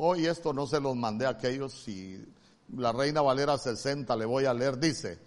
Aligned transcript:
Hoy 0.00 0.26
esto 0.26 0.52
no 0.52 0.66
se 0.68 0.80
los 0.80 0.94
mandé 0.94 1.26
a 1.26 1.30
aquellos 1.30 1.88
y 1.88 2.24
la 2.76 2.92
Reina 2.92 3.20
Valera 3.20 3.58
60 3.58 4.14
le 4.14 4.24
voy 4.26 4.44
a 4.44 4.54
leer, 4.54 4.78
dice, 4.78 5.18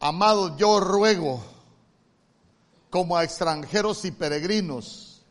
amados, 0.00 0.56
yo 0.56 0.80
ruego 0.80 1.40
como 2.90 3.16
a 3.16 3.22
extranjeros 3.22 4.04
y 4.04 4.10
peregrinos 4.10 5.22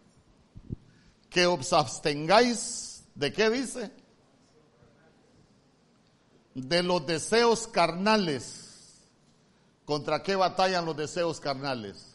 que 1.29 1.45
os 1.45 1.73
abstengáis, 1.73 3.03
¿de 3.15 3.33
qué 3.33 3.49
dice? 3.49 3.91
De 6.55 6.83
los 6.83 7.05
deseos 7.05 7.67
carnales. 7.67 9.01
¿Contra 9.83 10.23
qué 10.23 10.37
batallan 10.37 10.85
los 10.85 10.95
deseos 10.95 11.41
carnales? 11.41 12.10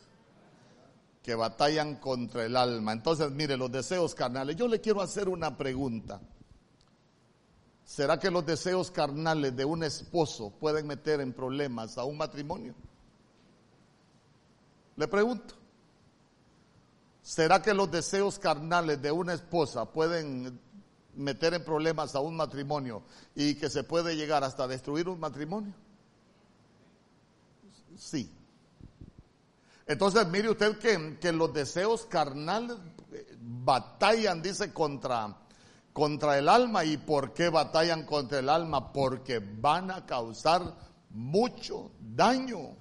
Que 1.27 1.35
batallan 1.35 1.97
contra 1.97 2.45
el 2.45 2.57
alma. 2.57 2.93
Entonces, 2.93 3.33
mire, 3.33 3.57
los 3.57 3.73
deseos 3.73 4.15
carnales. 4.15 4.55
Yo 4.55 4.69
le 4.69 4.81
quiero 4.81 5.03
hacer 5.03 5.29
una 5.29 5.57
pregunta. 5.57 6.21
¿Será 7.85 8.21
que 8.21 8.31
los 8.31 8.47
deseos 8.47 8.93
carnales 8.93 9.57
de 9.57 9.65
un 9.65 9.83
esposo 9.83 10.51
pueden 10.61 10.87
meter 10.87 11.21
en 11.21 11.33
problemas 11.33 11.99
a 11.99 12.05
un 12.05 12.17
matrimonio? 12.17 12.77
Le 14.95 15.09
pregunto. 15.09 15.57
¿Será 17.23 17.61
que 17.61 17.75
los 17.75 17.91
deseos 17.91 18.39
carnales 18.39 19.03
de 19.03 19.11
una 19.11 19.35
esposa 19.35 19.85
pueden 19.85 20.61
meter 21.17 21.55
en 21.55 21.65
problemas 21.65 22.15
a 22.15 22.21
un 22.21 22.37
matrimonio 22.37 23.03
y 23.35 23.57
que 23.57 23.69
se 23.69 23.83
puede 23.83 24.15
llegar 24.15 24.45
hasta 24.45 24.69
destruir 24.69 25.09
un 25.09 25.19
matrimonio? 25.19 25.75
Sí. 27.97 28.31
Entonces, 29.87 30.27
mire 30.27 30.51
usted 30.51 30.79
que, 30.79 31.17
que 31.21 31.33
los 31.33 31.53
deseos 31.53 32.07
carnales 32.07 32.77
eh, 33.13 33.37
batallan, 33.41 34.43
dice, 34.43 34.73
contra, 34.73 35.37
contra 35.93 36.39
el 36.39 36.49
alma. 36.49 36.85
¿Y 36.85 36.97
por 36.97 37.33
qué 37.33 37.49
batallan 37.49 38.05
contra 38.05 38.41
el 38.41 38.49
alma? 38.49 38.93
Porque 38.93 39.39
van 39.39 39.93
a 39.93 40.05
causar 40.05 40.75
mucho 41.11 41.93
daño. 42.01 42.77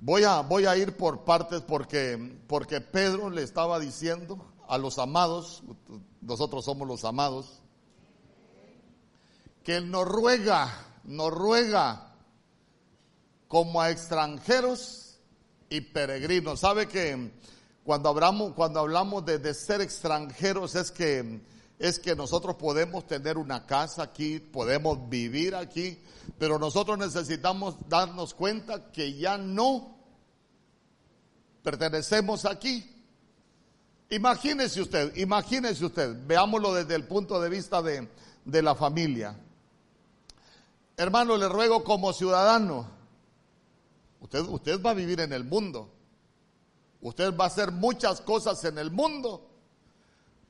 Voy 0.00 0.24
a, 0.24 0.40
voy 0.40 0.66
a 0.66 0.76
ir 0.76 0.96
por 0.96 1.24
partes 1.24 1.62
porque, 1.62 2.38
porque 2.48 2.80
Pedro 2.80 3.30
le 3.30 3.42
estaba 3.42 3.78
diciendo 3.78 4.44
a 4.68 4.76
los 4.76 4.98
amados, 4.98 5.62
nosotros 6.20 6.64
somos 6.64 6.86
los 6.86 7.04
amados, 7.04 7.62
que 9.62 9.76
Él 9.76 9.90
nos 9.90 10.06
ruega, 10.06 10.68
nos 11.04 11.32
ruega 11.32 12.05
como 13.48 13.80
a 13.80 13.90
extranjeros 13.90 15.18
y 15.68 15.80
peregrinos. 15.80 16.60
¿Sabe 16.60 16.88
que 16.88 17.30
cuando 17.84 18.08
hablamos, 18.08 18.52
cuando 18.54 18.80
hablamos 18.80 19.24
de, 19.24 19.54
ser 19.54 19.80
extranjeros 19.80 20.74
es 20.74 20.90
que, 20.90 21.40
es 21.78 21.98
que 21.98 22.16
nosotros 22.16 22.56
podemos 22.56 23.06
tener 23.06 23.38
una 23.38 23.64
casa 23.64 24.02
aquí, 24.02 24.40
podemos 24.40 25.08
vivir 25.08 25.54
aquí, 25.54 25.98
pero 26.38 26.58
nosotros 26.58 26.98
necesitamos 26.98 27.76
darnos 27.88 28.34
cuenta 28.34 28.90
que 28.90 29.14
ya 29.14 29.38
no 29.38 29.96
pertenecemos 31.62 32.44
aquí. 32.44 32.92
Imagínese 34.10 34.82
usted, 34.82 35.16
imagínese 35.16 35.84
usted, 35.84 36.16
veámoslo 36.26 36.74
desde 36.74 36.94
el 36.94 37.04
punto 37.04 37.40
de 37.40 37.48
vista 37.48 37.82
de, 37.82 38.08
de 38.44 38.62
la 38.62 38.74
familia. 38.74 39.36
Hermano, 40.96 41.36
le 41.36 41.48
ruego 41.48 41.84
como 41.84 42.12
ciudadano, 42.12 42.95
usted, 44.20 44.40
usted 44.40 44.80
va 44.82 44.90
a 44.90 44.94
vivir 44.94 45.20
en 45.20 45.32
el 45.32 45.44
mundo, 45.44 45.92
usted 47.00 47.36
va 47.36 47.44
a 47.44 47.48
hacer 47.48 47.72
muchas 47.72 48.20
cosas 48.20 48.64
en 48.64 48.78
el 48.78 48.90
mundo, 48.90 49.50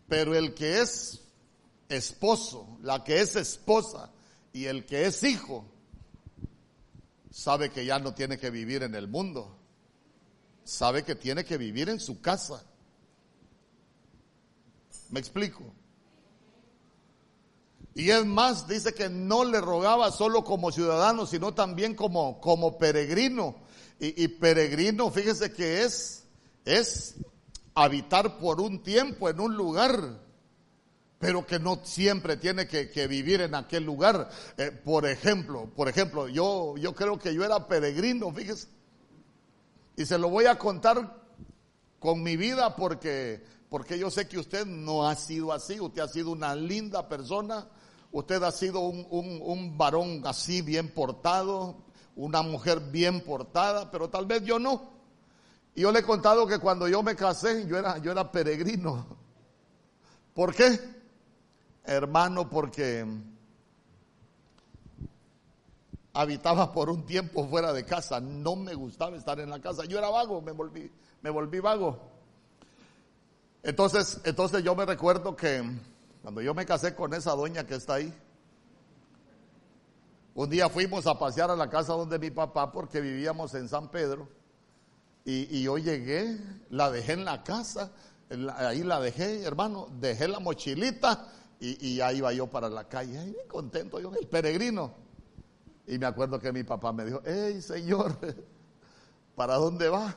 pero 0.08 0.34
el 0.34 0.54
que 0.54 0.80
es 0.80 1.22
esposo, 1.88 2.78
la 2.82 3.04
que 3.04 3.20
es 3.20 3.36
esposa 3.36 4.10
y 4.52 4.66
el 4.66 4.86
que 4.86 5.06
es 5.06 5.22
hijo, 5.22 5.64
sabe 7.30 7.70
que 7.70 7.84
ya 7.84 7.98
no 7.98 8.14
tiene 8.14 8.38
que 8.38 8.50
vivir 8.50 8.82
en 8.82 8.94
el 8.94 9.08
mundo, 9.08 9.56
sabe 10.64 11.04
que 11.04 11.14
tiene 11.14 11.44
que 11.44 11.58
vivir 11.58 11.88
en 11.88 12.00
su 12.00 12.20
casa. 12.20 12.64
¿Me 15.10 15.20
explico? 15.20 15.72
Y 17.96 18.10
es 18.10 18.26
más, 18.26 18.68
dice 18.68 18.92
que 18.92 19.08
no 19.08 19.42
le 19.42 19.58
rogaba 19.58 20.12
solo 20.12 20.44
como 20.44 20.70
ciudadano, 20.70 21.24
sino 21.24 21.54
también 21.54 21.94
como, 21.94 22.42
como 22.42 22.76
peregrino. 22.76 23.56
Y, 23.98 24.28
peregrino, 24.28 25.10
fíjese 25.10 25.50
que 25.50 25.82
es, 25.82 26.24
es 26.66 27.14
habitar 27.74 28.36
por 28.36 28.60
un 28.60 28.82
tiempo 28.82 29.30
en 29.30 29.40
un 29.40 29.56
lugar, 29.56 30.20
pero 31.18 31.46
que 31.46 31.58
no 31.58 31.80
siempre 31.84 32.36
tiene 32.36 32.68
que, 32.68 32.90
que 32.90 33.06
vivir 33.06 33.40
en 33.40 33.54
aquel 33.54 33.84
lugar. 33.84 34.28
Eh, 34.58 34.70
por 34.72 35.06
ejemplo, 35.06 35.70
por 35.74 35.88
ejemplo, 35.88 36.28
yo, 36.28 36.76
yo 36.76 36.94
creo 36.94 37.18
que 37.18 37.32
yo 37.32 37.44
era 37.44 37.66
peregrino, 37.66 38.30
fíjese. 38.30 38.68
Y 39.96 40.04
se 40.04 40.18
lo 40.18 40.28
voy 40.28 40.44
a 40.44 40.58
contar 40.58 41.24
con 41.98 42.22
mi 42.22 42.36
vida 42.36 42.76
porque 42.76 43.42
porque 43.68 43.98
yo 43.98 44.10
sé 44.10 44.28
que 44.28 44.38
usted 44.38 44.64
no 44.64 45.08
ha 45.08 45.14
sido 45.16 45.52
así, 45.52 45.80
usted 45.80 46.02
ha 46.02 46.08
sido 46.08 46.30
una 46.30 46.54
linda 46.54 47.08
persona, 47.08 47.66
usted 48.12 48.42
ha 48.42 48.52
sido 48.52 48.80
un, 48.80 49.06
un, 49.10 49.40
un, 49.42 49.78
varón 49.78 50.22
así 50.24 50.62
bien 50.62 50.92
portado, 50.92 51.76
una 52.14 52.42
mujer 52.42 52.80
bien 52.80 53.22
portada, 53.22 53.90
pero 53.90 54.08
tal 54.08 54.26
vez 54.26 54.42
yo 54.44 54.58
no. 54.58 54.90
Y 55.74 55.82
yo 55.82 55.92
le 55.92 56.00
he 56.00 56.02
contado 56.02 56.46
que 56.46 56.58
cuando 56.58 56.88
yo 56.88 57.02
me 57.02 57.14
casé, 57.14 57.66
yo 57.66 57.78
era, 57.78 57.98
yo 57.98 58.10
era 58.10 58.30
peregrino. 58.30 59.06
¿Por 60.34 60.54
qué? 60.54 60.78
Hermano, 61.84 62.48
porque 62.48 63.06
habitaba 66.16 66.72
por 66.72 66.88
un 66.88 67.04
tiempo 67.04 67.46
fuera 67.46 67.72
de 67.72 67.84
casa, 67.84 68.20
no 68.20 68.56
me 68.56 68.74
gustaba 68.74 69.16
estar 69.16 69.38
en 69.38 69.50
la 69.50 69.60
casa, 69.60 69.84
yo 69.84 69.98
era 69.98 70.08
vago, 70.08 70.40
me 70.40 70.52
volví, 70.52 70.90
me 71.20 71.30
volví 71.30 71.60
vago. 71.60 72.00
Entonces, 73.62 74.20
entonces 74.24 74.62
yo 74.62 74.74
me 74.74 74.86
recuerdo 74.86 75.36
que 75.36 75.62
cuando 76.26 76.42
yo 76.42 76.54
me 76.54 76.66
casé 76.66 76.92
con 76.92 77.14
esa 77.14 77.36
doña 77.36 77.64
que 77.68 77.76
está 77.76 77.94
ahí, 77.94 78.12
un 80.34 80.50
día 80.50 80.68
fuimos 80.68 81.06
a 81.06 81.16
pasear 81.16 81.52
a 81.52 81.54
la 81.54 81.70
casa 81.70 81.92
donde 81.92 82.18
mi 82.18 82.32
papá 82.32 82.72
porque 82.72 83.00
vivíamos 83.00 83.54
en 83.54 83.68
San 83.68 83.92
Pedro 83.92 84.28
y, 85.24 85.56
y 85.56 85.62
yo 85.62 85.78
llegué, 85.78 86.36
la 86.68 86.90
dejé 86.90 87.12
en 87.12 87.24
la 87.24 87.44
casa, 87.44 87.92
ahí 88.56 88.82
la 88.82 88.98
dejé, 88.98 89.44
hermano, 89.44 89.86
dejé 90.00 90.26
la 90.26 90.40
mochilita 90.40 91.28
y, 91.60 91.90
y 91.90 92.00
ahí 92.00 92.16
iba 92.16 92.32
yo 92.32 92.48
para 92.48 92.68
la 92.68 92.88
calle, 92.88 93.16
ahí 93.20 93.36
contento 93.46 94.00
yo, 94.00 94.12
el 94.12 94.26
peregrino. 94.26 94.94
Y 95.86 95.96
me 95.96 96.06
acuerdo 96.06 96.40
que 96.40 96.52
mi 96.52 96.64
papá 96.64 96.92
me 96.92 97.04
dijo, 97.04 97.22
hey 97.24 97.62
señor, 97.62 98.18
¿para 99.36 99.54
dónde 99.54 99.88
va? 99.88 100.16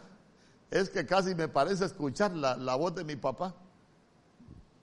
Es 0.72 0.90
que 0.90 1.06
casi 1.06 1.36
me 1.36 1.48
parece 1.48 1.86
escuchar 1.86 2.36
la, 2.36 2.58
la 2.58 2.74
voz 2.74 2.96
de 2.96 3.04
mi 3.04 3.16
papá. 3.16 3.54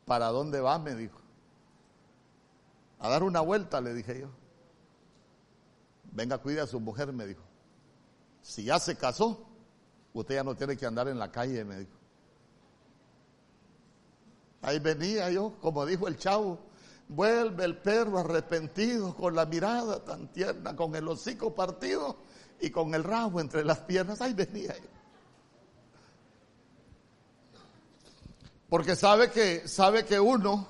¿Para 0.06 0.28
dónde 0.28 0.61
va? 0.61 0.78
Me 0.78 0.94
dijo. 0.94 1.21
A 3.00 3.11
dar 3.11 3.22
una 3.22 3.41
vuelta, 3.41 3.81
le 3.81 3.93
dije 3.93 4.21
yo. 4.21 4.28
Venga, 6.12 6.39
cuide 6.39 6.61
a 6.61 6.67
su 6.67 6.81
mujer, 6.81 7.12
me 7.12 7.27
dijo. 7.27 7.43
Si 8.41 8.65
ya 8.65 8.78
se 8.78 8.97
casó, 8.97 9.45
usted 10.15 10.37
ya 10.37 10.45
no 10.45 10.55
tiene 10.55 10.77
que 10.77 10.87
andar 10.87 11.09
en 11.09 11.19
la 11.19 11.31
calle, 11.31 11.65
me 11.65 11.81
dijo. 11.81 11.91
Ahí 14.62 14.78
venía 14.78 15.28
yo, 15.31 15.55
como 15.61 15.84
dijo 15.84 16.06
el 16.06 16.16
chavo, 16.16 16.61
vuelve 17.09 17.65
el 17.65 17.77
perro 17.77 18.19
arrepentido 18.19 19.15
con 19.15 19.34
la 19.34 19.45
mirada 19.45 20.05
tan 20.05 20.28
tierna, 20.28 20.75
con 20.77 20.95
el 20.95 21.06
hocico 21.09 21.53
partido 21.53 22.16
y 22.61 22.71
con 22.71 22.95
el 22.95 23.03
rabo 23.03 23.41
entre 23.41 23.65
las 23.65 23.81
piernas. 23.81 24.21
Ahí 24.21 24.34
venía 24.34 24.77
yo. 24.78 24.96
Porque 28.69 28.97
sabe 28.97 29.31
que, 29.31 29.68
sabe 29.68 30.04
que 30.04 30.18
uno, 30.18 30.66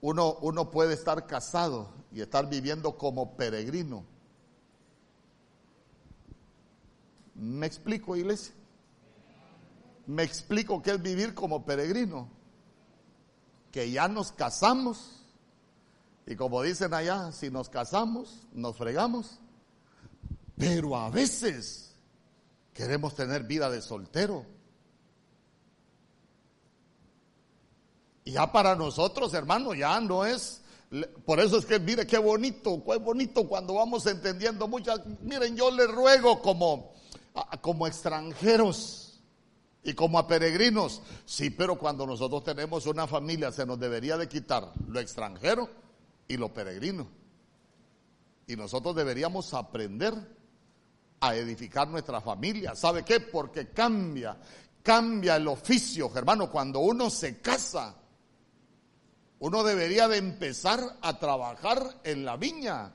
uno, 0.00 0.36
uno 0.42 0.70
puede 0.70 0.94
estar 0.94 1.26
casado 1.26 1.92
y 2.12 2.20
estar 2.20 2.48
viviendo 2.48 2.96
como 2.96 3.36
peregrino. 3.36 4.04
¿Me 7.34 7.66
explico, 7.66 8.16
iglesia? 8.16 8.54
Me 10.06 10.22
explico 10.22 10.82
qué 10.82 10.92
es 10.92 11.02
vivir 11.02 11.34
como 11.34 11.64
peregrino. 11.64 12.28
Que 13.72 13.90
ya 13.90 14.06
nos 14.06 14.30
casamos 14.30 15.24
y 16.26 16.36
como 16.36 16.62
dicen 16.62 16.94
allá, 16.94 17.32
si 17.32 17.50
nos 17.50 17.68
casamos, 17.68 18.46
nos 18.52 18.76
fregamos. 18.76 19.38
Pero 20.56 20.96
a 20.96 21.10
veces 21.10 21.94
queremos 22.72 23.14
tener 23.14 23.44
vida 23.44 23.68
de 23.68 23.82
soltero. 23.82 24.46
Ya 28.24 28.50
para 28.50 28.74
nosotros, 28.74 29.34
hermano, 29.34 29.74
ya 29.74 30.00
no 30.00 30.24
es. 30.24 30.62
Por 31.24 31.40
eso 31.40 31.58
es 31.58 31.66
que 31.66 31.78
mire 31.78 32.06
qué 32.06 32.18
bonito, 32.18 32.82
qué 32.84 32.96
bonito 32.96 33.46
cuando 33.46 33.74
vamos 33.74 34.06
entendiendo 34.06 34.66
muchas. 34.68 35.00
Miren, 35.20 35.56
yo 35.56 35.70
les 35.70 35.90
ruego 35.90 36.40
como, 36.40 36.94
como 37.60 37.86
extranjeros 37.86 39.20
y 39.82 39.92
como 39.94 40.18
a 40.18 40.26
peregrinos. 40.26 41.02
Sí, 41.26 41.50
pero 41.50 41.78
cuando 41.78 42.06
nosotros 42.06 42.44
tenemos 42.44 42.86
una 42.86 43.06
familia 43.06 43.52
se 43.52 43.66
nos 43.66 43.78
debería 43.78 44.16
de 44.16 44.28
quitar 44.28 44.72
lo 44.88 45.00
extranjero 45.00 45.68
y 46.26 46.36
lo 46.36 46.52
peregrino. 46.52 47.06
Y 48.46 48.56
nosotros 48.56 48.94
deberíamos 48.96 49.52
aprender 49.52 50.14
a 51.20 51.34
edificar 51.34 51.88
nuestra 51.88 52.20
familia. 52.20 52.74
¿Sabe 52.74 53.04
qué? 53.04 53.20
Porque 53.20 53.68
cambia, 53.70 54.36
cambia 54.82 55.36
el 55.36 55.48
oficio, 55.48 56.10
hermano. 56.14 56.50
Cuando 56.50 56.80
uno 56.80 57.10
se 57.10 57.40
casa, 57.40 57.94
uno 59.40 59.62
debería 59.62 60.08
de 60.08 60.18
empezar 60.18 60.80
a 61.02 61.18
trabajar 61.18 62.00
en 62.04 62.24
la 62.24 62.36
viña. 62.36 62.92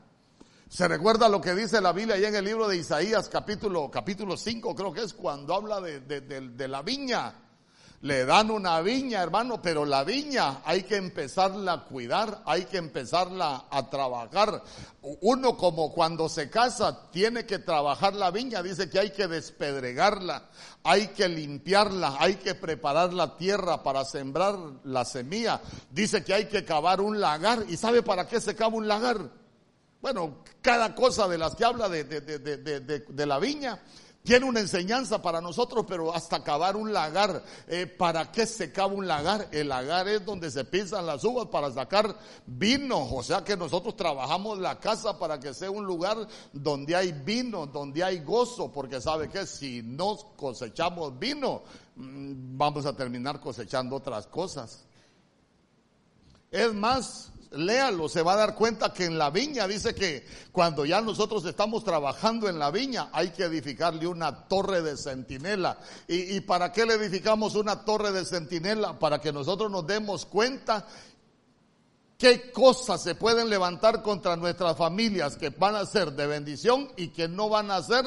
Se 0.67 0.87
recuerda 0.87 1.27
lo 1.29 1.41
que 1.41 1.55
dice 1.55 1.81
la 1.81 1.93
Biblia 1.93 2.15
ahí 2.15 2.25
en 2.25 2.35
el 2.35 2.45
libro 2.45 2.67
de 2.67 2.77
Isaías 2.77 3.27
capítulo, 3.27 3.89
capítulo 3.89 4.37
5 4.37 4.75
creo 4.75 4.93
que 4.93 5.01
es 5.01 5.13
cuando 5.13 5.55
habla 5.55 5.81
de, 5.81 5.99
de, 5.99 6.67
la 6.67 6.83
viña. 6.83 7.33
Le 8.01 8.23
dan 8.23 8.49
una 8.49 8.79
viña, 8.79 9.21
hermano, 9.21 9.61
pero 9.61 9.83
la 9.83 10.05
viña 10.05 10.61
hay 10.63 10.83
que 10.83 10.95
empezarla 10.95 11.73
a 11.73 11.83
cuidar, 11.83 12.41
hay 12.45 12.63
que 12.63 12.77
empezarla 12.77 13.65
a 13.69 13.89
trabajar. 13.89 14.63
Uno 15.01 15.57
como 15.57 15.91
cuando 15.91 16.29
se 16.29 16.49
casa 16.49 17.11
tiene 17.11 17.45
que 17.45 17.59
trabajar 17.59 18.13
la 18.13 18.31
viña, 18.31 18.63
dice 18.63 18.89
que 18.89 18.99
hay 18.99 19.09
que 19.09 19.27
despedregarla, 19.27 20.43
hay 20.81 21.07
que 21.07 21.27
limpiarla, 21.27 22.15
hay 22.19 22.35
que 22.35 22.55
preparar 22.55 23.13
la 23.13 23.35
tierra 23.35 23.83
para 23.83 24.05
sembrar 24.05 24.57
la 24.85 25.03
semilla. 25.03 25.59
Dice 25.91 26.23
que 26.23 26.33
hay 26.33 26.45
que 26.45 26.63
cavar 26.63 27.01
un 27.01 27.19
lagar. 27.19 27.65
¿Y 27.67 27.75
sabe 27.75 28.01
para 28.01 28.29
qué 28.29 28.39
se 28.39 28.55
cava 28.55 28.77
un 28.77 28.87
lagar? 28.87 29.29
Bueno, 30.01 30.37
cada 30.61 30.95
cosa 30.95 31.27
de 31.27 31.37
las 31.37 31.55
que 31.55 31.65
habla 31.65 31.89
de, 31.89 32.05
de, 32.05 33.25
la 33.25 33.39
viña 33.39 33.81
tiene 34.23 34.45
una 34.45 34.59
enseñanza 34.59 35.21
para 35.21 35.39
nosotros, 35.39 35.85
pero 35.87 36.13
hasta 36.13 36.43
cavar 36.43 36.75
un 36.75 36.91
lagar. 36.91 37.41
Eh, 37.67 37.87
¿Para 37.87 38.31
qué 38.31 38.45
se 38.45 38.71
cava 38.71 38.93
un 38.93 39.07
lagar? 39.07 39.47
El 39.51 39.69
lagar 39.69 40.07
es 40.07 40.25
donde 40.25 40.51
se 40.51 40.65
pisan 40.65 41.05
las 41.05 41.23
uvas 41.23 41.47
para 41.47 41.71
sacar 41.71 42.15
vino. 42.45 43.07
O 43.11 43.23
sea 43.23 43.43
que 43.43 43.55
nosotros 43.55 43.95
trabajamos 43.95 44.59
la 44.59 44.79
casa 44.79 45.17
para 45.17 45.39
que 45.39 45.53
sea 45.53 45.71
un 45.71 45.85
lugar 45.85 46.17
donde 46.51 46.95
hay 46.95 47.13
vino, 47.13 47.65
donde 47.65 48.03
hay 48.03 48.19
gozo, 48.19 48.71
porque 48.71 48.99
sabe 48.99 49.29
que 49.29 49.45
si 49.45 49.81
no 49.83 50.17
cosechamos 50.35 51.17
vino, 51.17 51.63
mm, 51.95 52.57
vamos 52.57 52.85
a 52.85 52.93
terminar 52.93 53.39
cosechando 53.39 53.95
otras 53.95 54.27
cosas. 54.27 54.85
Es 56.51 56.73
más, 56.73 57.31
léalo, 57.51 58.07
se 58.07 58.21
va 58.21 58.33
a 58.33 58.37
dar 58.37 58.55
cuenta 58.55 58.93
que 58.93 59.05
en 59.05 59.17
la 59.17 59.29
viña 59.29 59.67
dice 59.67 59.95
que 59.95 60.25
cuando 60.51 60.85
ya 60.85 61.01
nosotros 61.01 61.43
estamos 61.45 61.83
trabajando 61.83 62.47
en 62.47 62.59
la 62.59 62.69
viña 62.69 63.09
hay 63.11 63.29
que 63.29 63.43
edificarle 63.43 64.05
una 64.07 64.47
torre 64.47 64.81
de 64.81 64.97
centinela. 64.97 65.77
¿Y, 66.07 66.39
para 66.41 66.71
qué 66.71 66.85
le 66.85 66.95
edificamos 66.95 67.55
una 67.55 67.83
torre 67.83 68.11
de 68.11 68.25
centinela? 68.25 68.99
Para 68.99 69.19
que 69.19 69.33
nosotros 69.33 69.71
nos 69.71 69.85
demos 69.87 70.25
cuenta 70.25 70.85
qué 72.17 72.51
cosas 72.51 73.01
se 73.01 73.15
pueden 73.15 73.49
levantar 73.49 74.03
contra 74.03 74.35
nuestras 74.35 74.77
familias 74.77 75.35
que 75.35 75.49
van 75.49 75.75
a 75.75 75.85
ser 75.85 76.11
de 76.11 76.27
bendición 76.27 76.91
y 76.97 77.07
que 77.09 77.27
no 77.27 77.49
van 77.49 77.71
a 77.71 77.81
ser 77.81 78.05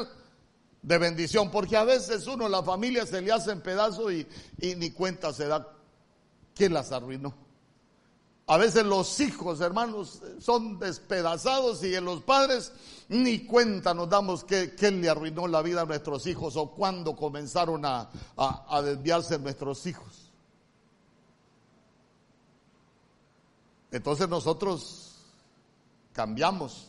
de 0.83 0.99
bendición. 0.99 1.51
Porque 1.51 1.77
a 1.77 1.85
veces 1.85 2.29
uno, 2.29 2.49
la 2.49 2.63
familia 2.63 3.07
se 3.07 3.21
le 3.21 3.33
hace 3.33 3.51
en 3.51 3.61
pedazos 3.61 4.13
y, 4.13 4.27
y 4.61 4.77
ni 4.77 4.93
cuenta 4.93 5.33
se 5.33 5.49
da 5.49 5.67
que 6.55 6.69
las 6.69 6.93
arruinó. 6.93 7.52
A 8.53 8.59
veces 8.59 8.85
los 8.85 9.19
hijos, 9.21 9.63
hermanos, 9.63 10.21
son 10.39 10.79
despedazados 10.79 11.83
y 11.85 11.95
en 11.95 12.05
los 12.05 12.21
padres 12.21 12.71
ni 13.09 13.47
cuenta 13.47 13.95
nos 13.95 14.11
damos 14.11 14.45
que, 14.45 14.75
le 14.91 15.09
arruinó 15.09 15.49
la 15.49 15.63
vida 15.63 15.81
a 15.81 15.85
nuestros 15.87 16.27
hijos 16.27 16.55
o 16.57 16.71
cuando 16.71 17.17
comenzaron 17.17 17.87
a, 17.87 18.11
a 18.37 18.83
desviarse 18.83 19.39
nuestros 19.39 19.87
hijos. 19.87 20.31
Entonces 23.91 24.29
nosotros 24.29 25.15
cambiamos. 26.13 26.89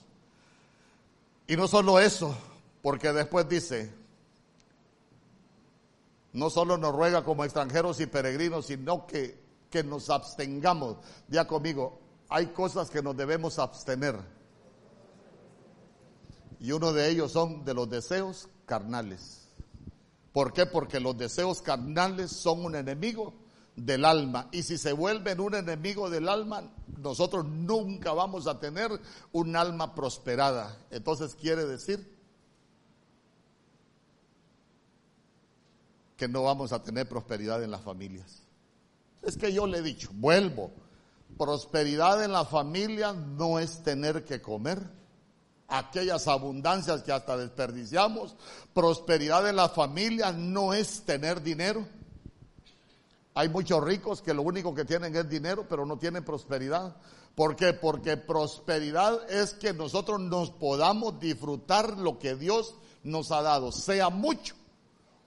Y 1.47 1.55
no 1.55 1.69
solo 1.69 1.97
eso, 1.97 2.35
porque 2.81 3.13
después 3.13 3.47
dice, 3.47 3.89
no 6.33 6.49
solo 6.49 6.77
nos 6.77 6.93
ruega 6.93 7.23
como 7.23 7.45
extranjeros 7.45 8.01
y 8.01 8.05
peregrinos, 8.07 8.65
sino 8.65 9.07
que 9.07 9.42
que 9.73 9.83
nos 9.83 10.11
abstengamos. 10.11 10.97
Ya 11.27 11.47
conmigo, 11.47 11.99
hay 12.29 12.45
cosas 12.47 12.91
que 12.91 13.01
nos 13.01 13.17
debemos 13.17 13.57
abstener. 13.57 14.15
Y 16.59 16.71
uno 16.73 16.93
de 16.93 17.09
ellos 17.09 17.31
son 17.31 17.65
de 17.65 17.73
los 17.73 17.89
deseos 17.89 18.49
carnales. 18.67 19.49
¿Por 20.31 20.53
qué? 20.53 20.67
Porque 20.67 20.99
los 20.99 21.17
deseos 21.17 21.63
carnales 21.63 22.31
son 22.31 22.63
un 22.63 22.75
enemigo 22.75 23.33
del 23.75 24.05
alma. 24.05 24.47
Y 24.51 24.61
si 24.61 24.77
se 24.77 24.93
vuelven 24.93 25.39
un 25.39 25.55
enemigo 25.55 26.07
del 26.07 26.29
alma, 26.29 26.71
nosotros 26.99 27.43
nunca 27.43 28.13
vamos 28.13 28.45
a 28.45 28.59
tener 28.59 28.91
un 29.31 29.55
alma 29.55 29.95
prosperada. 29.95 30.77
Entonces 30.91 31.33
quiere 31.33 31.65
decir 31.65 32.15
que 36.15 36.27
no 36.27 36.43
vamos 36.43 36.71
a 36.73 36.83
tener 36.83 37.09
prosperidad 37.09 37.63
en 37.63 37.71
las 37.71 37.81
familias. 37.81 38.42
Es 39.23 39.37
que 39.37 39.53
yo 39.53 39.65
le 39.67 39.79
he 39.79 39.81
dicho, 39.81 40.09
vuelvo, 40.13 40.71
prosperidad 41.37 42.23
en 42.23 42.33
la 42.33 42.45
familia 42.45 43.13
no 43.13 43.57
es 43.57 43.81
tener 43.83 44.25
que 44.25 44.41
comer 44.41 44.81
aquellas 45.67 46.27
abundancias 46.27 47.03
que 47.03 47.11
hasta 47.11 47.37
desperdiciamos. 47.37 48.35
Prosperidad 48.73 49.47
en 49.47 49.55
la 49.55 49.69
familia 49.69 50.31
no 50.31 50.73
es 50.73 51.03
tener 51.03 51.41
dinero. 51.41 51.85
Hay 53.33 53.49
muchos 53.49 53.83
ricos 53.83 54.21
que 54.21 54.33
lo 54.33 54.43
único 54.43 54.75
que 54.75 54.85
tienen 54.85 55.15
es 55.15 55.27
dinero, 55.27 55.65
pero 55.67 55.85
no 55.85 55.97
tienen 55.97 56.23
prosperidad. 56.23 56.95
¿Por 57.33 57.55
qué? 57.55 57.73
Porque 57.73 58.17
prosperidad 58.17 59.27
es 59.31 59.53
que 59.55 59.73
nosotros 59.73 60.19
nos 60.19 60.51
podamos 60.51 61.19
disfrutar 61.19 61.97
lo 61.97 62.19
que 62.19 62.35
Dios 62.35 62.75
nos 63.03 63.31
ha 63.31 63.41
dado, 63.41 63.71
sea 63.71 64.09
mucho 64.09 64.55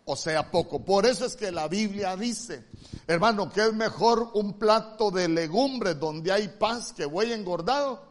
o 0.09 0.15
sea 0.15 0.51
poco. 0.51 0.85
Por 0.85 1.05
eso 1.05 1.27
es 1.27 1.35
que 1.35 1.51
la 1.51 1.67
Biblia 1.67 2.17
dice, 2.17 2.65
hermano, 3.09 3.51
que 3.51 3.67
es 3.67 3.75
mejor 3.75 4.31
un 4.35 4.55
plato 4.55 5.11
de 5.11 5.29
legumbres 5.29 5.99
donde 5.99 6.31
hay 6.31 6.49
paz 6.49 6.93
que 6.93 7.05
voy 7.05 7.33
engordado, 7.33 8.03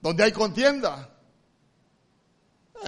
donde 0.00 0.24
hay 0.24 0.32
contienda. 0.32 1.10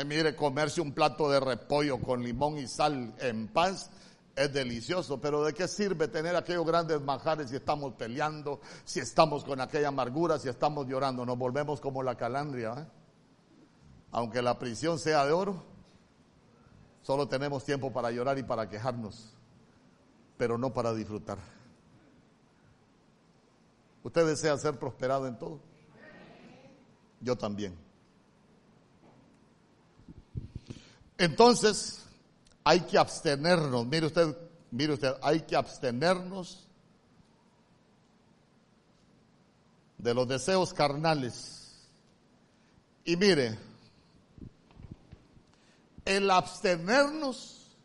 mire, 0.06 0.34
comerse 0.34 0.80
un 0.80 0.92
plato 0.92 1.30
de 1.30 1.38
repollo 1.38 2.00
con 2.00 2.22
limón 2.22 2.56
y 2.56 2.66
sal 2.66 3.14
en 3.18 3.48
paz 3.48 3.90
es 4.34 4.50
delicioso, 4.52 5.20
pero 5.20 5.44
¿de 5.44 5.52
qué 5.52 5.68
sirve 5.68 6.08
tener 6.08 6.34
aquellos 6.34 6.64
grandes 6.64 7.00
manjares 7.02 7.50
si 7.50 7.56
estamos 7.56 7.92
peleando, 7.94 8.60
si 8.84 9.00
estamos 9.00 9.44
con 9.44 9.60
aquella 9.60 9.88
amargura, 9.88 10.38
si 10.38 10.48
estamos 10.48 10.86
llorando? 10.86 11.26
Nos 11.26 11.36
volvemos 11.36 11.78
como 11.80 12.02
la 12.02 12.14
calandria, 12.14 12.74
¿eh? 12.78 12.86
aunque 14.12 14.40
la 14.40 14.58
prisión 14.58 14.98
sea 14.98 15.26
de 15.26 15.32
oro 15.32 15.67
Solo 17.08 17.26
tenemos 17.26 17.64
tiempo 17.64 17.90
para 17.90 18.10
llorar 18.10 18.36
y 18.36 18.42
para 18.42 18.68
quejarnos, 18.68 19.32
pero 20.36 20.58
no 20.58 20.74
para 20.74 20.92
disfrutar. 20.92 21.38
¿Usted 24.02 24.26
desea 24.26 24.58
ser 24.58 24.78
prosperado 24.78 25.26
en 25.26 25.38
todo? 25.38 25.58
Yo 27.22 27.34
también. 27.34 27.74
Entonces, 31.16 32.04
hay 32.62 32.80
que 32.80 32.98
abstenernos. 32.98 33.86
Mire 33.86 34.04
usted, 34.04 34.36
mire 34.70 34.92
usted, 34.92 35.14
hay 35.22 35.40
que 35.40 35.56
abstenernos 35.56 36.68
de 39.96 40.12
los 40.12 40.28
deseos 40.28 40.74
carnales. 40.74 41.88
Y 43.06 43.16
mire, 43.16 43.58
el 46.08 46.30
abstenernos 46.30 47.76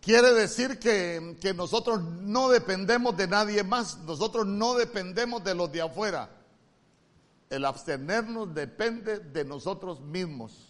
quiere 0.00 0.32
decir 0.32 0.78
que, 0.78 1.52
nosotros 1.56 2.00
no 2.00 2.48
dependemos 2.48 3.16
de 3.16 3.26
nadie 3.26 3.64
más, 3.64 3.98
nosotros 3.98 4.46
no 4.46 4.74
dependemos 4.74 5.42
de 5.42 5.56
los 5.56 5.70
de 5.72 5.82
afuera. 5.82 6.30
El 7.50 7.64
abstenernos 7.64 8.54
depende 8.54 9.18
de 9.18 9.44
nosotros 9.44 10.00
mismos. 10.00 10.68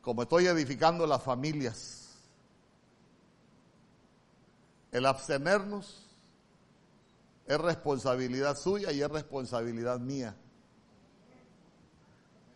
Como 0.00 0.22
estoy 0.22 0.46
edificando 0.46 1.06
las 1.06 1.22
familias, 1.22 2.14
el 4.90 5.04
abstenernos 5.04 6.02
es 7.46 7.60
responsabilidad 7.60 8.56
suya 8.56 8.90
y 8.90 9.02
es 9.02 9.10
responsabilidad 9.10 10.00
mía 10.00 10.34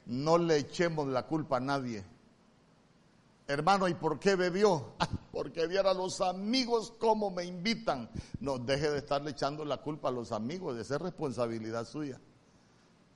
no 0.07 0.39
le 0.39 0.59
echemos 0.59 1.07
la 1.09 1.27
culpa 1.27 1.59
a 1.59 1.61
nadie. 1.61 2.05
Hermano, 3.51 3.89
¿y 3.89 3.95
por 3.95 4.21
qué 4.21 4.37
bebió? 4.37 4.93
Porque 5.33 5.67
viera 5.67 5.91
a 5.91 5.95
los 5.95 6.21
amigos 6.21 6.93
cómo 7.01 7.33
me 7.33 7.45
invitan. 7.45 8.09
No 8.39 8.59
deje 8.59 8.89
de 8.91 8.99
estarle 8.99 9.33
echando 9.33 9.65
la 9.65 9.79
culpa 9.79 10.09
a 10.09 10.13
los 10.13 10.31
amigos, 10.31 10.77
de 10.77 10.85
ser 10.85 11.03
responsabilidad 11.03 11.85
suya. 11.85 12.21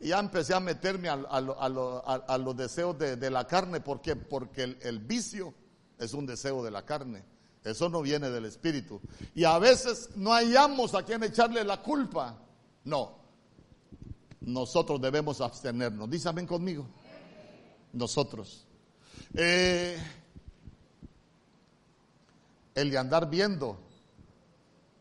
y 0.00 0.08
ya 0.08 0.18
empecé 0.18 0.52
a 0.52 0.58
meterme 0.58 1.08
a, 1.08 2.38
los 2.38 2.56
deseos 2.56 2.98
de, 2.98 3.30
la 3.30 3.46
carne. 3.46 3.80
¿Por 3.80 4.00
qué? 4.00 4.16
Porque 4.16 4.76
el, 4.80 4.98
vicio 4.98 5.54
es 5.98 6.12
un 6.14 6.26
deseo 6.26 6.64
de 6.64 6.72
la 6.72 6.84
carne. 6.84 7.22
Eso 7.62 7.88
no 7.88 8.02
viene 8.02 8.28
del 8.28 8.44
espíritu. 8.44 9.00
Y 9.36 9.44
a 9.44 9.56
veces 9.60 10.10
no 10.16 10.32
hallamos 10.32 10.96
a 10.96 11.04
quien 11.04 11.22
echarle 11.22 11.62
la 11.62 11.80
culpa. 11.80 12.36
No. 12.82 13.23
Nosotros 14.46 15.00
debemos 15.00 15.40
abstenernos. 15.40 16.08
Dísame 16.10 16.46
conmigo. 16.46 16.86
Nosotros. 17.92 18.66
Eh, 19.34 19.96
el 22.74 22.90
de 22.90 22.98
andar 22.98 23.30
viendo 23.30 23.78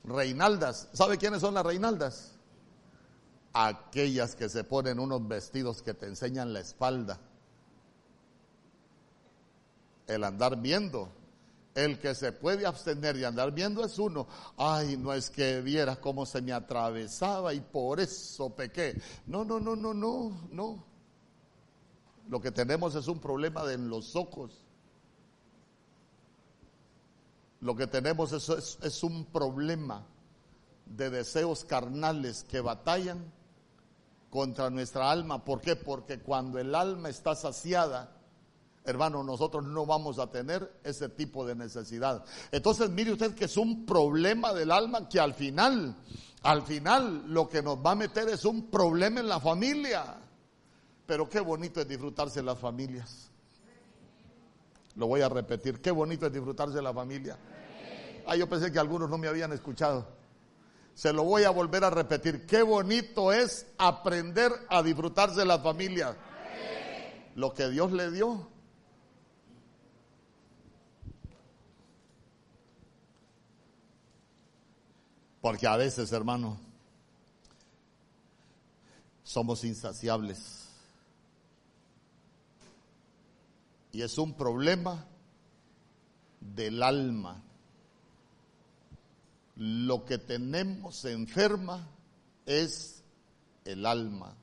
reinaldas. 0.04 0.90
¿Sabe 0.94 1.18
quiénes 1.18 1.42
son 1.42 1.54
las 1.54 1.66
reinaldas? 1.66 2.32
Aquellas 3.54 4.36
que 4.36 4.50
se 4.50 4.64
ponen 4.64 5.00
unos 5.00 5.28
vestidos 5.28 5.82
que 5.82 5.94
te 5.94 6.08
enseñan 6.08 6.54
la 6.54 6.60
espalda. 6.60 7.20
El 10.08 10.24
andar 10.24 10.62
viendo. 10.62 11.10
El 11.76 12.00
que 12.00 12.14
se 12.14 12.32
puede 12.32 12.68
abstener 12.68 13.18
de 13.18 13.26
andar 13.26 13.52
viendo 13.52 13.84
es 13.84 13.98
uno. 13.98 14.28
Ay, 14.58 14.96
no 14.96 15.12
es 15.12 15.32
que 15.32 15.62
viera 15.62 15.96
cómo 15.96 16.26
se 16.26 16.42
me 16.42 16.54
atravesaba 16.54 17.54
y 17.54 17.62
por 17.62 18.00
eso 18.00 18.52
pequé. 18.52 19.02
No, 19.26 19.44
no, 19.44 19.60
no, 19.60 19.76
no, 19.76 19.94
no, 19.94 20.48
no. 20.52 20.86
Lo 22.30 22.40
que 22.40 22.52
tenemos 22.52 22.94
es 22.96 23.08
un 23.08 23.20
problema 23.20 23.66
de 23.66 23.74
en 23.74 23.90
los 23.90 24.16
ojos. 24.16 24.64
Lo 27.60 27.76
que 27.76 27.88
tenemos 27.88 28.32
es, 28.34 28.78
es, 28.82 29.04
un 29.04 29.26
problema 29.26 30.06
de 30.86 31.10
deseos 31.10 31.64
carnales 31.64 32.44
que 32.44 32.60
batallan 32.60 33.32
contra 34.30 34.70
nuestra 34.70 35.10
alma. 35.10 35.44
¿Por 35.44 35.62
qué? 35.62 35.76
Porque 35.76 36.20
cuando 36.20 36.60
el 36.60 36.76
alma 36.76 37.10
está 37.10 37.36
saciada, 37.36 38.12
hermano, 38.86 39.24
nosotros 39.24 39.64
no 39.66 39.86
vamos 39.86 40.20
a 40.20 40.30
tener 40.30 40.80
ese 40.84 41.10
tipo 41.10 41.46
de 41.46 41.56
necesidad. 41.56 42.24
Entonces, 42.52 42.90
mire 42.90 43.14
usted 43.14 43.34
que 43.34 43.46
es 43.46 43.58
un 43.58 43.86
problema 43.86 44.54
del 44.54 44.72
alma 44.72 45.08
que 45.08 45.20
al 45.20 45.34
final, 45.34 45.96
al 46.44 46.64
final, 46.64 47.24
lo 47.28 47.48
que 47.48 47.62
nos 47.62 47.78
va 47.78 47.92
a 47.92 47.96
meter 47.96 48.30
es 48.30 48.46
un 48.46 48.70
problema 48.70 49.20
en 49.20 49.28
la 49.28 49.40
familia. 49.40 50.18
Pero 51.06 51.30
qué 51.30 51.40
bonito 51.40 51.82
es 51.82 51.88
disfrutarse 51.88 52.42
las 52.42 52.60
familias. 52.60 53.30
Lo 54.96 55.08
voy 55.08 55.22
a 55.22 55.30
repetir, 55.30 55.82
qué 55.82 55.92
bonito 55.92 56.28
es 56.28 56.34
disfrutarse 56.34 56.82
la 56.82 56.94
familia. 56.94 57.38
Ah, 58.26 58.36
yo 58.36 58.48
pensé 58.48 58.72
que 58.72 58.80
algunos 58.80 59.10
no 59.10 59.18
me 59.18 59.28
habían 59.28 59.52
escuchado. 59.52 60.08
Se 60.94 61.12
lo 61.12 61.24
voy 61.24 61.44
a 61.44 61.50
volver 61.50 61.84
a 61.84 61.90
repetir. 61.90 62.46
Qué 62.46 62.62
bonito 62.62 63.34
es 63.34 63.66
aprender 63.78 64.52
a 64.70 64.84
disfrutarse 64.84 65.44
la 65.44 65.60
familia. 65.60 66.16
Lo 67.36 67.54
que 67.54 67.70
Dios 67.70 67.92
le 67.92 68.12
dio. 68.12 68.53
Porque 75.44 75.68
a 75.68 75.78
veces, 75.78 76.12
hermano, 76.12 76.58
somos 79.24 79.64
insaciables. 79.64 80.70
Y 83.92 84.02
es 84.02 84.18
un 84.18 84.34
problema 84.34 85.06
del 86.40 86.82
alma 86.82 87.44
lo 89.56 90.06
que 90.06 90.18
tenemos 90.18 91.06
enferma 91.06 91.88
es 92.46 93.04
el 93.66 93.86
alma. 93.86 94.36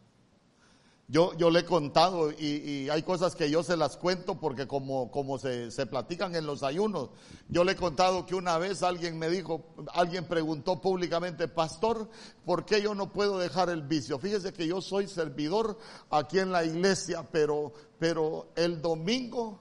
Yo, 1.10 1.36
yo 1.36 1.50
le 1.50 1.60
he 1.60 1.64
contado 1.64 2.30
y, 2.30 2.88
hay 2.88 3.02
cosas 3.02 3.34
que 3.34 3.50
yo 3.50 3.64
se 3.64 3.76
las 3.76 3.96
cuento 3.96 4.38
porque 4.38 4.68
como, 4.68 5.10
como 5.10 5.38
se, 5.38 5.72
se, 5.72 5.84
platican 5.84 6.36
en 6.36 6.46
los 6.46 6.62
ayunos, 6.62 7.10
yo 7.48 7.64
le 7.64 7.72
he 7.72 7.76
contado 7.76 8.26
que 8.26 8.36
una 8.36 8.58
vez 8.58 8.84
alguien 8.84 9.18
me 9.18 9.28
dijo, 9.28 9.74
alguien 9.92 10.24
preguntó 10.26 10.80
públicamente, 10.80 11.48
pastor, 11.48 12.08
¿por 12.44 12.64
qué 12.64 12.80
yo 12.80 12.94
no 12.94 13.12
puedo 13.12 13.40
dejar 13.40 13.70
el 13.70 13.82
vicio? 13.82 14.20
Fíjese 14.20 14.52
que 14.52 14.68
yo 14.68 14.80
soy 14.80 15.08
servidor 15.08 15.76
aquí 16.10 16.38
en 16.38 16.52
la 16.52 16.64
iglesia, 16.64 17.26
pero, 17.28 17.72
pero 17.98 18.52
el 18.54 18.80
domingo 18.80 19.58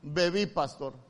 bebí, 0.00 0.46
pastor. 0.46 1.05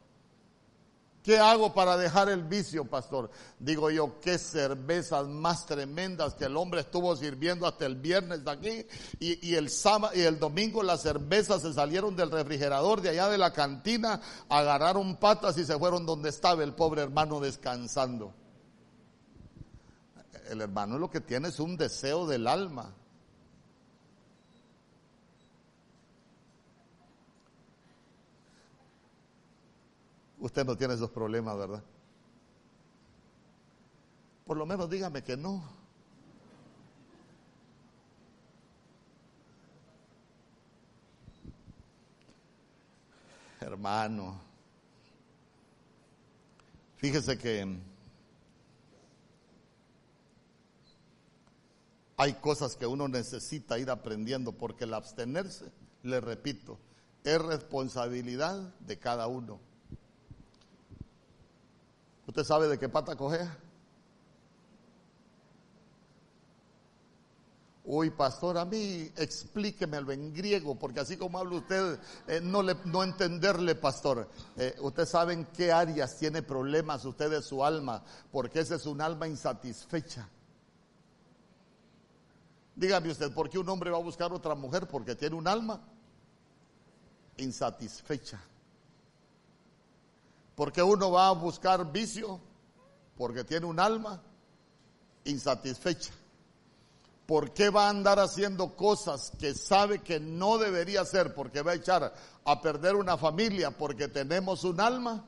¿Qué 1.26 1.40
hago 1.40 1.74
para 1.74 1.96
dejar 1.96 2.28
el 2.28 2.44
vicio, 2.44 2.84
pastor? 2.84 3.28
Digo 3.58 3.90
yo, 3.90 4.20
qué 4.20 4.38
cervezas 4.38 5.26
más 5.26 5.66
tremendas 5.66 6.34
que 6.34 6.44
el 6.44 6.56
hombre 6.56 6.82
estuvo 6.82 7.16
sirviendo 7.16 7.66
hasta 7.66 7.84
el 7.84 7.96
viernes 7.96 8.44
de 8.44 8.50
aquí 8.52 8.86
y, 9.18 9.56
el 9.56 9.68
sábado 9.68 10.14
y 10.14 10.20
el 10.20 10.38
domingo 10.38 10.84
las 10.84 11.02
cervezas 11.02 11.62
se 11.62 11.72
salieron 11.72 12.14
del 12.14 12.30
refrigerador 12.30 13.00
de 13.00 13.08
allá 13.08 13.28
de 13.28 13.38
la 13.38 13.52
cantina, 13.52 14.20
agarraron 14.48 15.16
patas 15.16 15.58
y 15.58 15.64
se 15.64 15.76
fueron 15.76 16.06
donde 16.06 16.28
estaba 16.28 16.62
el 16.62 16.74
pobre 16.74 17.02
hermano 17.02 17.40
descansando. 17.40 18.32
El 20.48 20.60
hermano 20.60 20.96
lo 20.96 21.10
que 21.10 21.20
tiene 21.20 21.48
es 21.48 21.58
un 21.58 21.76
deseo 21.76 22.28
del 22.28 22.46
alma. 22.46 22.94
Usted 30.38 30.64
no 30.64 30.76
tiene 30.76 30.94
esos 30.94 31.10
problemas, 31.10 31.56
¿verdad? 31.56 31.82
Por 34.46 34.56
lo 34.56 34.66
menos 34.66 34.88
dígame 34.88 35.22
que 35.22 35.36
no. 35.36 35.62
Hermano, 43.60 44.40
fíjese 46.98 47.36
que 47.36 47.76
hay 52.16 52.34
cosas 52.34 52.76
que 52.76 52.86
uno 52.86 53.08
necesita 53.08 53.78
ir 53.78 53.90
aprendiendo 53.90 54.52
porque 54.52 54.84
el 54.84 54.94
abstenerse, 54.94 55.72
le 56.02 56.20
repito, 56.20 56.78
es 57.24 57.42
responsabilidad 57.42 58.74
de 58.80 58.98
cada 58.98 59.26
uno. 59.26 59.58
¿Usted 62.26 62.44
sabe 62.44 62.68
de 62.68 62.78
qué 62.78 62.88
pata 62.88 63.16
cojea? 63.16 63.56
Uy, 67.88 68.10
pastor, 68.10 68.58
a 68.58 68.64
mí 68.64 69.12
explíquemelo 69.16 70.10
en 70.10 70.34
griego, 70.34 70.74
porque 70.74 70.98
así 70.98 71.16
como 71.16 71.38
habla 71.38 71.58
usted, 71.58 72.00
eh, 72.26 72.40
no, 72.42 72.60
le, 72.60 72.74
no 72.84 73.04
entenderle, 73.04 73.76
pastor. 73.76 74.28
Eh, 74.56 74.74
usted 74.80 75.06
sabe 75.06 75.34
en 75.34 75.44
qué 75.44 75.70
áreas 75.70 76.16
tiene 76.16 76.42
problemas 76.42 77.04
usted 77.04 77.30
de 77.30 77.40
su 77.42 77.64
alma, 77.64 78.02
porque 78.32 78.58
esa 78.58 78.74
es 78.74 78.86
un 78.86 79.00
alma 79.00 79.28
insatisfecha. 79.28 80.28
Dígame 82.74 83.08
usted, 83.08 83.32
¿por 83.32 83.48
qué 83.48 83.58
un 83.60 83.68
hombre 83.68 83.90
va 83.92 83.98
a 83.98 84.02
buscar 84.02 84.32
otra 84.32 84.56
mujer? 84.56 84.88
Porque 84.88 85.14
tiene 85.14 85.36
un 85.36 85.46
alma 85.46 85.80
insatisfecha. 87.36 88.42
Porque 90.56 90.82
uno 90.82 91.12
va 91.12 91.28
a 91.28 91.32
buscar 91.32 91.92
vicio 91.92 92.40
porque 93.16 93.44
tiene 93.44 93.66
un 93.66 93.78
alma 93.78 94.20
insatisfecha. 95.24 96.12
¿Por 97.26 97.52
qué 97.52 97.70
va 97.70 97.86
a 97.86 97.90
andar 97.90 98.18
haciendo 98.18 98.74
cosas 98.74 99.32
que 99.38 99.54
sabe 99.54 100.00
que 100.00 100.18
no 100.18 100.58
debería 100.58 101.02
hacer? 101.02 101.34
Porque 101.34 101.62
va 101.62 101.72
a 101.72 101.74
echar 101.74 102.14
a 102.44 102.62
perder 102.62 102.96
una 102.96 103.16
familia 103.18 103.70
porque 103.70 104.08
tenemos 104.08 104.64
un 104.64 104.80
alma 104.80 105.24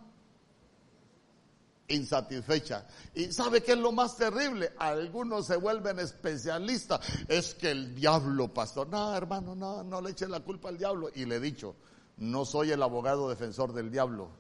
insatisfecha. 1.89 2.87
¿Y 3.15 3.33
sabe 3.33 3.63
qué 3.63 3.73
es 3.73 3.79
lo 3.79 3.93
más 3.93 4.17
terrible? 4.17 4.73
Algunos 4.79 5.47
se 5.47 5.57
vuelven 5.57 5.99
especialistas. 5.99 7.01
Es 7.27 7.55
que 7.55 7.71
el 7.71 7.95
diablo, 7.95 8.53
pastor. 8.55 8.89
No, 8.89 9.15
hermano, 9.15 9.55
no, 9.55 9.83
no 9.83 10.01
le 10.01 10.11
eche 10.11 10.29
la 10.29 10.41
culpa 10.41 10.69
al 10.69 10.79
diablo. 10.79 11.11
Y 11.15 11.25
le 11.25 11.37
he 11.37 11.41
dicho, 11.41 11.75
no 12.19 12.45
soy 12.45 12.71
el 12.71 12.83
abogado 12.83 13.29
defensor 13.29 13.73
del 13.73 13.91
diablo. 13.91 14.31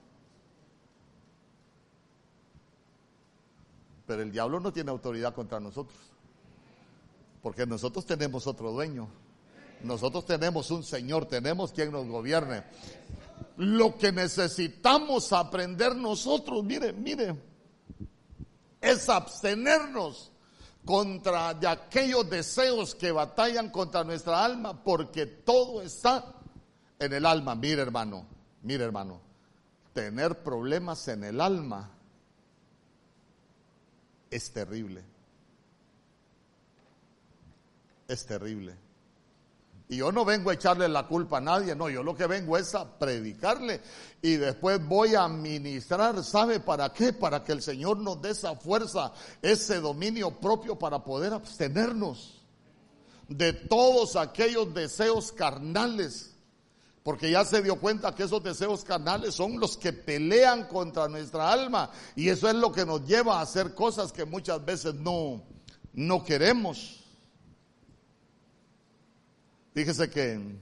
Pero 4.08 4.22
el 4.22 4.32
diablo 4.32 4.58
no 4.58 4.72
tiene 4.72 4.90
autoridad 4.90 5.34
contra 5.34 5.60
nosotros. 5.60 5.98
Porque 7.42 7.66
nosotros 7.66 8.06
tenemos 8.06 8.46
otro 8.46 8.72
dueño. 8.72 9.06
Nosotros 9.82 10.24
tenemos 10.24 10.70
un 10.70 10.82
Señor, 10.82 11.26
tenemos 11.26 11.72
quien 11.72 11.92
nos 11.92 12.06
gobierne. 12.06 12.64
Lo 13.58 13.98
que 13.98 14.10
necesitamos 14.10 15.30
aprender 15.34 15.94
nosotros, 15.94 16.64
mire, 16.64 16.94
mire, 16.94 17.36
es 18.80 19.10
abstenernos 19.10 20.32
contra 20.86 21.52
de 21.52 21.68
aquellos 21.68 22.30
deseos 22.30 22.94
que 22.94 23.12
batallan 23.12 23.68
contra 23.68 24.04
nuestra 24.04 24.42
alma, 24.42 24.82
porque 24.82 25.26
todo 25.26 25.82
está 25.82 26.32
en 26.98 27.12
el 27.12 27.26
alma. 27.26 27.54
Mire, 27.54 27.82
hermano, 27.82 28.24
mire, 28.62 28.84
hermano, 28.84 29.20
tener 29.92 30.42
problemas 30.42 31.06
en 31.08 31.24
el 31.24 31.42
alma 31.42 31.97
es 34.30 34.50
terrible. 34.50 35.02
es 38.08 38.24
terrible. 38.24 38.74
Y 39.90 39.98
yo 39.98 40.12
no 40.12 40.24
vengo 40.24 40.50
a 40.50 40.54
echarle 40.54 40.88
la 40.88 41.06
culpa 41.06 41.38
a 41.38 41.40
nadie, 41.40 41.74
no, 41.74 41.88
yo 41.88 42.02
lo 42.02 42.14
que 42.14 42.26
vengo 42.26 42.58
es 42.58 42.74
a 42.74 42.98
predicarle 42.98 43.80
y 44.20 44.36
después 44.36 44.86
voy 44.86 45.14
a 45.14 45.28
ministrar, 45.28 46.22
¿sabe 46.24 46.60
para 46.60 46.92
qué? 46.92 47.14
Para 47.14 47.42
que 47.42 47.52
el 47.52 47.62
Señor 47.62 47.98
nos 47.98 48.20
dé 48.20 48.30
esa 48.30 48.54
fuerza, 48.56 49.12
ese 49.40 49.80
dominio 49.80 50.30
propio 50.32 50.78
para 50.78 51.02
poder 51.02 51.32
abstenernos 51.32 52.42
de 53.28 53.54
todos 53.54 54.16
aquellos 54.16 54.74
deseos 54.74 55.32
carnales. 55.32 56.34
Porque 57.02 57.30
ya 57.30 57.44
se 57.44 57.62
dio 57.62 57.80
cuenta 57.80 58.14
que 58.14 58.24
esos 58.24 58.42
deseos 58.42 58.84
carnales 58.84 59.34
son 59.34 59.58
los 59.58 59.76
que 59.76 59.92
pelean 59.92 60.66
contra 60.66 61.08
nuestra 61.08 61.50
alma. 61.50 61.90
Y 62.14 62.28
eso 62.28 62.48
es 62.48 62.54
lo 62.54 62.70
que 62.72 62.84
nos 62.84 63.06
lleva 63.06 63.38
a 63.38 63.42
hacer 63.42 63.74
cosas 63.74 64.12
que 64.12 64.24
muchas 64.24 64.64
veces 64.64 64.94
no, 64.94 65.42
no 65.94 66.24
queremos. 66.24 67.04
Fíjese 69.74 70.10
que 70.10 70.58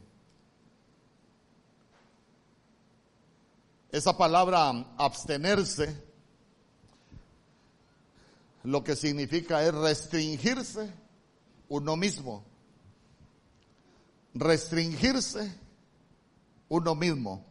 esa 3.91 4.17
palabra 4.17 4.93
abstenerse 4.99 6.05
lo 8.63 8.83
que 8.83 8.97
significa 8.97 9.65
es 9.65 9.73
restringirse 9.73 10.93
uno 11.69 11.97
mismo. 11.97 12.45
Restringirse 14.35 15.66
uno 16.69 16.95
mismo. 16.95 17.45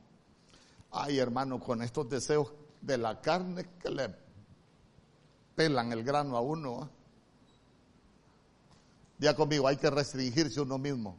Ay, 0.91 1.19
hermano, 1.19 1.59
con 1.59 1.81
estos 1.81 2.09
deseos 2.09 2.51
de 2.81 2.97
la 2.97 3.21
carne 3.21 3.65
que 3.81 3.89
le 3.89 4.15
pelan 5.55 5.91
el 5.91 6.03
grano 6.03 6.37
a 6.37 6.41
uno. 6.41 6.83
¿eh? 6.83 6.89
Ya 9.19 9.35
conmigo, 9.35 9.67
hay 9.67 9.77
que 9.77 9.89
restringirse 9.89 10.61
uno 10.61 10.77
mismo. 10.77 11.17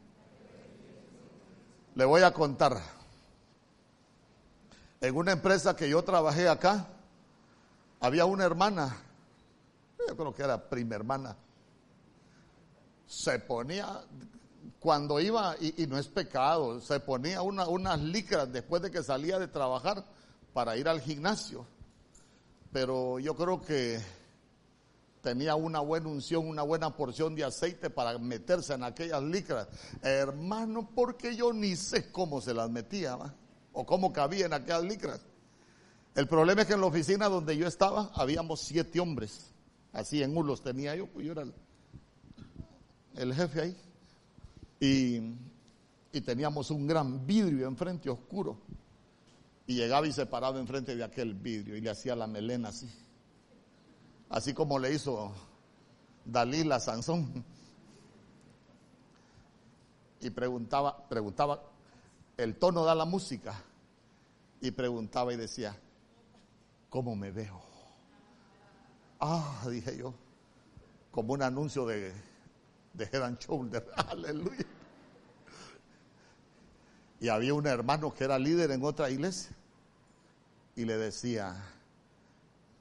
Le 1.95 2.05
voy 2.05 2.21
a 2.21 2.31
contar. 2.31 2.79
En 5.01 5.15
una 5.15 5.31
empresa 5.31 5.75
que 5.75 5.89
yo 5.89 6.03
trabajé 6.03 6.47
acá, 6.47 6.87
había 7.99 8.25
una 8.25 8.45
hermana, 8.45 8.95
yo 10.07 10.15
creo 10.15 10.33
que 10.33 10.43
era 10.43 10.69
prima 10.69 10.95
hermana, 10.95 11.35
se 13.05 13.39
ponía, 13.39 14.01
cuando 14.79 15.19
iba, 15.19 15.55
y, 15.59 15.87
no 15.87 15.97
es 15.97 16.07
pecado, 16.07 16.79
se 16.81 16.99
ponía 16.99 17.41
una, 17.41 17.67
unas 17.67 17.99
licras 18.01 18.51
después 18.51 18.81
de 18.81 18.91
que 18.91 19.03
salía 19.03 19.39
de 19.39 19.47
trabajar 19.47 20.05
para 20.53 20.77
ir 20.77 20.87
al 20.87 21.01
gimnasio. 21.01 21.65
Pero 22.71 23.19
yo 23.19 23.35
creo 23.35 23.61
que 23.61 23.99
tenía 25.21 25.55
una 25.55 25.79
buena 25.79 26.07
unción, 26.07 26.47
una 26.47 26.63
buena 26.63 26.95
porción 26.95 27.35
de 27.35 27.43
aceite 27.43 27.89
para 27.89 28.17
meterse 28.17 28.73
en 28.73 28.83
aquellas 28.83 29.21
licras. 29.23 29.67
Hermano, 30.01 30.89
porque 30.95 31.35
yo 31.35 31.53
ni 31.53 31.75
sé 31.75 32.11
cómo 32.11 32.39
se 32.41 32.53
las 32.53 32.69
metía, 32.69 33.17
o 33.73 33.85
cómo 33.85 34.11
cabía 34.11 34.45
en 34.45 34.53
aquellas 34.53 34.83
licras. 34.83 35.21
El 36.15 36.27
problema 36.27 36.61
es 36.61 36.67
que 36.67 36.73
en 36.73 36.81
la 36.81 36.87
oficina 36.87 37.29
donde 37.29 37.55
yo 37.55 37.67
estaba 37.67 38.09
habíamos 38.15 38.61
siete 38.61 38.99
hombres. 38.99 39.51
Así 39.93 40.23
en 40.23 40.35
unos 40.35 40.63
tenía 40.63 40.95
yo, 40.95 41.07
pues 41.07 41.25
yo 41.25 41.33
era 41.33 41.43
el, 43.15 43.33
jefe 43.33 43.61
ahí. 43.61 43.77
Y, 44.79 45.21
y 46.11 46.21
teníamos 46.21 46.71
un 46.71 46.87
gran 46.87 47.25
vidrio 47.25 47.67
enfrente 47.67 48.09
oscuro. 48.09 48.57
Y 49.65 49.75
llegaba 49.75 50.07
y 50.07 50.11
se 50.11 50.25
paraba 50.25 50.59
enfrente 50.59 50.95
de 50.95 51.03
aquel 51.03 51.33
vidrio 51.33 51.75
y 51.75 51.81
le 51.81 51.89
hacía 51.89 52.15
la 52.15 52.27
melena 52.27 52.69
así 52.69 52.87
así 54.29 54.53
como 54.53 54.79
le 54.79 54.93
hizo 54.93 55.31
Dalí 56.25 56.69
a 56.71 56.79
Sansón. 56.79 57.43
Y 60.19 60.29
preguntaba, 60.31 61.07
preguntaba, 61.07 61.61
el 62.37 62.57
tono 62.57 62.83
da 62.83 62.95
la 62.95 63.05
música, 63.05 63.53
y 64.59 64.71
preguntaba 64.71 65.31
y 65.33 65.37
decía, 65.37 65.77
¿cómo 66.89 67.15
me 67.15 67.31
veo? 67.31 67.61
Ah, 69.19 69.63
dije 69.69 69.95
yo, 69.95 70.13
como 71.11 71.33
un 71.33 71.43
anuncio 71.43 71.85
de, 71.85 72.13
de 72.97 73.05
Head 73.05 73.23
and 73.23 73.39
Shoulder, 73.39 73.87
aleluya. 73.95 74.65
Y 77.19 77.29
había 77.29 77.53
un 77.53 77.65
hermano 77.65 78.13
que 78.13 78.23
era 78.23 78.37
líder 78.37 78.71
en 78.71 78.83
otra 78.83 79.09
iglesia 79.09 79.55
y 80.75 80.85
le 80.85 80.97
decía, 80.97 81.55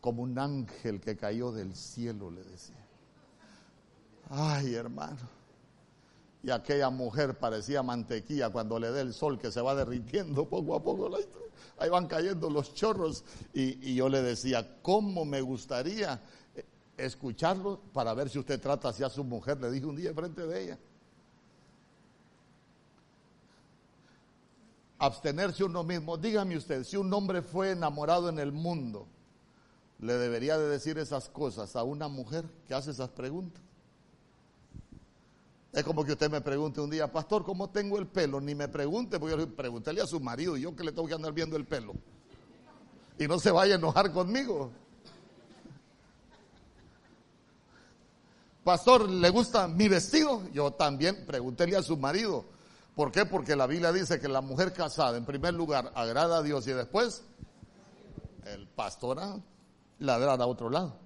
como 0.01 0.23
un 0.23 0.39
ángel 0.39 1.01
que 1.01 1.17
cayó 1.17 1.53
del 1.53 1.75
cielo, 1.75 2.31
le 2.31 2.43
decía. 2.45 2.77
Ay, 4.29 4.75
hermano. 4.75 5.37
Y 6.43 6.51
aquella 6.51 6.91
mujer 6.91 7.39
parecía 7.39 7.83
mantequilla 7.83 8.51
cuando 8.51 8.79
le 8.79 8.91
dé 8.91 9.01
el 9.01 9.15
sol 9.15 9.39
que 9.39 9.51
se 9.51 9.61
va 9.61 9.75
derritiendo 9.75 10.49
poco 10.49 10.77
a 10.77 10.83
poco. 10.83 11.11
Ahí 11.79 11.89
van 11.89 12.07
cayendo 12.07 12.51
los 12.51 12.75
chorros. 12.75 13.25
Y, 13.55 13.91
y 13.91 13.95
yo 13.95 14.09
le 14.09 14.23
decía, 14.23 14.81
¿cómo 14.83 15.25
me 15.25 15.41
gustaría 15.41 16.21
escucharlo 16.97 17.81
para 17.93 18.15
ver 18.15 18.29
si 18.29 18.39
usted 18.39 18.61
trata 18.61 18.89
así 18.89 19.03
a 19.03 19.09
su 19.09 19.25
mujer? 19.25 19.61
Le 19.61 19.71
dije 19.71 19.87
un 19.87 19.97
día 19.97 20.13
frente 20.15 20.47
de 20.47 20.65
ella. 20.65 20.79
Abstenerse 24.99 25.63
uno 25.65 25.85
mismo. 25.85 26.17
Dígame 26.17 26.57
usted, 26.57 26.85
si 26.85 26.97
un 26.97 27.13
hombre 27.13 27.43
fue 27.43 27.73
enamorado 27.73 28.29
en 28.29 28.39
el 28.39 28.53
mundo, 28.53 29.07
le 29.99 30.15
debería 30.15 30.59
de 30.59 30.69
decir 30.69 30.99
esas 30.99 31.29
cosas 31.29 31.77
a 31.77 31.83
una 31.83 32.09
mujer 32.09 32.45
que 32.67 32.75
hace 32.75 32.91
esas 32.91 33.11
preguntas? 33.11 33.63
Es 35.73 35.85
como 35.85 36.05
que 36.05 36.13
usted 36.13 36.31
me 36.31 36.41
pregunte 36.41 36.81
un 36.81 36.89
día, 36.89 37.13
pastor, 37.13 37.45
¿cómo 37.45 37.69
tengo 37.69 37.99
el 37.99 38.07
pelo? 38.07 38.41
Ni 38.41 38.55
me 38.55 38.67
pregunte, 38.69 39.21
porque 39.21 39.37
yo 39.37 39.55
pregúntele 39.55 40.01
a 40.01 40.07
su 40.07 40.19
marido 40.21 40.57
yo 40.57 40.75
que 40.75 40.85
le 40.85 40.93
tengo 40.93 41.07
que 41.07 41.15
andar 41.15 41.33
viendo 41.33 41.57
el 41.57 41.67
pelo. 41.67 41.95
Y 43.19 43.27
no 43.27 43.39
se 43.39 43.51
vaya 43.51 43.75
a 43.75 43.79
enojar 43.79 44.11
conmigo. 44.13 44.71
Pastor, 48.67 49.09
¿le 49.09 49.31
gusta 49.31 49.69
mi 49.69 49.87
vestido? 49.87 50.43
Yo 50.51 50.73
también, 50.73 51.25
pregúntele 51.25 51.77
a 51.77 51.83
su 51.85 51.97
marido. 51.97 52.47
¿Por 52.97 53.13
qué? 53.13 53.25
Porque 53.25 53.55
la 53.55 53.69
Biblia 53.69 53.93
dice 53.93 54.19
que 54.19 54.27
la 54.27 54.41
mujer 54.41 54.73
casada, 54.73 55.17
en 55.17 55.25
primer 55.25 55.55
lugar, 55.55 55.93
agrada 55.95 56.39
a 56.39 56.43
Dios 56.43 56.67
y 56.67 56.73
después, 56.73 57.23
el 58.45 58.67
pastor 58.67 59.21
ah, 59.21 59.39
ladrar 60.01 60.43
a 60.43 60.47
otro 60.49 60.69
lado. 60.69 60.99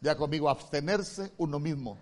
Ya 0.00 0.16
conmigo, 0.16 0.48
abstenerse 0.48 1.34
uno 1.36 1.58
mismo. 1.58 1.98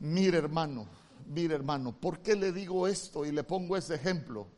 Mire 0.00 0.36
hermano, 0.36 0.86
mire 1.28 1.54
hermano, 1.54 1.98
¿por 1.98 2.18
qué 2.18 2.36
le 2.36 2.52
digo 2.52 2.86
esto 2.86 3.24
y 3.24 3.32
le 3.32 3.42
pongo 3.42 3.78
ese 3.78 3.94
ejemplo? 3.94 4.48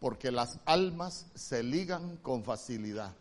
Porque 0.00 0.30
las 0.30 0.60
almas 0.64 1.26
se 1.34 1.62
ligan 1.62 2.16
con 2.22 2.42
facilidad. 2.42 3.14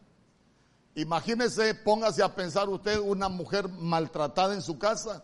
Imagínese, 0.97 1.75
póngase 1.75 2.23
a 2.23 2.33
pensar 2.33 2.67
usted 2.69 2.97
una 2.97 3.29
mujer 3.29 3.69
maltratada 3.69 4.55
en 4.55 4.63
su 4.63 4.79
casa 4.79 5.23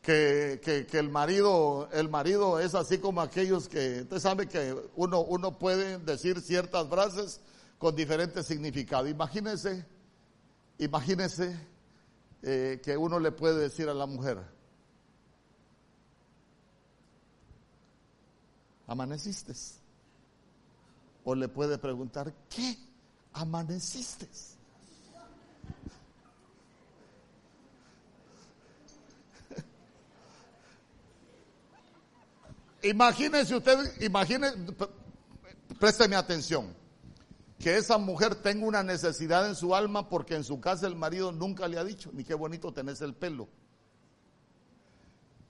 que, 0.00 0.86
el 0.90 1.10
marido, 1.10 1.86
el 1.92 2.08
marido 2.08 2.58
es 2.58 2.74
así 2.74 2.96
como 2.96 3.20
aquellos 3.20 3.68
que, 3.68 4.00
usted 4.00 4.18
sabe 4.18 4.48
que 4.48 4.74
uno, 4.96 5.20
uno 5.20 5.58
puede 5.58 5.98
decir 5.98 6.40
ciertas 6.40 6.88
frases 6.88 7.42
con 7.76 7.94
diferentes 7.94 8.46
significados. 8.46 9.10
Imagínese, 9.10 9.84
imagínese 10.78 11.54
eh, 12.40 12.80
que 12.82 12.96
uno 12.96 13.20
le 13.20 13.32
puede 13.32 13.58
decir 13.58 13.86
a 13.90 13.92
la 13.92 14.06
mujer, 14.06 14.38
¿amaneciste? 18.86 19.52
O 21.22 21.34
le 21.34 21.48
puede 21.48 21.76
preguntar, 21.76 22.32
¿qué? 22.48 22.87
¿Amaneciste? 23.32 24.28
Imagínense 32.82 33.56
usted, 33.56 34.02
imagínense, 34.02 34.56
présteme 35.80 36.16
atención, 36.16 36.74
que 37.58 37.76
esa 37.76 37.98
mujer 37.98 38.36
tenga 38.36 38.66
una 38.66 38.82
necesidad 38.82 39.48
en 39.48 39.56
su 39.56 39.74
alma 39.74 40.08
porque 40.08 40.36
en 40.36 40.44
su 40.44 40.60
casa 40.60 40.86
el 40.86 40.94
marido 40.94 41.32
nunca 41.32 41.66
le 41.66 41.78
ha 41.78 41.84
dicho, 41.84 42.10
ni 42.12 42.22
qué 42.22 42.34
bonito 42.34 42.72
tenés 42.72 43.00
el 43.00 43.14
pelo. 43.14 43.48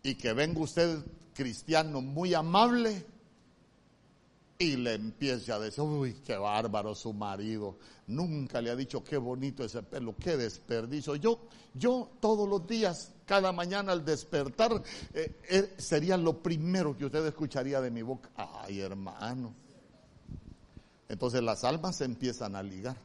Y 0.03 0.15
que 0.15 0.33
venga 0.33 0.61
usted 0.61 1.05
cristiano 1.35 2.01
muy 2.01 2.33
amable 2.33 3.05
y 4.61 4.77
le 4.77 4.95
empiece 4.95 5.53
a 5.53 5.59
decir, 5.61 5.85
uy, 5.85 6.15
qué 6.25 6.37
bárbaro 6.37 6.93
su 6.93 7.13
marido, 7.13 7.77
nunca 8.09 8.61
le 8.61 8.71
ha 8.71 8.77
dicho 8.77 9.05
qué 9.05 9.17
bonito 9.17 9.65
ese 9.65 9.85
pelo, 9.85 10.17
qué 10.17 10.37
desperdicio. 10.37 11.15
Yo, 11.15 11.39
yo 11.75 12.11
todos 12.19 12.49
los 12.49 12.67
días, 12.67 13.13
cada 13.25 13.53
mañana 13.53 13.93
al 13.93 14.05
despertar, 14.05 14.83
eh, 15.15 15.37
eh, 15.49 15.75
sería 15.79 16.17
lo 16.17 16.43
primero 16.43 16.97
que 16.97 17.05
usted 17.05 17.25
escucharía 17.25 17.81
de 17.81 17.93
mi 17.93 18.03
boca. 18.03 18.31
Ay, 18.35 18.81
hermano. 18.81 19.55
Entonces 21.09 21.41
las 21.41 21.63
almas 21.63 21.95
se 21.97 22.05
empiezan 22.05 22.57
a 22.57 22.63
ligar. 22.63 22.97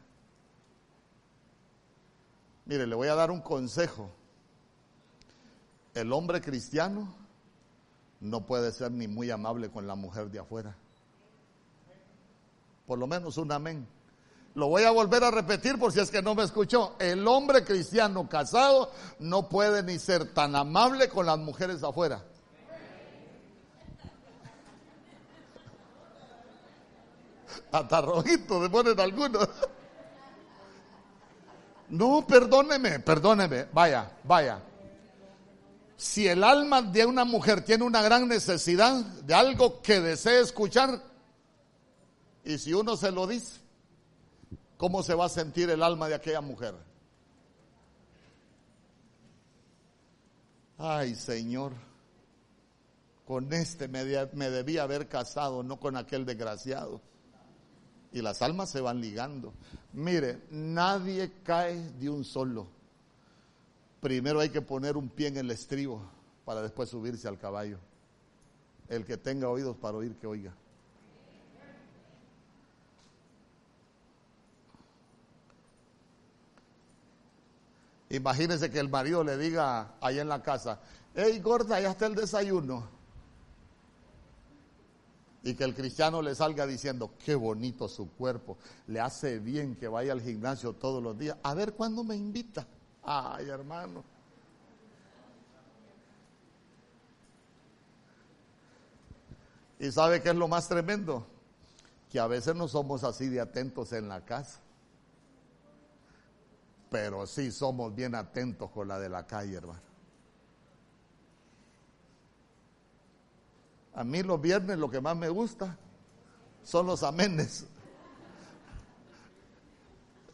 Mire, 2.66 2.88
le 2.88 2.96
voy 2.96 3.10
a 3.10 3.16
dar 3.16 3.30
un 3.30 3.42
consejo. 3.42 4.10
El 5.94 6.12
hombre 6.12 6.42
cristiano 6.42 7.13
no 8.20 8.44
puede 8.48 8.72
ser 8.72 8.92
ni 8.92 9.08
muy 9.08 9.30
amable 9.30 9.70
con 9.70 9.86
la 9.86 9.94
mujer 9.94 10.32
de 10.32 10.39
afuera. 10.39 10.76
Por 12.86 13.00
lo 13.00 13.08
menos 13.08 13.38
un 13.38 13.52
amén. 13.52 13.88
Lo 14.56 14.67
voy 14.67 14.84
a 14.84 14.91
volver 14.91 15.24
a 15.24 15.32
repetir 15.32 15.80
por 15.80 15.91
si 15.91 16.00
es 16.00 16.12
que 16.12 16.22
no 16.22 16.36
me 16.36 16.43
escuchó. 16.43 16.96
El 17.00 17.28
hombre 17.28 17.63
cristiano 17.63 18.30
casado 18.30 18.91
no 19.19 19.50
puede 19.50 19.82
ni 19.82 19.98
ser 19.98 20.32
tan 20.34 20.56
amable 20.56 21.10
con 21.10 21.26
las 21.26 21.39
mujeres 21.39 21.84
afuera. 21.84 22.22
Hasta 27.72 28.02
rojito 28.02 28.69
ponen 28.69 29.00
algunos. 29.00 29.50
No, 31.89 32.26
perdóneme, 32.26 33.02
perdóneme. 33.02 33.67
Vaya, 33.72 34.10
vaya. 34.24 34.60
Si 35.96 36.28
el 36.28 36.43
alma 36.43 36.82
de 36.82 37.06
una 37.06 37.24
mujer 37.24 37.63
tiene 37.63 37.84
una 37.84 38.02
gran 38.02 38.28
necesidad 38.28 38.96
de 38.96 39.36
algo 39.36 39.80
que 39.80 40.00
desee 40.00 40.39
escuchar, 40.39 41.00
y 42.46 42.58
si 42.58 42.74
uno 42.74 42.98
se 42.98 43.12
lo 43.12 43.26
dice, 43.26 43.62
¿cómo 44.78 45.02
se 45.04 45.14
va 45.14 45.26
a 45.26 45.30
sentir 45.30 45.70
el 45.70 45.82
alma 45.82 46.08
de 46.10 46.16
aquella 46.16 46.42
mujer? 46.42 46.76
Ay, 50.78 51.16
Señor, 51.16 51.72
con 53.26 53.52
este 53.54 53.88
me, 53.88 54.04
me 54.34 54.50
debía 54.50 54.84
haber 54.84 55.08
casado, 55.08 55.64
no 55.64 55.80
con 55.80 55.96
aquel 55.96 56.26
desgraciado. 56.26 57.00
Y 58.12 58.22
las 58.22 58.42
almas 58.42 58.70
se 58.70 58.82
van 58.82 59.00
ligando. 59.00 59.54
Mire, 59.94 60.42
nadie 60.52 61.32
cae 61.44 61.76
de 61.94 62.10
un 62.10 62.24
solo. 62.24 62.68
Primero 64.02 64.42
hay 64.42 64.50
que 64.50 64.62
poner 64.62 64.98
un 64.98 65.10
pie 65.10 65.28
en 65.28 65.38
el 65.38 65.50
estribo 65.50 66.02
para 66.44 66.62
después 66.62 66.90
subirse 66.90 67.28
al 67.28 67.40
caballo. 67.40 67.80
El 68.90 69.06
que 69.06 69.18
tenga 69.18 69.50
oídos 69.50 69.78
para 69.78 69.98
oír, 69.98 70.16
que 70.18 70.28
oiga. 70.28 70.54
Imagínense 78.13 78.69
que 78.69 78.80
el 78.80 78.89
marido 78.89 79.23
le 79.23 79.38
diga 79.39 79.95
ahí 79.99 80.19
en 80.19 80.30
la 80.30 80.43
casa, 80.43 80.80
hey 81.15 81.39
gorda, 81.39 81.80
ya 81.80 81.89
está 81.89 82.06
el 82.06 82.13
desayuno. 82.13 82.88
Y 85.41 85.56
que 85.56 85.63
el 85.63 85.73
cristiano 85.73 86.21
le 86.21 86.36
salga 86.36 86.67
diciendo, 86.67 87.15
qué 87.26 87.34
bonito 87.34 87.89
su 87.89 88.12
cuerpo, 88.12 88.60
le 88.86 88.99
hace 88.99 89.39
bien 89.39 89.76
que 89.76 89.88
vaya 89.88 90.13
al 90.13 90.21
gimnasio 90.21 90.73
todos 90.73 91.02
los 91.02 91.17
días. 91.17 91.38
A 91.41 91.56
ver 91.56 91.73
cuándo 91.73 92.04
me 92.04 92.15
invita. 92.15 92.67
Ay, 93.02 93.49
hermano. 93.49 94.04
¿Y 99.80 99.91
sabe 99.91 100.21
qué 100.21 100.30
es 100.30 100.36
lo 100.36 100.47
más 100.47 100.69
tremendo? 100.69 101.26
Que 102.12 102.19
a 102.19 102.28
veces 102.28 102.56
no 102.56 102.67
somos 102.67 103.04
así 103.04 103.28
de 103.28 103.41
atentos 103.41 103.91
en 103.91 104.08
la 104.08 104.23
casa. 104.23 104.62
Pero 106.94 107.26
sí 107.26 107.52
somos 107.52 107.96
bien 107.96 108.14
atentos 108.14 108.70
con 108.70 108.88
la 108.88 109.00
de 109.00 109.10
la 109.10 109.26
calle, 109.26 109.56
hermano. 109.56 109.82
A 113.96 114.04
mí 114.04 114.22
los 114.22 114.40
viernes 114.40 114.78
lo 114.78 114.92
que 114.92 115.02
más 115.02 115.18
me 115.18 115.28
gusta 115.28 115.76
son 116.64 116.86
los 116.86 117.02
amenes. 117.02 117.66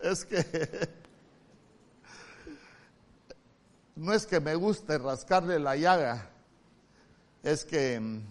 Es 0.01 0.25
que 0.25 0.89
no 3.95 4.11
es 4.11 4.25
que 4.25 4.41
me 4.41 4.55
guste 4.55 4.97
rascarle 4.97 5.59
la 5.59 5.77
llaga, 5.77 6.29
es 7.41 7.63
que 7.63 8.21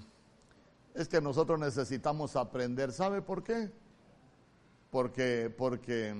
es 0.92 1.08
que 1.08 1.22
nosotros 1.22 1.58
necesitamos 1.58 2.36
aprender. 2.36 2.92
¿Sabe 2.92 3.22
por 3.22 3.42
qué? 3.42 3.70
Porque 4.90 5.48
porque 5.56 6.14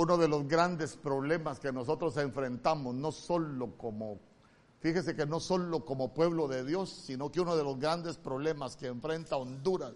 uno 0.00 0.16
de 0.16 0.28
los 0.28 0.48
grandes 0.48 0.96
problemas 0.96 1.60
que 1.60 1.72
nosotros 1.72 2.16
enfrentamos, 2.16 2.94
no 2.94 3.12
solo 3.12 3.76
como, 3.76 4.18
fíjese 4.80 5.14
que 5.14 5.26
no 5.26 5.40
solo 5.40 5.84
como 5.84 6.14
pueblo 6.14 6.48
de 6.48 6.64
Dios, 6.64 6.88
sino 6.88 7.30
que 7.30 7.42
uno 7.42 7.54
de 7.54 7.62
los 7.62 7.78
grandes 7.78 8.16
problemas 8.16 8.76
que 8.76 8.86
enfrenta 8.86 9.36
Honduras 9.36 9.92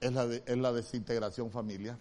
es 0.00 0.10
la, 0.10 0.24
es 0.24 0.56
la 0.56 0.72
desintegración 0.72 1.50
familiar. 1.50 1.98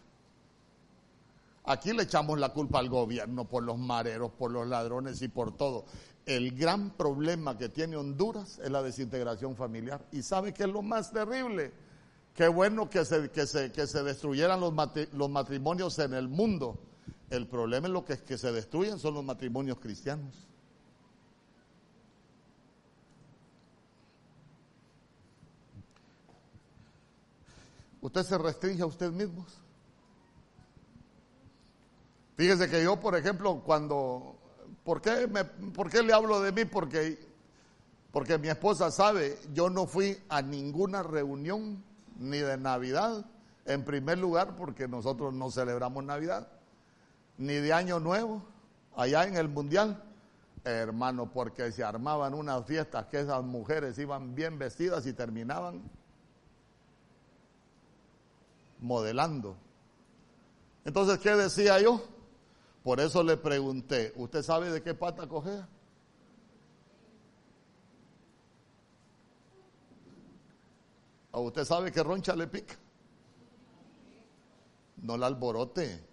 Aquí 1.65 1.91
le 1.91 2.03
echamos 2.03 2.39
la 2.39 2.53
culpa 2.53 2.79
al 2.79 2.88
gobierno 2.88 3.49
por 3.49 3.63
los 3.63 3.77
mareros, 3.77 4.31
por 4.31 4.49
los 4.49 4.65
ladrones 4.65 5.21
y 5.21 5.27
por 5.27 5.57
todo. 5.57 5.83
El 6.25 6.57
gran 6.57 6.91
problema 6.91 7.57
que 7.57 7.67
tiene 7.67 7.97
Honduras 7.97 8.59
es 8.63 8.71
la 8.71 8.81
desintegración 8.81 9.57
familiar. 9.57 10.05
¿Y 10.13 10.21
sabe 10.21 10.53
qué 10.53 10.63
es 10.63 10.69
lo 10.69 10.81
más 10.81 11.12
terrible? 11.12 11.88
Qué 12.39 12.47
bueno 12.47 12.89
que 12.89 13.04
se, 13.04 13.30
que 13.32 13.45
se, 13.45 13.69
que 13.69 13.86
se 13.86 14.02
destruyeran 14.02 14.62
los, 14.62 14.73
los 15.12 15.30
matrimonios 15.30 15.99
en 15.99 16.13
el 16.13 16.30
mundo. 16.30 16.80
El 17.30 17.47
problema 17.47 17.88
es 17.88 17.91
lo 17.91 18.06
que, 18.06 18.17
que 18.17 18.38
se 18.38 18.54
destruyen 18.54 18.97
son 18.97 19.15
los 19.15 19.25
matrimonios 19.25 19.78
cristianos. 19.78 20.47
Usted 27.99 28.23
se 28.23 28.38
restringe 28.38 28.84
a 28.84 28.86
usted 28.86 29.12
mismo. 29.12 29.45
Fíjese 32.38 32.69
que 32.69 32.82
yo, 32.82 32.97
por 33.02 33.17
ejemplo, 33.17 33.62
cuando, 33.65 34.38
¿por 34.86 35.02
qué, 35.02 35.28
me, 35.28 35.43
¿por 35.43 35.89
qué 35.91 36.02
le 36.02 36.13
hablo 36.13 36.39
de 36.39 36.54
mí? 36.54 36.63
Porque, 36.63 37.19
porque 38.13 38.38
mi 38.38 38.47
esposa 38.47 38.91
sabe, 38.91 39.38
yo 39.54 39.69
no 39.69 39.86
fui 39.86 40.17
a 40.30 40.41
ninguna 40.41 41.04
reunión 41.04 41.88
ni 42.19 42.38
de 42.38 42.58
Navidad, 42.58 43.25
en 43.65 43.84
primer 43.84 44.17
lugar 44.17 44.55
porque 44.55 44.88
nosotros 44.88 45.34
no 45.34 45.49
celebramos 45.49 46.03
Navidad, 46.03 46.47
ni 47.38 47.53
de 47.53 47.73
Año 47.73 47.99
Nuevo, 47.99 48.43
allá 48.95 49.23
en 49.25 49.38
el 49.38 49.47
Mundial, 49.47 50.03
hermano, 50.63 51.32
porque 51.32 51.71
se 51.71 51.84
armaban 51.84 52.34
unas 52.34 52.65
fiestas 52.65 53.05
que 53.08 53.21
esas 53.21 53.43
mujeres 53.43 53.97
iban 53.97 54.36
bien 54.36 54.60
vestidas 54.60 55.05
y 55.08 55.13
terminaban 55.13 55.82
modelando. 58.79 59.55
Entonces, 60.86 61.19
¿qué 61.19 61.36
decía 61.36 61.79
yo? 61.79 62.01
Por 62.84 62.99
eso 62.99 63.23
le 63.23 63.38
pregunté, 63.38 64.13
¿usted 64.15 64.41
sabe 64.41 64.71
de 64.71 64.82
qué 64.82 64.93
pata 64.93 65.27
cogea? 65.27 65.67
¿O 71.31 71.41
usted 71.41 71.65
sabe 71.65 71.91
que 71.91 72.03
roncha 72.03 72.35
le 72.35 72.47
pica? 72.47 72.75
No 74.97 75.17
la 75.17 75.27
alborote. 75.27 76.09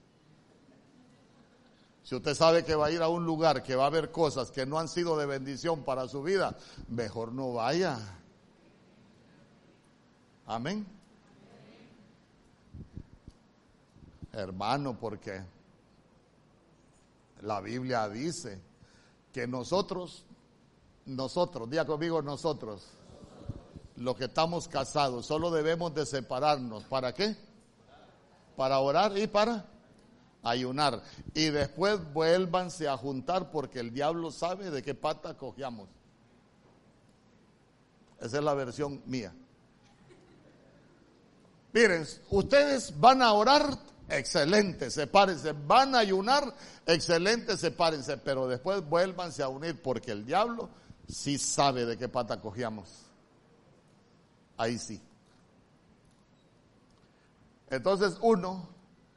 Si 2.02 2.14
usted 2.14 2.34
sabe 2.34 2.64
que 2.64 2.74
va 2.74 2.86
a 2.86 2.90
ir 2.92 3.02
a 3.02 3.08
un 3.08 3.24
lugar 3.24 3.62
que 3.62 3.74
va 3.74 3.84
a 3.84 3.86
haber 3.88 4.12
cosas 4.12 4.52
que 4.52 4.64
no 4.64 4.78
han 4.78 4.88
sido 4.88 5.16
de 5.16 5.26
bendición 5.26 5.82
para 5.82 6.06
su 6.06 6.22
vida, 6.22 6.56
mejor 6.88 7.32
no 7.32 7.54
vaya. 7.54 7.98
Amén. 10.46 10.86
Hermano, 14.32 14.96
porque 15.00 15.42
la 17.42 17.60
Biblia 17.60 18.08
dice 18.08 18.60
que 19.32 19.48
nosotros, 19.48 20.24
nosotros, 21.06 21.68
diga 21.68 21.84
conmigo 21.84 22.22
nosotros, 22.22 22.86
los 23.96 24.16
que 24.16 24.24
estamos 24.24 24.68
casados, 24.68 25.26
solo 25.26 25.50
debemos 25.50 25.94
de 25.94 26.06
separarnos. 26.06 26.84
¿Para 26.84 27.14
qué? 27.14 27.36
Para 28.56 28.78
orar 28.80 29.16
y 29.16 29.26
para 29.26 29.66
ayunar. 30.42 31.02
Y 31.34 31.46
después 31.46 32.00
vuélvanse 32.12 32.88
a 32.88 32.96
juntar 32.96 33.50
porque 33.50 33.80
el 33.80 33.92
diablo 33.92 34.30
sabe 34.30 34.70
de 34.70 34.82
qué 34.82 34.94
pata 34.94 35.36
cogíamos. 35.36 35.88
Esa 38.20 38.38
es 38.38 38.44
la 38.44 38.54
versión 38.54 39.02
mía. 39.06 39.34
Miren, 41.72 42.06
ustedes 42.30 42.98
van 42.98 43.20
a 43.20 43.32
orar 43.32 43.78
excelente, 44.08 44.90
sepárense, 44.90 45.52
van 45.52 45.94
a 45.94 45.98
ayunar, 45.98 46.54
excelente, 46.86 47.56
sepárense, 47.58 48.16
pero 48.16 48.48
después 48.48 48.86
vuélvanse 48.88 49.42
a 49.42 49.48
unir 49.48 49.82
porque 49.82 50.12
el 50.12 50.24
diablo 50.24 50.70
sí 51.06 51.36
sabe 51.38 51.84
de 51.84 51.98
qué 51.98 52.08
pata 52.08 52.40
cogíamos. 52.40 53.05
Ahí 54.56 54.78
sí. 54.78 55.00
Entonces 57.68 58.18
uno 58.22 58.68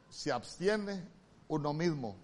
se 0.10 0.32
abstiene 0.32 1.04
uno 1.48 1.74
mismo. 1.74 2.16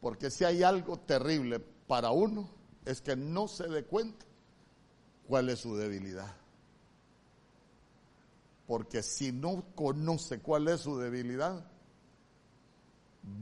Porque 0.00 0.30
si 0.30 0.44
hay 0.44 0.62
algo 0.62 0.98
terrible 0.98 1.58
para 1.58 2.10
uno 2.10 2.48
es 2.84 3.00
que 3.00 3.16
no 3.16 3.48
se 3.48 3.66
dé 3.68 3.84
cuenta 3.84 4.24
cuál 5.26 5.48
es 5.48 5.60
su 5.60 5.76
debilidad. 5.76 6.32
Porque 8.66 9.02
si 9.02 9.32
no 9.32 9.64
conoce 9.74 10.40
cuál 10.40 10.68
es 10.68 10.80
su 10.80 10.98
debilidad, 10.98 11.64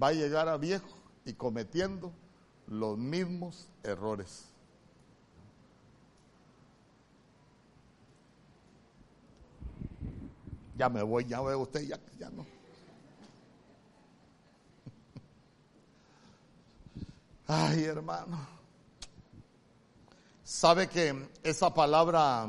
va 0.03 0.09
a 0.09 0.12
llegar 0.12 0.49
a 0.49 0.57
viejo 0.57 0.88
y 1.25 1.35
cometiendo 1.35 2.12
los 2.67 2.99
mismos 2.99 3.69
errores. 3.83 4.54
Ya 10.77 10.89
me 10.89 11.03
voy, 11.03 11.25
ya 11.25 11.41
ve 11.41 11.55
usted, 11.55 11.83
ya, 11.83 12.01
ya 12.19 12.31
no. 12.31 12.45
Ay, 17.47 17.85
hermano. 17.85 18.55
Sabe 20.43 20.89
que 20.89 21.31
esa 21.43 21.73
palabra, 21.73 22.49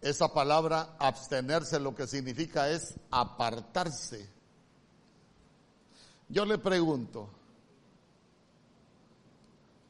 esa 0.00 0.32
palabra 0.32 0.96
abstenerse 0.98 1.80
lo 1.80 1.94
que 1.94 2.06
significa 2.06 2.68
es 2.68 2.94
apartarse. 3.10 4.28
Yo 6.28 6.44
le 6.44 6.58
pregunto, 6.58 7.30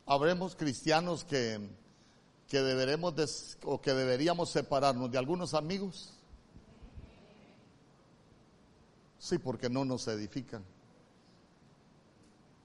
¿habremos 0.06 0.56
cristianos 0.56 1.24
que, 1.24 1.81
que 2.52 2.60
deberemos 2.60 3.14
o 3.64 3.80
que 3.80 3.94
deberíamos 3.94 4.50
separarnos 4.50 5.10
de 5.10 5.16
algunos 5.16 5.54
amigos? 5.54 6.12
Sí, 9.18 9.38
porque 9.38 9.70
no 9.70 9.86
nos 9.86 10.06
edifican. 10.08 10.62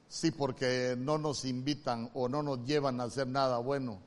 Sí, 0.10 0.32
porque 0.32 0.94
no 0.98 1.18
nos 1.18 1.46
invitan 1.46 2.12
o 2.16 2.28
no 2.28 2.44
nos 2.44 2.66
llevan 2.66 3.00
a 3.00 3.06
hacer 3.06 3.28
nada 3.28 3.60
bueno. 3.60 4.02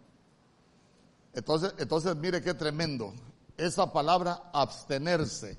Entonces, 1.32 1.72
entonces 1.78 2.14
mire 2.14 2.42
qué 2.42 2.52
tremendo. 2.52 3.14
Esa 3.56 3.90
palabra 3.90 4.50
abstenerse, 4.52 5.56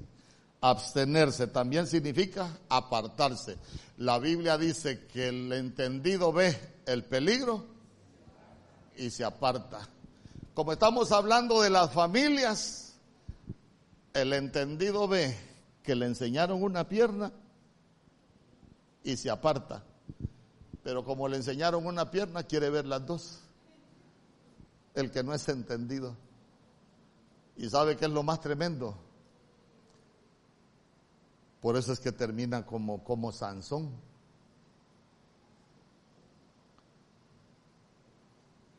abstenerse 0.61 1.47
también 1.47 1.87
significa 1.87 2.59
apartarse. 2.69 3.57
La 3.97 4.19
Biblia 4.19 4.59
dice 4.59 5.07
que 5.07 5.29
el 5.29 5.51
entendido 5.51 6.31
ve 6.31 6.55
el 6.85 7.05
peligro 7.05 7.65
y 8.95 9.09
se 9.09 9.23
aparta. 9.23 9.89
Como 10.53 10.73
estamos 10.73 11.11
hablando 11.13 11.61
de 11.61 11.69
las 11.69 11.93
familias, 11.93 12.93
el 14.13 14.33
entendido 14.33 15.07
ve 15.07 15.37
que 15.81 15.95
le 15.95 16.05
enseñaron 16.05 16.61
una 16.61 16.89
pierna 16.89 17.31
y 19.03 19.15
se 19.15 19.29
aparta. 19.29 19.83
Pero 20.83 21.05
como 21.05 21.29
le 21.29 21.37
enseñaron 21.37 21.85
una 21.85 22.11
pierna, 22.11 22.43
quiere 22.43 22.69
ver 22.69 22.85
las 22.85 23.05
dos. 23.05 23.39
El 24.93 25.09
que 25.09 25.23
no 25.23 25.33
es 25.33 25.47
entendido. 25.47 26.17
¿Y 27.55 27.69
sabe 27.69 27.95
qué 27.95 28.05
es 28.05 28.11
lo 28.11 28.23
más 28.23 28.41
tremendo? 28.41 28.97
Por 31.61 31.77
eso 31.77 31.93
es 31.93 31.99
que 32.01 32.11
termina 32.11 32.65
como, 32.65 33.03
como 33.03 33.31
Sansón. 33.31 33.91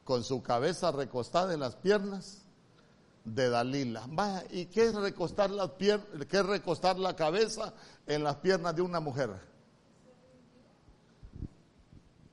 Con 0.05 0.25
su 0.25 0.43
cabeza 0.43 0.91
recostada 0.91 1.55
en 1.55 1.61
las 1.61 1.77
piernas 1.77 2.43
de 3.25 3.49
Dalila. 3.49 4.07
Va, 4.07 4.43
¿y 4.51 4.67
qué 4.67 4.87
es 4.87 4.95
recostar 4.95 5.51
la, 5.51 5.73
qué 5.79 6.01
es 6.31 6.47
recostar 6.47 6.99
la 6.99 7.15
cabeza 7.15 7.73
en 8.07 8.25
las 8.25 8.37
piernas 8.37 8.75
de 8.75 8.83
una 8.83 9.01
mujer? 9.01 9.53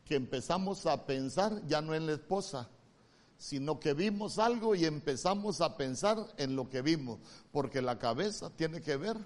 que 0.09 0.15
empezamos 0.15 0.87
a 0.87 1.05
pensar 1.05 1.61
ya 1.67 1.83
no 1.83 1.93
en 1.93 2.07
la 2.07 2.13
esposa, 2.13 2.67
sino 3.37 3.79
que 3.79 3.93
vimos 3.93 4.39
algo 4.39 4.73
y 4.73 4.85
empezamos 4.85 5.61
a 5.61 5.77
pensar 5.77 6.17
en 6.37 6.55
lo 6.55 6.67
que 6.67 6.81
vimos, 6.81 7.19
porque 7.51 7.79
la 7.79 7.99
cabeza 7.99 8.49
tiene 8.49 8.81
que 8.81 8.97
ver 8.97 9.17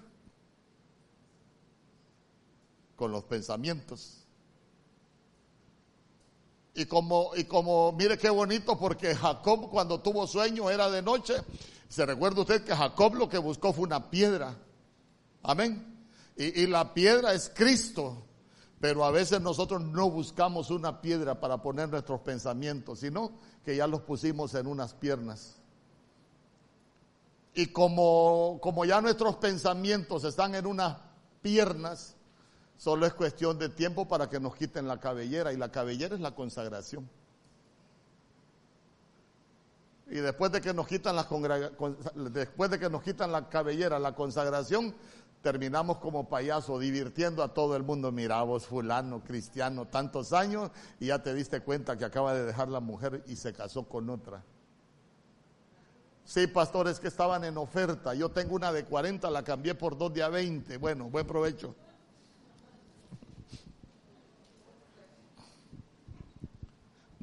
con 2.96 3.12
los 3.12 3.24
pensamientos. 3.24 4.23
Y 6.74 6.86
como, 6.86 7.30
y 7.36 7.44
como, 7.44 7.92
mire 7.92 8.18
qué 8.18 8.30
bonito, 8.30 8.78
porque 8.78 9.14
Jacob 9.14 9.70
cuando 9.70 10.00
tuvo 10.00 10.26
sueño 10.26 10.70
era 10.70 10.90
de 10.90 11.02
noche. 11.02 11.34
Se 11.88 12.04
recuerda 12.04 12.40
usted 12.40 12.64
que 12.64 12.74
Jacob 12.74 13.14
lo 13.14 13.28
que 13.28 13.38
buscó 13.38 13.72
fue 13.72 13.84
una 13.84 14.10
piedra. 14.10 14.56
Amén. 15.42 16.06
Y, 16.36 16.62
y 16.62 16.66
la 16.66 16.92
piedra 16.92 17.32
es 17.32 17.52
Cristo. 17.54 18.24
Pero 18.80 19.04
a 19.04 19.10
veces 19.10 19.40
nosotros 19.40 19.82
no 19.82 20.10
buscamos 20.10 20.70
una 20.70 21.00
piedra 21.00 21.40
para 21.40 21.62
poner 21.62 21.88
nuestros 21.88 22.20
pensamientos, 22.20 22.98
sino 23.00 23.32
que 23.64 23.76
ya 23.76 23.86
los 23.86 24.02
pusimos 24.02 24.54
en 24.54 24.66
unas 24.66 24.92
piernas. 24.94 25.56
Y 27.54 27.68
como, 27.68 28.58
como 28.60 28.84
ya 28.84 29.00
nuestros 29.00 29.36
pensamientos 29.36 30.24
están 30.24 30.54
en 30.54 30.66
unas 30.66 30.98
piernas, 31.40 32.16
solo 32.76 33.06
es 33.06 33.14
cuestión 33.14 33.58
de 33.58 33.68
tiempo 33.68 34.06
para 34.06 34.28
que 34.28 34.40
nos 34.40 34.54
quiten 34.56 34.86
la 34.86 34.98
cabellera. 35.00 35.52
Y 35.52 35.56
la 35.56 35.70
cabellera 35.70 36.14
es 36.14 36.20
la 36.20 36.34
consagración. 36.34 37.08
Y 40.06 40.16
después 40.16 40.52
de 40.52 40.60
que 40.60 40.74
nos 40.74 40.86
quitan 40.86 41.16
la, 41.16 41.26
después 42.30 42.70
de 42.70 42.78
que 42.78 42.90
nos 42.90 43.02
quitan 43.02 43.32
la 43.32 43.48
cabellera, 43.48 43.98
la 43.98 44.14
consagración, 44.14 44.94
terminamos 45.42 45.98
como 45.98 46.28
payaso 46.28 46.78
divirtiendo 46.78 47.42
a 47.42 47.54
todo 47.54 47.74
el 47.76 47.82
mundo. 47.82 48.12
Mira 48.12 48.42
vos 48.42 48.66
fulano, 48.66 49.22
cristiano, 49.24 49.86
tantos 49.86 50.32
años 50.32 50.70
y 51.00 51.06
ya 51.06 51.22
te 51.22 51.34
diste 51.34 51.60
cuenta 51.60 51.96
que 51.96 52.04
acaba 52.04 52.34
de 52.34 52.44
dejar 52.44 52.68
la 52.68 52.80
mujer 52.80 53.22
y 53.26 53.36
se 53.36 53.52
casó 53.52 53.84
con 53.88 54.10
otra. 54.10 54.42
Sí, 56.24 56.46
pastores 56.46 57.00
que 57.00 57.08
estaban 57.08 57.44
en 57.44 57.58
oferta. 57.58 58.14
Yo 58.14 58.30
tengo 58.30 58.54
una 58.54 58.72
de 58.72 58.84
40, 58.84 59.28
la 59.30 59.42
cambié 59.42 59.74
por 59.74 59.96
dos 59.96 60.12
de 60.12 60.22
a 60.22 60.28
20. 60.28 60.78
Bueno, 60.78 61.10
buen 61.10 61.26
provecho. 61.26 61.74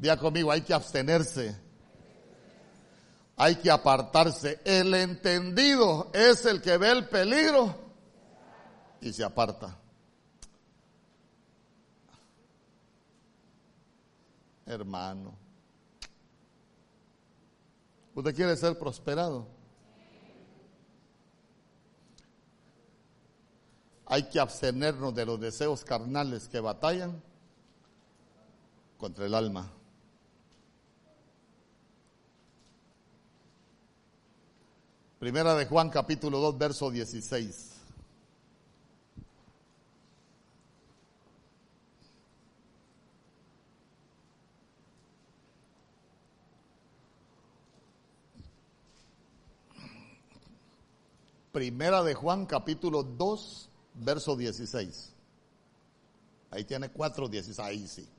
Día 0.02 0.18
conmigo, 0.18 0.52
hay 0.52 0.62
que 0.62 0.74
abstenerse. 0.74 1.56
Hay 3.38 3.58
que 3.58 3.70
apartarse. 3.70 4.60
El 4.66 4.96
entendido 4.96 6.10
es 6.12 6.44
el 6.48 6.60
que 6.60 6.76
ve 6.78 6.90
el 6.90 7.08
peligro 7.08 7.76
y 9.00 9.14
se 9.14 9.24
aparta. 9.24 9.78
Hermano, 14.66 15.36
¿usted 18.16 18.36
quiere 18.36 18.58
ser 18.58 18.80
prosperado? 18.80 19.48
Hay 24.08 24.24
que 24.30 24.40
abstenernos 24.40 25.14
de 25.14 25.26
los 25.28 25.40
deseos 25.40 25.86
carnales 25.86 26.48
que 26.48 26.60
batallan 26.60 27.22
contra 28.98 29.28
el 29.28 29.36
alma. 29.36 29.72
Primera 35.22 35.54
de 35.54 35.68
Juan 35.68 35.92
capítulo 35.92 36.40
2 36.40 36.58
verso 36.58 36.90
16. 36.90 37.70
Primera 51.52 52.02
de 52.02 52.16
Juan 52.16 52.48
capítulo 52.48 53.04
2, 53.04 53.70
verso 53.94 54.36
16. 54.36 55.14
Ahí 56.50 56.64
tiene 56.64 56.90
4, 56.90 57.28
16, 57.28 57.60
ahí 57.60 57.88
sí. 57.88 58.10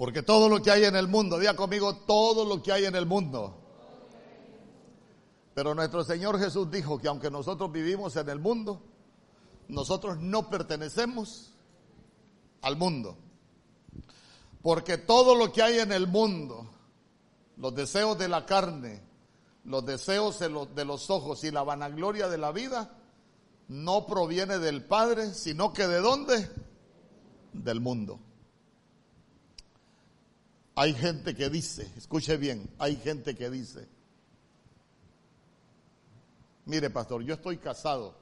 Porque 0.00 0.22
todo 0.22 0.48
lo 0.48 0.62
que 0.62 0.70
hay 0.70 0.84
en 0.84 0.96
el 0.96 1.08
mundo, 1.08 1.38
diga 1.38 1.54
conmigo, 1.54 1.94
todo 1.94 2.46
lo 2.46 2.62
que 2.62 2.72
hay 2.72 2.86
en 2.86 2.96
el 2.96 3.04
mundo. 3.04 3.54
Pero 5.52 5.74
nuestro 5.74 6.04
Señor 6.04 6.38
Jesús 6.38 6.70
dijo 6.70 6.98
que 6.98 7.06
aunque 7.06 7.30
nosotros 7.30 7.70
vivimos 7.70 8.16
en 8.16 8.30
el 8.30 8.38
mundo, 8.38 8.80
nosotros 9.68 10.18
no 10.18 10.48
pertenecemos 10.48 11.52
al 12.62 12.76
mundo. 12.76 13.18
Porque 14.62 14.96
todo 14.96 15.34
lo 15.34 15.52
que 15.52 15.62
hay 15.62 15.80
en 15.80 15.92
el 15.92 16.06
mundo, 16.06 16.66
los 17.58 17.74
deseos 17.74 18.16
de 18.16 18.28
la 18.28 18.46
carne, 18.46 19.02
los 19.64 19.84
deseos 19.84 20.38
de 20.38 20.84
los, 20.86 21.10
ojos 21.10 21.44
y 21.44 21.50
la 21.50 21.62
vanagloria 21.62 22.26
de 22.28 22.38
la 22.38 22.52
vida, 22.52 22.96
no 23.68 24.06
proviene 24.06 24.60
del 24.60 24.82
Padre, 24.82 25.34
sino 25.34 25.74
que 25.74 25.86
de 25.86 26.00
dónde? 26.00 26.48
Del 27.52 27.82
mundo. 27.82 28.18
Hay 30.80 30.94
gente 30.94 31.36
que 31.36 31.50
dice, 31.50 31.92
escuche 31.98 32.38
bien, 32.38 32.70
hay 32.78 32.96
gente 32.96 33.34
que 33.36 33.50
dice, 33.50 33.86
mire 36.64 36.88
pastor, 36.88 37.22
yo 37.22 37.34
estoy 37.34 37.58
casado, 37.58 38.16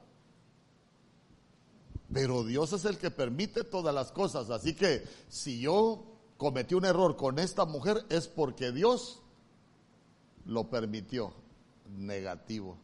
pero 2.11 2.43
Dios 2.43 2.73
es 2.73 2.83
el 2.83 2.97
que 2.97 3.11
permite 3.11 3.63
todas 3.63 3.95
las 3.95 4.11
cosas, 4.11 4.49
así 4.49 4.73
que 4.75 5.07
si 5.29 5.61
yo 5.61 6.03
cometió 6.35 6.77
un 6.77 6.83
error 6.83 7.15
con 7.15 7.39
esta 7.39 7.63
mujer 7.63 8.05
es 8.09 8.27
porque 8.27 8.73
Dios 8.73 9.21
lo 10.43 10.69
permitió. 10.69 11.33
Negativo. 11.87 12.77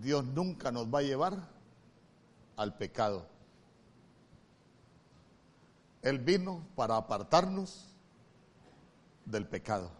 Dios 0.00 0.24
nunca 0.24 0.72
nos 0.72 0.86
va 0.86 1.00
a 1.00 1.02
llevar 1.02 1.50
al 2.56 2.78
pecado. 2.78 3.26
Él 6.00 6.18
vino 6.18 6.66
para 6.74 6.96
apartarnos 6.96 7.91
del 9.24 9.46
pecado. 9.46 9.90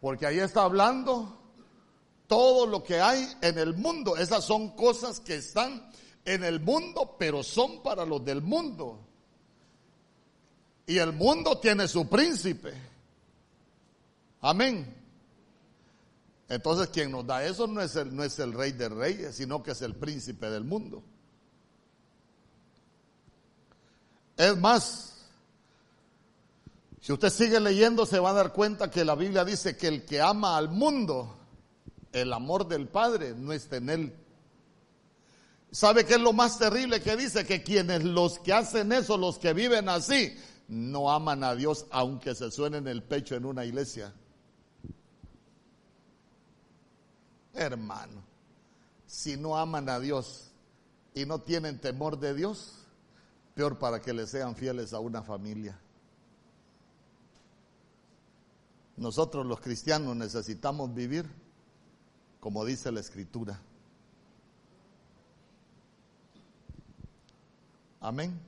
Porque 0.00 0.26
ahí 0.26 0.38
está 0.38 0.62
hablando 0.62 1.36
todo 2.26 2.66
lo 2.66 2.84
que 2.84 3.00
hay 3.00 3.26
en 3.40 3.58
el 3.58 3.74
mundo. 3.74 4.16
Esas 4.16 4.44
son 4.44 4.70
cosas 4.76 5.20
que 5.20 5.36
están 5.36 5.90
en 6.24 6.44
el 6.44 6.60
mundo, 6.60 7.16
pero 7.18 7.42
son 7.42 7.82
para 7.82 8.04
los 8.04 8.24
del 8.24 8.42
mundo. 8.42 9.00
Y 10.86 10.98
el 10.98 11.12
mundo 11.12 11.58
tiene 11.58 11.88
su 11.88 12.08
príncipe. 12.08 12.72
Amén. 14.40 14.94
Entonces 16.48 16.88
quien 16.88 17.10
nos 17.10 17.26
da 17.26 17.44
eso 17.44 17.66
no 17.66 17.80
es 17.80 17.94
el, 17.96 18.14
no 18.14 18.24
es 18.24 18.38
el 18.38 18.52
rey 18.52 18.72
de 18.72 18.88
reyes, 18.88 19.36
sino 19.36 19.62
que 19.62 19.72
es 19.72 19.82
el 19.82 19.94
príncipe 19.94 20.48
del 20.48 20.64
mundo. 20.64 21.02
Es 24.36 24.56
más, 24.56 25.17
si 27.08 27.14
usted 27.14 27.30
sigue 27.30 27.58
leyendo 27.58 28.04
se 28.04 28.18
va 28.18 28.28
a 28.28 28.34
dar 28.34 28.52
cuenta 28.52 28.90
que 28.90 29.02
la 29.02 29.14
Biblia 29.14 29.42
dice 29.42 29.78
que 29.78 29.88
el 29.88 30.04
que 30.04 30.20
ama 30.20 30.58
al 30.58 30.68
mundo, 30.68 31.38
el 32.12 32.30
amor 32.34 32.68
del 32.68 32.86
Padre 32.86 33.32
no 33.34 33.54
está 33.54 33.76
en 33.76 33.88
él. 33.88 34.16
¿Sabe 35.70 36.04
qué 36.04 36.16
es 36.16 36.20
lo 36.20 36.34
más 36.34 36.58
terrible 36.58 37.00
que 37.00 37.16
dice? 37.16 37.46
Que 37.46 37.62
quienes 37.62 38.04
los 38.04 38.38
que 38.40 38.52
hacen 38.52 38.92
eso, 38.92 39.16
los 39.16 39.38
que 39.38 39.54
viven 39.54 39.88
así, 39.88 40.36
no 40.68 41.10
aman 41.10 41.44
a 41.44 41.54
Dios 41.54 41.86
aunque 41.92 42.34
se 42.34 42.50
suenen 42.50 42.86
el 42.86 43.02
pecho 43.02 43.36
en 43.36 43.46
una 43.46 43.64
iglesia. 43.64 44.12
Hermano, 47.54 48.22
si 49.06 49.38
no 49.38 49.56
aman 49.56 49.88
a 49.88 49.98
Dios 49.98 50.50
y 51.14 51.24
no 51.24 51.40
tienen 51.40 51.80
temor 51.80 52.18
de 52.18 52.34
Dios, 52.34 52.74
peor 53.54 53.78
para 53.78 54.02
que 54.02 54.12
le 54.12 54.26
sean 54.26 54.54
fieles 54.54 54.92
a 54.92 54.98
una 54.98 55.22
familia. 55.22 55.80
Nosotros 58.98 59.46
los 59.46 59.60
cristianos 59.60 60.16
necesitamos 60.16 60.92
vivir 60.94 61.26
como 62.40 62.64
dice 62.64 62.92
la 62.92 63.00
escritura. 63.00 63.60
Amén. 68.00 68.38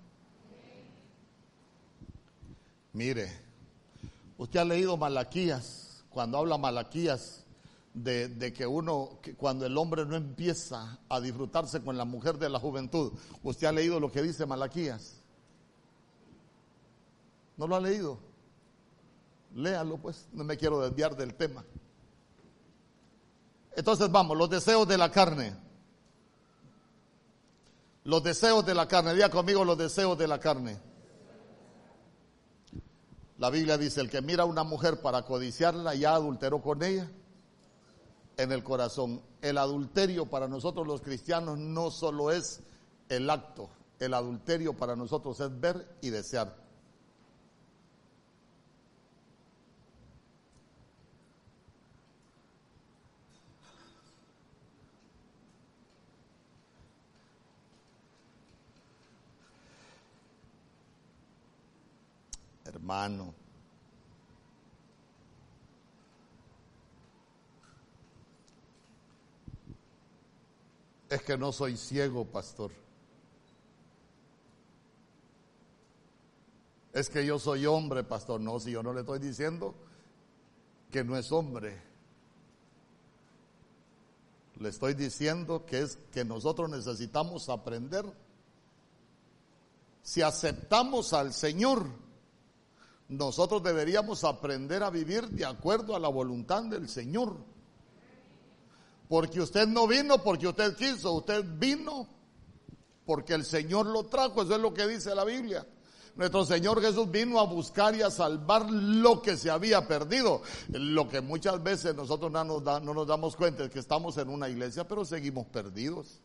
Mire, 2.93 3.31
usted 4.39 4.61
ha 4.61 4.65
leído 4.65 4.97
Malaquías, 4.97 6.05
cuando 6.09 6.39
habla 6.39 6.57
Malaquías 6.57 7.45
de, 7.95 8.53
que 8.57 8.67
uno, 8.67 9.19
que 9.23 9.35
cuando 9.35 9.67
el 9.67 9.77
hombre 9.77 10.07
no 10.07 10.17
empieza 10.17 10.99
a 11.09 11.21
disfrutarse 11.21 11.83
con 11.83 11.97
la 11.97 12.05
mujer 12.05 12.39
de 12.39 12.49
la 12.49 12.61
juventud, 12.61 13.13
usted 13.43 13.67
ha 13.67 13.73
leído 13.73 13.99
lo 13.99 14.11
que 14.11 14.23
dice 14.23 14.47
Malaquías. 14.47 15.17
¿No 17.57 17.67
lo 17.67 17.77
ha 17.77 17.81
leído? 17.81 18.19
Léalo 19.55 19.99
pues, 19.99 20.29
no 20.33 20.45
me 20.45 20.57
quiero 20.57 20.81
desviar 20.81 21.17
del 21.17 21.35
tema. 21.35 21.65
Entonces 23.77 24.11
vamos, 24.11 24.37
los 24.37 24.51
deseos 24.51 24.87
de 24.87 24.99
la 24.99 25.11
carne. 25.11 25.57
Los 28.05 28.23
deseos 28.23 28.65
de 28.65 28.75
la 28.75 28.89
carne. 28.89 29.15
Diga 29.15 29.31
conmigo 29.31 29.65
los 29.65 29.79
deseos 29.79 30.17
de 30.19 30.29
la 30.29 30.39
carne. 30.39 30.79
La 33.39 33.49
Biblia 33.49 33.79
dice, 33.79 34.01
el 34.03 34.11
que 34.11 34.21
mira 34.21 34.43
a 34.43 34.47
una 34.47 34.65
mujer 34.65 35.01
para 35.01 35.23
codiciarla 35.23 35.95
ya 35.95 36.15
adulteró 36.15 36.61
con 36.61 36.83
ella 36.83 37.11
en 38.37 38.53
el 38.53 38.63
corazón. 38.63 39.23
El 39.41 39.57
adulterio 39.57 40.27
para 40.27 40.47
nosotros 40.47 40.87
los 40.87 41.01
cristianos 41.01 41.59
no 41.59 41.91
solo 41.91 42.31
es 42.31 42.61
el 43.09 43.31
acto, 43.31 43.71
el 43.99 44.13
adulterio 44.15 44.75
para 44.75 44.95
nosotros 44.95 45.41
es 45.41 45.59
ver 45.59 45.97
y 46.03 46.11
desear. 46.11 46.60
Hermano. 62.71 63.35
Es 71.09 71.23
que 71.23 71.37
no 71.37 71.51
soy 71.51 71.77
ciego, 71.77 72.25
pastor. 72.25 72.71
Es 76.93 77.11
que 77.11 77.27
yo 77.27 77.39
soy 77.39 77.67
hombre, 77.67 78.05
pastor. 78.05 78.41
No, 78.41 78.61
si 78.61 78.71
yo 78.71 78.83
no 78.83 78.93
le 78.93 79.01
estoy 79.01 79.19
diciendo 79.19 79.75
que 80.91 81.03
no 81.03 81.17
es 81.17 81.33
hombre. 81.33 81.83
Le 84.59 84.69
estoy 84.69 84.95
diciendo 84.95 85.65
que 85.67 85.81
es 85.81 85.99
que 86.13 86.25
nosotros 86.25 86.71
necesitamos 86.71 87.49
aprender. 87.49 88.05
Si 90.03 90.23
aceptamos 90.23 91.13
al 91.13 91.33
Señor, 91.33 91.87
nosotros 93.11 93.61
deberíamos 93.63 94.23
aprender 94.23 94.85
a 94.85 94.91
vivir 94.91 95.29
de 95.31 95.45
acuerdo 95.45 95.97
a 95.97 95.99
la 95.99 96.09
voluntad 96.09 96.63
del 96.63 96.89
Señor. 96.89 97.37
Porque 99.09 99.41
usted 99.41 99.67
no 99.67 99.89
vino 99.89 100.23
porque 100.23 100.47
usted 100.47 100.77
quiso, 100.77 101.15
usted 101.15 101.45
vino 101.59 102.07
porque 103.05 103.35
el 103.35 103.45
Señor 103.45 103.87
lo 103.87 104.05
trajo, 104.05 104.43
eso 104.43 104.55
es 104.55 104.61
lo 104.61 104.73
que 104.73 104.87
dice 104.87 105.13
la 105.17 105.25
Biblia. 105.25 105.67
Nuestro 106.15 106.45
Señor 106.45 106.81
Jesús 106.81 107.11
vino 107.11 107.41
a 107.41 107.45
buscar 107.45 107.97
y 107.97 108.03
a 108.03 108.11
salvar 108.11 108.71
lo 108.71 109.21
que 109.21 109.37
se 109.37 109.51
había 109.51 109.89
perdido. 109.89 110.43
Lo 110.69 111.09
que 111.09 111.21
muchas 111.21 111.61
veces 111.61 111.97
nosotros 111.97 112.31
no 112.31 112.45
nos, 112.45 112.63
no 112.63 112.95
nos 112.95 113.09
damos 113.09 113.35
cuenta 113.35 113.65
es 113.65 113.71
que 113.71 113.81
estamos 113.81 114.19
en 114.19 114.29
una 114.29 114.49
iglesia, 114.49 114.87
pero 114.87 115.05
seguimos 115.05 115.47
perdidos. 115.47 116.21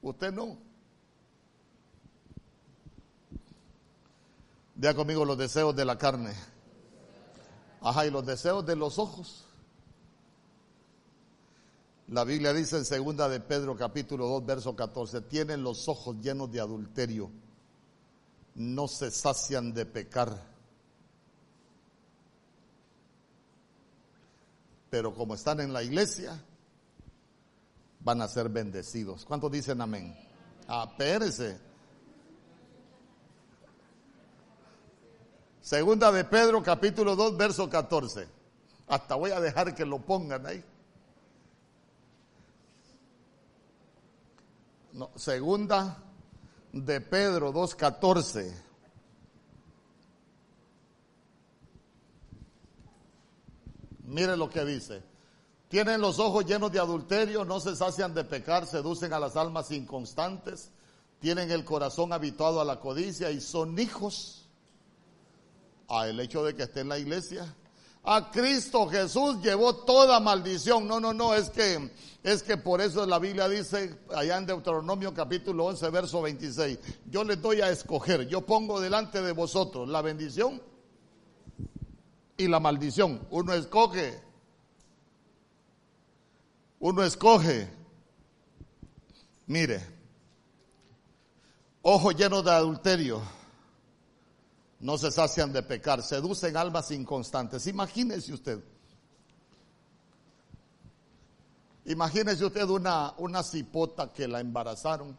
Usted 0.00 0.32
no. 0.32 0.67
Vea 4.78 4.94
conmigo 4.94 5.24
los 5.24 5.36
deseos 5.36 5.74
de 5.74 5.84
la 5.84 5.98
carne. 5.98 6.32
Ajá, 7.80 8.06
y 8.06 8.12
los 8.12 8.24
deseos 8.24 8.64
de 8.64 8.76
los 8.76 9.00
ojos. 9.00 9.44
La 12.06 12.22
Biblia 12.22 12.52
dice 12.52 12.76
en 12.76 12.84
segunda 12.84 13.28
de 13.28 13.40
Pedro 13.40 13.76
capítulo 13.76 14.28
2 14.28 14.46
verso 14.46 14.76
14, 14.76 15.22
tienen 15.22 15.64
los 15.64 15.88
ojos 15.88 16.16
llenos 16.22 16.50
de 16.52 16.60
adulterio, 16.60 17.28
no 18.54 18.86
se 18.86 19.10
sacian 19.10 19.74
de 19.74 19.84
pecar. 19.84 20.40
Pero 24.90 25.12
como 25.12 25.34
están 25.34 25.58
en 25.58 25.72
la 25.72 25.82
iglesia, 25.82 26.40
van 27.98 28.22
a 28.22 28.28
ser 28.28 28.48
bendecidos. 28.48 29.24
¿Cuántos 29.24 29.50
dicen 29.50 29.80
amén? 29.80 30.16
Ah, 30.68 30.94
Segunda 35.68 36.10
de 36.10 36.24
Pedro, 36.24 36.62
capítulo 36.62 37.14
2, 37.14 37.36
verso 37.36 37.68
14. 37.68 38.26
Hasta 38.86 39.14
voy 39.16 39.32
a 39.32 39.38
dejar 39.38 39.74
que 39.74 39.84
lo 39.84 39.98
pongan 39.98 40.46
ahí. 40.46 40.64
Segunda 45.14 46.02
de 46.72 47.02
Pedro 47.02 47.52
2, 47.52 47.74
14. 47.74 48.64
Mire 54.04 54.38
lo 54.38 54.48
que 54.48 54.64
dice. 54.64 55.02
Tienen 55.68 56.00
los 56.00 56.18
ojos 56.18 56.46
llenos 56.46 56.72
de 56.72 56.78
adulterio, 56.78 57.44
no 57.44 57.60
se 57.60 57.76
sacian 57.76 58.14
de 58.14 58.24
pecar, 58.24 58.66
seducen 58.66 59.12
a 59.12 59.18
las 59.18 59.36
almas 59.36 59.70
inconstantes, 59.70 60.70
tienen 61.20 61.50
el 61.50 61.66
corazón 61.66 62.14
habituado 62.14 62.58
a 62.58 62.64
la 62.64 62.80
codicia 62.80 63.30
y 63.30 63.42
son 63.42 63.78
hijos 63.78 64.47
a 65.88 66.08
el 66.08 66.20
hecho 66.20 66.44
de 66.44 66.54
que 66.54 66.64
esté 66.64 66.80
en 66.80 66.88
la 66.88 66.98
iglesia. 66.98 67.54
A 68.04 68.30
Cristo 68.30 68.86
Jesús 68.88 69.42
llevó 69.42 69.74
toda 69.74 70.20
maldición. 70.20 70.86
No, 70.86 71.00
no, 71.00 71.12
no, 71.12 71.34
es 71.34 71.50
que 71.50 71.90
es 72.22 72.42
que 72.42 72.56
por 72.56 72.80
eso 72.80 73.06
la 73.06 73.18
Biblia 73.18 73.48
dice 73.48 73.98
allá 74.14 74.38
en 74.38 74.46
Deuteronomio 74.46 75.14
capítulo 75.14 75.66
11 75.66 75.90
verso 75.90 76.22
26, 76.22 76.78
yo 77.10 77.24
les 77.24 77.40
doy 77.40 77.60
a 77.60 77.70
escoger, 77.70 78.26
yo 78.26 78.44
pongo 78.44 78.80
delante 78.80 79.22
de 79.22 79.32
vosotros 79.32 79.88
la 79.88 80.02
bendición 80.02 80.60
y 82.36 82.48
la 82.48 82.60
maldición. 82.60 83.26
Uno 83.30 83.52
escoge. 83.54 84.20
Uno 86.80 87.02
escoge. 87.02 87.68
Mire, 89.46 89.98
Ojos 91.82 92.14
llenos 92.16 92.44
de 92.44 92.50
adulterio. 92.50 93.22
No 94.80 94.96
se 94.96 95.10
sacian 95.10 95.52
de 95.52 95.62
pecar. 95.62 96.02
Seducen 96.02 96.56
almas 96.56 96.90
inconstantes. 96.90 97.66
Imagínese 97.66 98.32
usted. 98.32 98.62
Imagínese 101.84 102.44
usted 102.44 102.68
una, 102.68 103.14
una 103.18 103.42
cipota 103.42 104.12
que 104.12 104.28
la 104.28 104.40
embarazaron. 104.40 105.16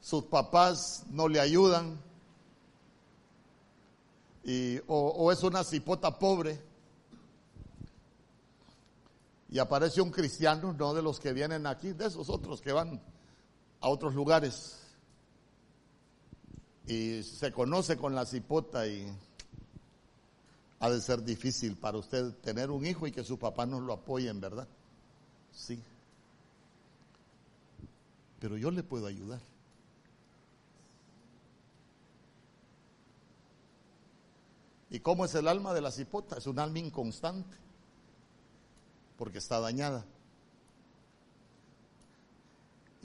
Sus 0.00 0.24
papás 0.24 1.04
no 1.10 1.28
le 1.28 1.40
ayudan. 1.40 2.00
Y, 4.44 4.78
o, 4.86 5.08
o 5.08 5.32
es 5.32 5.42
una 5.42 5.64
cipota 5.64 6.18
pobre 6.18 6.60
y 9.54 9.60
aparece 9.60 10.00
un 10.00 10.10
cristiano, 10.10 10.72
no 10.72 10.94
de 10.94 11.00
los 11.00 11.20
que 11.20 11.32
vienen 11.32 11.64
aquí, 11.68 11.92
de 11.92 12.06
esos 12.06 12.28
otros 12.28 12.60
que 12.60 12.72
van 12.72 13.00
a 13.80 13.88
otros 13.88 14.12
lugares. 14.12 14.83
Y 16.86 17.22
se 17.22 17.50
conoce 17.52 17.96
con 17.96 18.14
la 18.14 18.26
cipota 18.26 18.86
y 18.86 19.06
ha 20.80 20.90
de 20.90 21.00
ser 21.00 21.22
difícil 21.24 21.76
para 21.76 21.98
usted 21.98 22.32
tener 22.42 22.70
un 22.70 22.84
hijo 22.84 23.06
y 23.06 23.12
que 23.12 23.24
su 23.24 23.38
papá 23.38 23.64
nos 23.64 23.82
lo 23.82 23.94
apoyen, 23.94 24.40
¿verdad? 24.40 24.68
Sí. 25.52 25.80
Pero 28.38 28.56
yo 28.58 28.70
le 28.70 28.82
puedo 28.82 29.06
ayudar. 29.06 29.40
¿Y 34.90 35.00
cómo 35.00 35.24
es 35.24 35.34
el 35.34 35.48
alma 35.48 35.72
de 35.72 35.80
la 35.80 35.90
cipota? 35.90 36.36
Es 36.36 36.46
un 36.46 36.58
alma 36.58 36.78
inconstante 36.78 37.56
porque 39.16 39.38
está 39.38 39.60
dañada. 39.60 40.04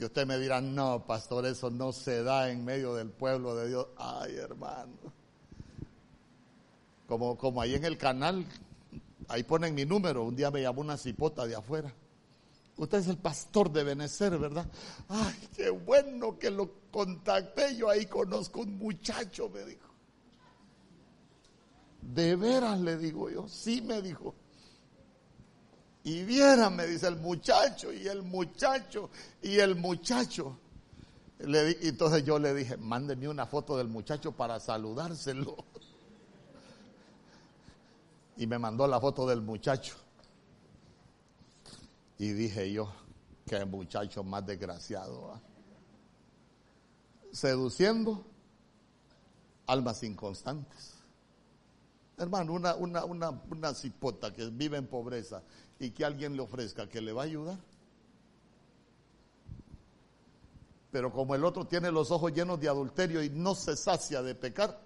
Y 0.00 0.04
usted 0.04 0.26
me 0.26 0.38
dirá, 0.38 0.62
no, 0.62 1.04
pastor, 1.04 1.44
eso 1.44 1.68
no 1.68 1.92
se 1.92 2.22
da 2.22 2.50
en 2.50 2.64
medio 2.64 2.94
del 2.94 3.10
pueblo 3.10 3.54
de 3.54 3.68
Dios. 3.68 3.86
Ay, 3.98 4.34
hermano. 4.34 4.96
Como, 7.06 7.36
como 7.36 7.60
ahí 7.60 7.74
en 7.74 7.84
el 7.84 7.98
canal, 7.98 8.46
ahí 9.28 9.42
ponen 9.42 9.74
mi 9.74 9.84
número. 9.84 10.24
Un 10.24 10.34
día 10.34 10.50
me 10.50 10.62
llamó 10.62 10.80
una 10.80 10.96
cipota 10.96 11.46
de 11.46 11.54
afuera. 11.54 11.92
Usted 12.78 12.96
es 12.96 13.08
el 13.08 13.18
pastor 13.18 13.70
de 13.70 13.84
Benecer, 13.84 14.38
¿verdad? 14.38 14.64
Ay, 15.06 15.48
qué 15.54 15.68
bueno 15.68 16.38
que 16.38 16.50
lo 16.50 16.70
contacté. 16.90 17.76
Yo 17.76 17.90
ahí 17.90 18.06
conozco 18.06 18.60
un 18.60 18.78
muchacho, 18.78 19.50
me 19.50 19.66
dijo. 19.66 19.90
De 22.00 22.36
veras, 22.36 22.80
le 22.80 22.96
digo 22.96 23.28
yo. 23.28 23.46
Sí, 23.48 23.82
me 23.82 24.00
dijo. 24.00 24.34
Y 26.02 26.24
viera, 26.24 26.70
me 26.70 26.86
dice 26.86 27.08
el 27.08 27.16
muchacho, 27.16 27.92
y 27.92 28.06
el 28.06 28.22
muchacho, 28.22 29.10
y 29.42 29.58
el 29.58 29.76
muchacho. 29.76 30.58
Le 31.40 31.76
entonces 31.88 32.24
yo 32.24 32.38
le 32.38 32.54
dije, 32.54 32.76
mándeme 32.76 33.28
una 33.28 33.46
foto 33.46 33.76
del 33.76 33.88
muchacho 33.88 34.32
para 34.32 34.60
saludárselo. 34.60 35.56
Y 38.36 38.46
me 38.46 38.58
mandó 38.58 38.86
la 38.86 38.98
foto 38.98 39.26
del 39.26 39.42
muchacho. 39.42 39.94
Y 42.18 42.32
dije 42.32 42.72
yo, 42.72 42.90
qué 43.46 43.64
muchacho 43.66 44.24
más 44.24 44.46
desgraciado. 44.46 45.38
Seduciendo 47.32 48.24
almas 49.66 50.02
inconstantes. 50.02 50.94
Hermano, 52.16 52.54
una, 52.54 52.74
una, 52.74 53.04
una, 53.04 53.30
una 53.50 53.74
cipota 53.74 54.32
que 54.32 54.46
vive 54.50 54.78
en 54.78 54.86
pobreza 54.86 55.42
y 55.80 55.90
que 55.90 56.04
alguien 56.04 56.36
le 56.36 56.42
ofrezca 56.42 56.88
que 56.88 57.00
le 57.00 57.12
va 57.12 57.22
a 57.22 57.24
ayudar. 57.24 57.58
Pero 60.92 61.10
como 61.10 61.34
el 61.34 61.44
otro 61.44 61.66
tiene 61.66 61.90
los 61.90 62.10
ojos 62.10 62.32
llenos 62.32 62.60
de 62.60 62.68
adulterio 62.68 63.22
y 63.22 63.30
no 63.30 63.54
se 63.54 63.76
sacia 63.76 64.22
de 64.22 64.34
pecar, 64.34 64.78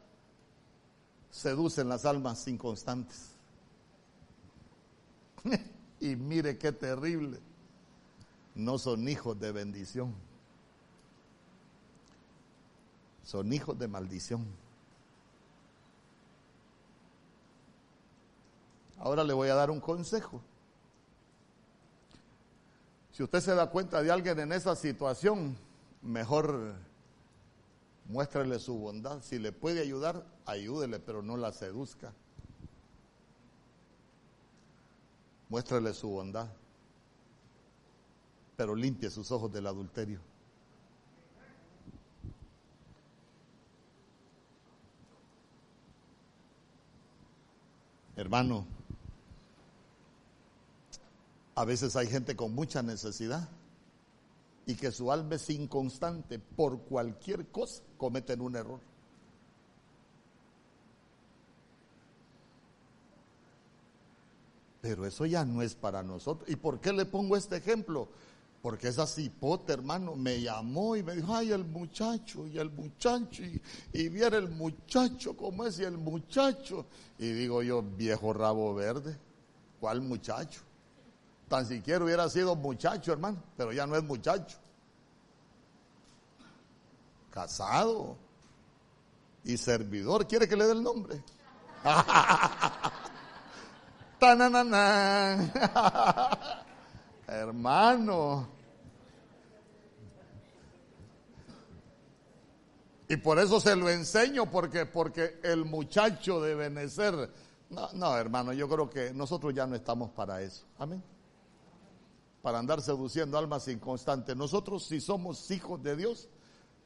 seducen 1.30 1.88
las 1.88 2.04
almas 2.04 2.46
inconstantes. 2.46 3.32
y 6.00 6.14
mire 6.14 6.56
qué 6.58 6.70
terrible. 6.70 7.40
No 8.54 8.78
son 8.78 9.08
hijos 9.08 9.38
de 9.40 9.50
bendición. 9.50 10.14
Son 13.24 13.52
hijos 13.52 13.76
de 13.76 13.88
maldición. 13.88 14.46
Ahora 18.98 19.24
le 19.24 19.32
voy 19.32 19.48
a 19.48 19.56
dar 19.56 19.72
un 19.72 19.80
consejo. 19.80 20.40
Si 23.14 23.22
usted 23.22 23.38
se 23.38 23.54
da 23.54 23.70
cuenta 23.70 24.02
de 24.02 24.10
alguien 24.10 24.40
en 24.40 24.50
esa 24.50 24.74
situación, 24.74 25.56
mejor 26.02 26.74
muéstrele 28.06 28.58
su 28.58 28.76
bondad. 28.76 29.22
Si 29.22 29.38
le 29.38 29.52
puede 29.52 29.82
ayudar, 29.82 30.26
ayúdele, 30.46 30.98
pero 30.98 31.22
no 31.22 31.36
la 31.36 31.52
seduzca. 31.52 32.12
Muéstrele 35.48 35.94
su 35.94 36.08
bondad, 36.08 36.48
pero 38.56 38.74
limpie 38.74 39.08
sus 39.10 39.30
ojos 39.30 39.52
del 39.52 39.68
adulterio. 39.68 40.18
Hermano, 48.16 48.66
a 51.54 51.64
veces 51.64 51.94
hay 51.96 52.06
gente 52.06 52.34
con 52.34 52.54
mucha 52.54 52.82
necesidad 52.82 53.48
y 54.66 54.74
que 54.74 54.90
su 54.90 55.12
alma 55.12 55.36
es 55.36 55.48
inconstante 55.50 56.38
por 56.38 56.80
cualquier 56.80 57.46
cosa, 57.48 57.82
cometen 57.96 58.40
un 58.40 58.56
error. 58.56 58.80
Pero 64.80 65.06
eso 65.06 65.24
ya 65.26 65.44
no 65.44 65.62
es 65.62 65.74
para 65.74 66.02
nosotros. 66.02 66.48
¿Y 66.48 66.56
por 66.56 66.80
qué 66.80 66.92
le 66.92 67.06
pongo 67.06 67.36
este 67.36 67.56
ejemplo? 67.56 68.08
Porque 68.60 68.88
esa 68.88 69.06
cipote, 69.06 69.72
hermano, 69.72 70.14
me 70.16 70.40
llamó 70.40 70.96
y 70.96 71.02
me 71.02 71.14
dijo, 71.14 71.34
ay, 71.34 71.52
el 71.52 71.64
muchacho, 71.64 72.46
y 72.46 72.58
el 72.58 72.70
muchacho, 72.70 73.42
y, 73.42 73.60
y 73.92 74.08
viera 74.08 74.38
el 74.38 74.50
muchacho 74.50 75.36
como 75.36 75.66
es, 75.66 75.78
y 75.78 75.84
el 75.84 75.98
muchacho. 75.98 76.86
Y 77.18 77.30
digo 77.32 77.62
yo, 77.62 77.82
viejo 77.82 78.32
rabo 78.32 78.74
verde, 78.74 79.16
¿cuál 79.80 80.00
muchacho? 80.00 80.62
Tan 81.54 81.66
siquiera 81.66 82.04
hubiera 82.04 82.28
sido 82.28 82.56
muchacho, 82.56 83.12
hermano, 83.12 83.40
pero 83.56 83.70
ya 83.70 83.86
no 83.86 83.94
es 83.94 84.02
muchacho. 84.02 84.58
Casado 87.30 88.16
y 89.44 89.56
servidor. 89.56 90.26
¿Quiere 90.26 90.48
que 90.48 90.56
le 90.56 90.64
dé 90.64 90.72
el 90.72 90.82
nombre? 90.82 91.22
Hermano. 97.28 98.48
Y 103.08 103.16
por 103.18 103.38
eso 103.38 103.60
se 103.60 103.76
lo 103.76 103.88
enseño, 103.88 104.50
porque, 104.50 104.86
porque 104.86 105.38
el 105.44 105.64
muchacho 105.64 106.40
debe 106.40 106.88
ser. 106.88 107.30
No, 107.70 107.92
no, 107.92 108.16
hermano, 108.16 108.52
yo 108.52 108.68
creo 108.68 108.90
que 108.90 109.14
nosotros 109.14 109.54
ya 109.54 109.68
no 109.68 109.76
estamos 109.76 110.10
para 110.10 110.42
eso. 110.42 110.64
Amén 110.80 111.13
para 112.44 112.58
andar 112.58 112.82
seduciendo 112.82 113.38
almas 113.38 113.68
inconstantes. 113.68 114.36
Nosotros, 114.36 114.84
si 114.84 115.00
somos 115.00 115.50
hijos 115.50 115.82
de 115.82 115.96
Dios, 115.96 116.28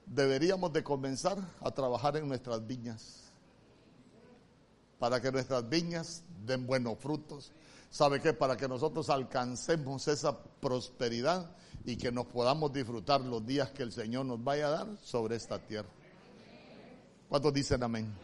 deberíamos 0.07 0.73
de 0.73 0.85
comenzar 0.85 1.37
a 1.61 1.73
trabajar 1.73 2.17
en 2.17 2.29
nuestras 2.29 2.65
viñas, 2.65 3.25
para 5.01 5.21
que 5.21 5.33
nuestras 5.33 5.69
viñas 5.69 6.23
den 6.47 6.65
buenos 6.65 6.97
frutos. 7.01 7.51
¿Sabe 7.91 8.21
qué? 8.21 8.33
Para 8.33 8.57
que 8.57 8.69
nosotros 8.69 9.11
alcancemos 9.11 10.07
esa 10.07 10.39
prosperidad 10.41 11.51
y 11.85 11.97
que 11.97 12.13
nos 12.13 12.27
podamos 12.27 12.73
disfrutar 12.73 13.21
los 13.23 13.45
días 13.45 13.73
que 13.73 13.83
el 13.83 13.91
Señor 13.91 14.27
nos 14.27 14.45
vaya 14.45 14.69
a 14.69 14.71
dar 14.71 14.87
sobre 15.03 15.35
esta 15.35 15.59
tierra. 15.59 15.89
¿Cuántos 17.29 17.53
dicen 17.53 17.83
amén? 17.83 18.15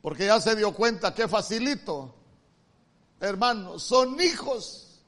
Porque 0.00 0.24
ya 0.24 0.40
se 0.40 0.56
dio 0.56 0.72
cuenta 0.72 1.12
que 1.12 1.28
facilito 1.28 2.14
hermanos, 3.20 3.82
son 3.82 4.20
hijos 4.20 5.00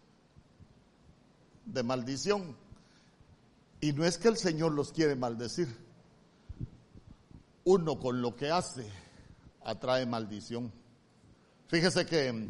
de 1.64 1.82
maldición. 1.82 2.56
Y 3.80 3.92
no 3.92 4.04
es 4.04 4.18
que 4.18 4.28
el 4.28 4.36
Señor 4.36 4.72
los 4.72 4.92
quiere 4.92 5.16
maldecir. 5.16 5.68
Uno 7.64 7.98
con 7.98 8.20
lo 8.20 8.36
que 8.36 8.50
hace 8.50 8.86
atrae 9.62 10.06
maldición. 10.06 10.72
Fíjese 11.68 12.04
que, 12.04 12.48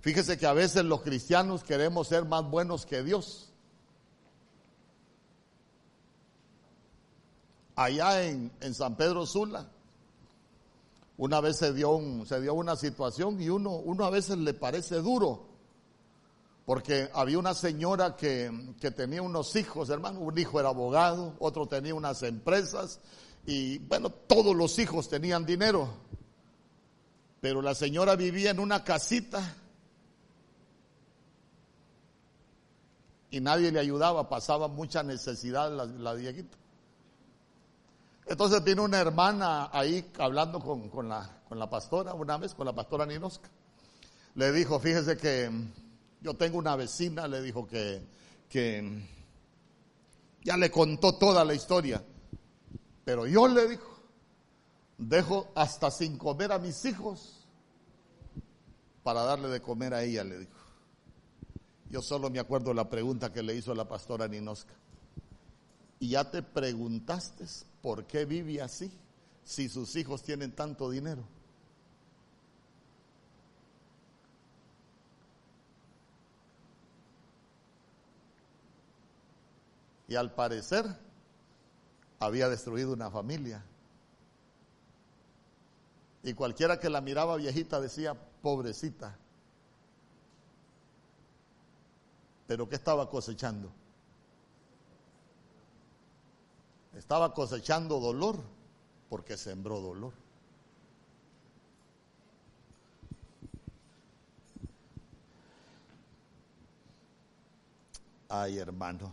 fíjese 0.00 0.38
que 0.38 0.46
a 0.46 0.52
veces 0.52 0.84
los 0.84 1.02
cristianos 1.02 1.64
queremos 1.64 2.08
ser 2.08 2.24
más 2.24 2.44
buenos 2.44 2.86
que 2.86 3.02
Dios. 3.02 3.52
Allá 7.74 8.24
en, 8.24 8.52
en 8.60 8.74
San 8.74 8.96
Pedro 8.96 9.24
Sula, 9.26 9.70
una 11.20 11.42
vez 11.42 11.58
se 11.58 11.74
dio, 11.74 12.00
se 12.24 12.40
dio 12.40 12.54
una 12.54 12.76
situación 12.76 13.42
y 13.42 13.50
uno, 13.50 13.84
a 14.02 14.08
veces 14.08 14.38
le 14.38 14.54
parece 14.54 15.02
duro, 15.02 15.48
Porque 16.64 17.10
había 17.12 17.38
una 17.38 17.52
señora 17.52 18.16
que, 18.16 18.50
tenía 18.96 19.20
unos 19.20 19.54
hijos, 19.54 19.90
hermano, 19.90 20.20
un 20.20 20.38
hijo 20.38 20.58
era 20.58 20.70
abogado, 20.70 21.36
otro 21.38 21.68
tenía 21.68 21.94
unas 21.94 22.22
empresas 22.22 23.00
y 23.44 23.76
bueno, 23.80 24.08
todos 24.08 24.56
los 24.56 24.78
hijos 24.78 25.10
tenían 25.10 25.44
dinero. 25.44 25.90
Pero 27.42 27.60
la 27.60 27.74
señora 27.74 28.16
vivía 28.16 28.52
en 28.52 28.58
una 28.60 28.82
casita 28.82 29.56
y 33.30 33.40
nadie 33.40 33.70
le 33.72 33.80
ayudaba, 33.80 34.30
pasaba 34.30 34.68
mucha 34.68 35.02
necesidad 35.02 35.70
la, 35.70 35.84
la. 35.84 36.14
Entonces 38.30 38.62
vino 38.62 38.84
una 38.84 39.00
hermana 39.00 39.70
ahí 39.72 40.08
hablando 40.16 40.60
con, 40.60 41.08
la, 41.08 41.42
con 41.48 41.58
la 41.58 41.68
pastora 41.68 42.14
una 42.14 42.38
vez, 42.38 42.54
con 42.54 42.64
la 42.64 42.72
pastora 42.72 43.04
Ninosca. 43.04 43.50
Le 44.36 44.52
dijo, 44.52 44.78
fíjese 44.78 45.16
que 45.16 45.50
yo 46.20 46.34
tengo 46.34 46.56
una 46.58 46.76
vecina, 46.76 47.26
le 47.26 47.42
dijo 47.42 47.66
que, 47.66 48.00
que 48.48 49.04
ya 50.44 50.56
le 50.56 50.70
contó 50.70 51.16
toda 51.16 51.44
la 51.44 51.54
historia. 51.54 52.04
Pero 53.04 53.26
yo 53.26 53.48
le 53.48 53.66
dijo, 53.66 54.00
dejo 54.96 55.50
hasta 55.56 55.90
sin 55.90 56.16
comer 56.16 56.52
a 56.52 56.60
mis 56.60 56.84
hijos 56.84 57.48
para 59.02 59.24
darle 59.24 59.48
de 59.48 59.60
comer 59.60 59.92
a 59.92 60.04
ella, 60.04 60.22
le 60.22 60.38
dijo. 60.38 60.56
Yo 61.88 62.00
solo 62.00 62.30
me 62.30 62.38
acuerdo 62.38 62.72
la 62.74 62.88
pregunta 62.88 63.32
que 63.32 63.42
le 63.42 63.56
hizo 63.56 63.74
la 63.74 63.88
pastora 63.88 64.28
Ninosca. 64.28 64.74
¿Y 65.98 66.10
ya 66.10 66.30
te 66.30 66.44
preguntaste 66.44 67.69
por 67.82 68.04
qué 68.04 68.24
vive 68.24 68.60
así 68.60 68.90
si 69.44 69.68
sus 69.68 69.96
hijos 69.96 70.22
tienen 70.22 70.52
tanto 70.52 70.90
dinero? 70.90 71.24
Y 80.08 80.16
al 80.16 80.34
parecer 80.34 80.84
había 82.18 82.48
destruido 82.48 82.92
una 82.92 83.10
familia. 83.10 83.62
Y 86.22 86.34
cualquiera 86.34 86.80
que 86.80 86.90
la 86.90 87.00
miraba 87.00 87.36
viejita 87.36 87.80
decía, 87.80 88.14
pobrecita. 88.42 89.16
Pero 92.48 92.68
¿qué 92.68 92.74
estaba 92.74 93.08
cosechando? 93.08 93.70
Estaba 96.94 97.32
cosechando 97.32 98.00
dolor 98.00 98.40
porque 99.08 99.36
sembró 99.36 99.80
dolor. 99.80 100.12
Ay, 108.28 108.58
hermano. 108.58 109.12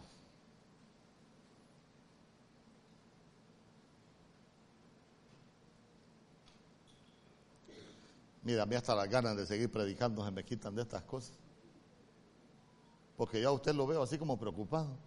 Mira, 8.43 8.63
a 8.63 8.65
mí 8.65 8.75
hasta 8.75 8.95
las 8.95 9.09
ganas 9.09 9.35
de 9.35 9.45
seguir 9.45 9.71
predicando 9.71 10.23
se 10.23 10.31
me 10.31 10.45
quitan 10.45 10.75
de 10.75 10.83
estas 10.83 11.03
cosas. 11.03 11.35
Porque 13.17 13.41
ya 13.41 13.51
usted 13.51 13.73
lo 13.73 13.87
veo 13.87 14.03
así 14.03 14.17
como 14.17 14.37
preocupado. 14.37 15.06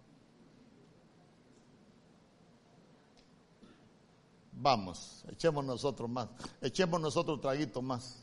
Vamos, 4.53 5.23
echemos 5.29 5.63
nosotros 5.65 6.09
más. 6.09 6.27
Echemos 6.61 6.99
nosotros 6.99 7.39
traguito 7.41 7.81
más. 7.81 8.21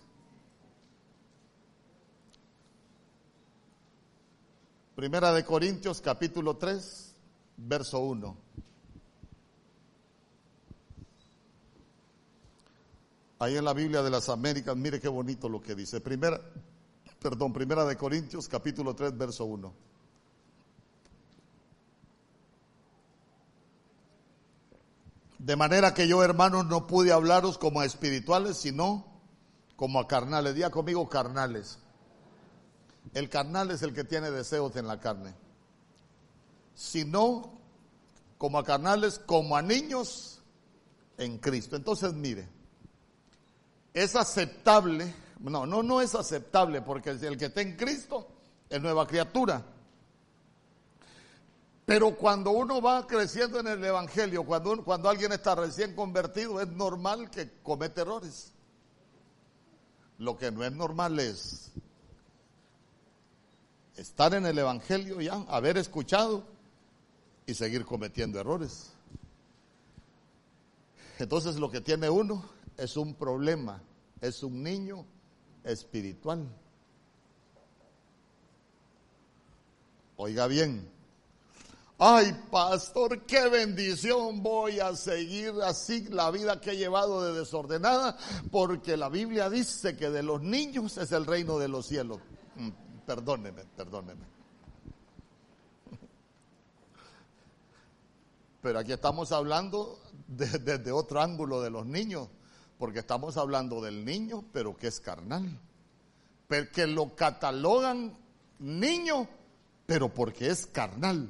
Primera 4.94 5.32
de 5.32 5.44
Corintios 5.44 6.00
capítulo 6.00 6.56
3, 6.56 7.14
verso 7.56 8.00
1. 8.00 8.36
Ahí 13.40 13.56
en 13.56 13.64
la 13.64 13.72
Biblia 13.72 14.02
de 14.02 14.10
las 14.10 14.28
Américas, 14.28 14.76
mire 14.76 15.00
qué 15.00 15.06
bonito 15.06 15.48
lo 15.48 15.60
que 15.62 15.76
dice. 15.76 16.00
Primera, 16.00 16.40
perdón, 17.20 17.52
Primera 17.52 17.84
de 17.84 17.96
Corintios, 17.96 18.48
capítulo 18.48 18.94
3, 18.96 19.16
verso 19.16 19.44
1. 19.44 19.72
De 25.38 25.54
manera 25.54 25.94
que 25.94 26.08
yo, 26.08 26.22
hermanos, 26.22 26.66
no 26.66 26.86
pude 26.86 27.12
hablaros 27.12 27.58
como 27.58 27.80
a 27.80 27.84
espirituales, 27.84 28.56
sino 28.56 29.06
como 29.76 30.00
a 30.00 30.08
carnales. 30.08 30.54
Día 30.54 30.70
conmigo, 30.70 31.08
carnales. 31.08 31.78
El 33.14 33.28
carnal 33.28 33.70
es 33.70 33.82
el 33.82 33.94
que 33.94 34.04
tiene 34.04 34.30
deseos 34.30 34.74
en 34.76 34.88
la 34.88 34.98
carne. 34.98 35.34
Sino 36.74 37.52
como 38.36 38.58
a 38.58 38.64
carnales, 38.64 39.20
como 39.20 39.56
a 39.56 39.62
niños 39.62 40.40
en 41.16 41.38
Cristo. 41.38 41.76
Entonces, 41.76 42.12
mire, 42.14 42.48
es 43.94 44.16
aceptable, 44.16 45.14
no, 45.40 45.66
no, 45.66 45.82
no 45.82 46.00
es 46.00 46.14
aceptable 46.14 46.82
porque 46.82 47.10
el 47.10 47.36
que 47.36 47.46
está 47.46 47.60
en 47.60 47.76
Cristo 47.76 48.28
es 48.68 48.80
nueva 48.80 49.06
criatura. 49.06 49.62
Pero 51.88 52.14
cuando 52.14 52.50
uno 52.50 52.82
va 52.82 53.06
creciendo 53.06 53.60
en 53.60 53.66
el 53.66 53.82
Evangelio, 53.82 54.44
cuando, 54.44 54.84
cuando 54.84 55.08
alguien 55.08 55.32
está 55.32 55.54
recién 55.54 55.96
convertido, 55.96 56.60
es 56.60 56.68
normal 56.68 57.30
que 57.30 57.50
cometa 57.62 58.02
errores. 58.02 58.52
Lo 60.18 60.36
que 60.36 60.50
no 60.50 60.62
es 60.62 60.72
normal 60.72 61.18
es 61.18 61.72
estar 63.96 64.34
en 64.34 64.44
el 64.44 64.58
Evangelio 64.58 65.18
ya, 65.22 65.42
haber 65.48 65.78
escuchado 65.78 66.44
y 67.46 67.54
seguir 67.54 67.86
cometiendo 67.86 68.38
errores. 68.38 68.92
Entonces 71.18 71.56
lo 71.56 71.70
que 71.70 71.80
tiene 71.80 72.10
uno 72.10 72.44
es 72.76 72.98
un 72.98 73.14
problema 73.14 73.80
es 74.20 74.42
un 74.42 74.62
niño 74.62 75.06
espiritual. 75.64 76.46
Oiga 80.18 80.46
bien. 80.48 80.97
Ay, 82.00 82.32
pastor, 82.50 83.26
qué 83.26 83.48
bendición 83.48 84.40
voy 84.40 84.78
a 84.78 84.94
seguir 84.94 85.52
así 85.64 86.04
la 86.08 86.30
vida 86.30 86.60
que 86.60 86.70
he 86.70 86.76
llevado 86.76 87.24
de 87.24 87.36
desordenada, 87.36 88.16
porque 88.52 88.96
la 88.96 89.08
Biblia 89.08 89.50
dice 89.50 89.96
que 89.96 90.08
de 90.08 90.22
los 90.22 90.40
niños 90.40 90.96
es 90.96 91.10
el 91.10 91.26
reino 91.26 91.58
de 91.58 91.66
los 91.66 91.86
cielos. 91.86 92.20
Mm, 92.54 92.68
perdóneme, 93.04 93.64
perdóneme. 93.76 94.24
Pero 98.62 98.78
aquí 98.78 98.92
estamos 98.92 99.32
hablando 99.32 99.98
desde 100.28 100.92
otro 100.92 101.20
ángulo 101.20 101.60
de 101.60 101.70
los 101.70 101.84
niños 101.84 102.28
porque 102.78 103.00
estamos 103.00 103.36
hablando 103.36 103.80
del 103.80 104.04
niño, 104.04 104.44
pero 104.52 104.76
que 104.76 104.86
es 104.86 105.00
carnal. 105.00 105.58
Porque 106.46 106.86
lo 106.86 107.14
catalogan 107.16 108.16
niño, 108.60 109.28
pero 109.84 110.14
porque 110.14 110.48
es 110.48 110.66
carnal. 110.66 111.28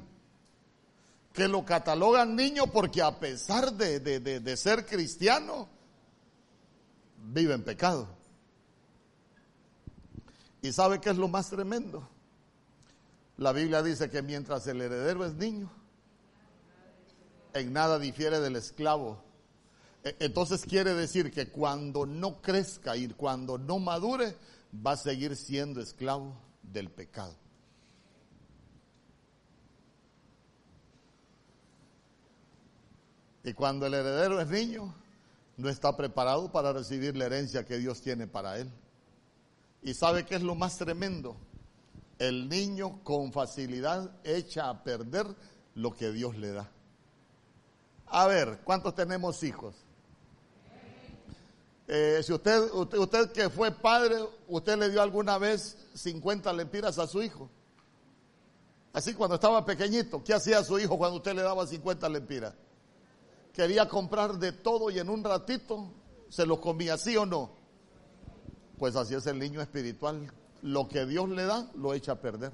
Que 1.33 1.47
lo 1.47 1.63
catalogan 1.65 2.35
niño 2.35 2.67
porque 2.67 3.01
a 3.01 3.19
pesar 3.19 3.73
de, 3.73 3.99
de 3.99 4.57
ser 4.57 4.85
cristiano, 4.85 5.67
vive 7.17 7.53
en 7.53 7.63
pecado. 7.63 8.07
¿Y 10.61 10.71
sabe 10.71 10.99
qué 10.99 11.11
es 11.11 11.17
lo 11.17 11.27
más 11.27 11.49
tremendo? 11.49 12.07
La 13.37 13.53
Biblia 13.53 13.81
dice 13.81 14.09
que 14.09 14.21
mientras 14.21 14.67
el 14.67 14.81
heredero 14.81 15.25
es 15.25 15.33
niño, 15.35 15.71
en 17.53 17.71
nada 17.71 17.97
difiere 17.99 18.39
del 18.39 18.57
esclavo 18.57 19.23
e, 20.03 20.15
entonces 20.19 20.65
quiere 20.65 20.93
decir 20.93 21.31
que 21.31 21.49
cuando 21.49 22.05
no 22.05 22.41
crezca 22.41 22.95
y 22.95 23.07
cuando 23.09 23.57
no 23.57 23.79
madure, 23.79 24.35
va 24.85 24.91
a 24.91 24.97
seguir 24.97 25.35
siendo 25.35 25.81
esclavo 25.81 26.37
del 26.63 26.89
pecado. 26.89 27.35
Y 33.43 33.53
cuando 33.53 33.85
el 33.85 33.93
heredero 33.93 34.39
es 34.41 34.47
niño, 34.47 34.93
no 35.57 35.69
está 35.69 35.95
preparado 35.95 36.51
para 36.51 36.73
recibir 36.73 37.15
la 37.15 37.25
herencia 37.25 37.65
que 37.65 37.77
Dios 37.77 38.01
tiene 38.01 38.27
para 38.27 38.57
él. 38.57 38.69
¿Y 39.81 39.93
sabe 39.93 40.25
qué 40.25 40.35
es 40.35 40.41
lo 40.41 40.55
más 40.55 40.77
tremendo? 40.77 41.37
El 42.17 42.49
niño 42.49 43.01
con 43.03 43.31
facilidad 43.31 44.11
echa 44.23 44.69
a 44.69 44.83
perder 44.83 45.25
lo 45.75 45.93
que 45.93 46.11
Dios 46.11 46.37
le 46.37 46.51
da. 46.51 46.69
A 48.07 48.27
ver, 48.27 48.59
¿cuántos 48.63 48.95
tenemos 48.95 49.43
hijos? 49.43 49.75
Eh, 51.87 52.21
si 52.23 52.33
usted, 52.33 52.71
usted, 52.71 53.31
que 53.31 53.49
fue 53.49 53.71
padre, 53.71 54.17
usted 54.47 54.77
le 54.77 54.89
dio 54.89 55.01
alguna 55.01 55.37
vez 55.37 55.77
50 55.95 56.51
lempiras 56.53 56.99
a 56.99 57.07
su 57.07 57.21
hijo. 57.23 57.49
Así 58.93 59.13
cuando 59.13 59.35
estaba 59.35 59.65
pequeñito, 59.65 60.23
¿qué 60.23 60.33
hacía 60.33 60.63
su 60.63 60.77
hijo 60.79 60.97
cuando 60.97 61.17
usted 61.17 61.33
le 61.33 61.41
daba 61.41 61.65
50 61.65 62.07
lempiras? 62.09 62.53
quería 63.53 63.87
comprar 63.87 64.37
de 64.37 64.51
todo 64.51 64.89
y 64.89 64.99
en 64.99 65.09
un 65.09 65.23
ratito 65.23 65.91
se 66.29 66.45
lo 66.45 66.61
comía, 66.61 66.97
¿sí 66.97 67.17
o 67.17 67.25
no? 67.25 67.51
Pues 68.77 68.95
así 68.95 69.15
es 69.15 69.25
el 69.27 69.39
niño 69.39 69.61
espiritual. 69.61 70.31
Lo 70.61 70.87
que 70.87 71.05
Dios 71.05 71.29
le 71.29 71.45
da, 71.45 71.69
lo 71.75 71.93
echa 71.93 72.13
a 72.13 72.21
perder. 72.21 72.51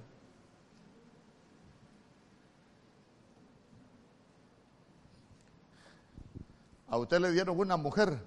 A 6.88 6.98
usted 6.98 7.20
le 7.20 7.32
dieron 7.32 7.60
una 7.60 7.78
mujer. 7.78 8.18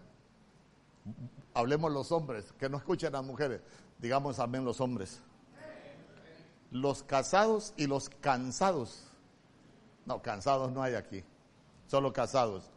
Hablemos 1.54 1.90
los 1.90 2.12
hombres, 2.12 2.52
que 2.58 2.68
no 2.68 2.76
escuchen 2.76 3.08
a 3.14 3.18
las 3.18 3.26
mujeres. 3.26 3.62
Digamos 3.98 4.38
amén 4.38 4.64
los 4.64 4.80
hombres. 4.80 5.20
Los 6.70 7.02
casados 7.02 7.72
y 7.76 7.86
los 7.86 8.10
cansados. 8.10 9.04
No, 10.04 10.22
cansados 10.22 10.70
no 10.70 10.82
hay 10.82 10.94
aquí. 10.94 11.24
Solo 11.88 12.12
casados. 12.12 12.70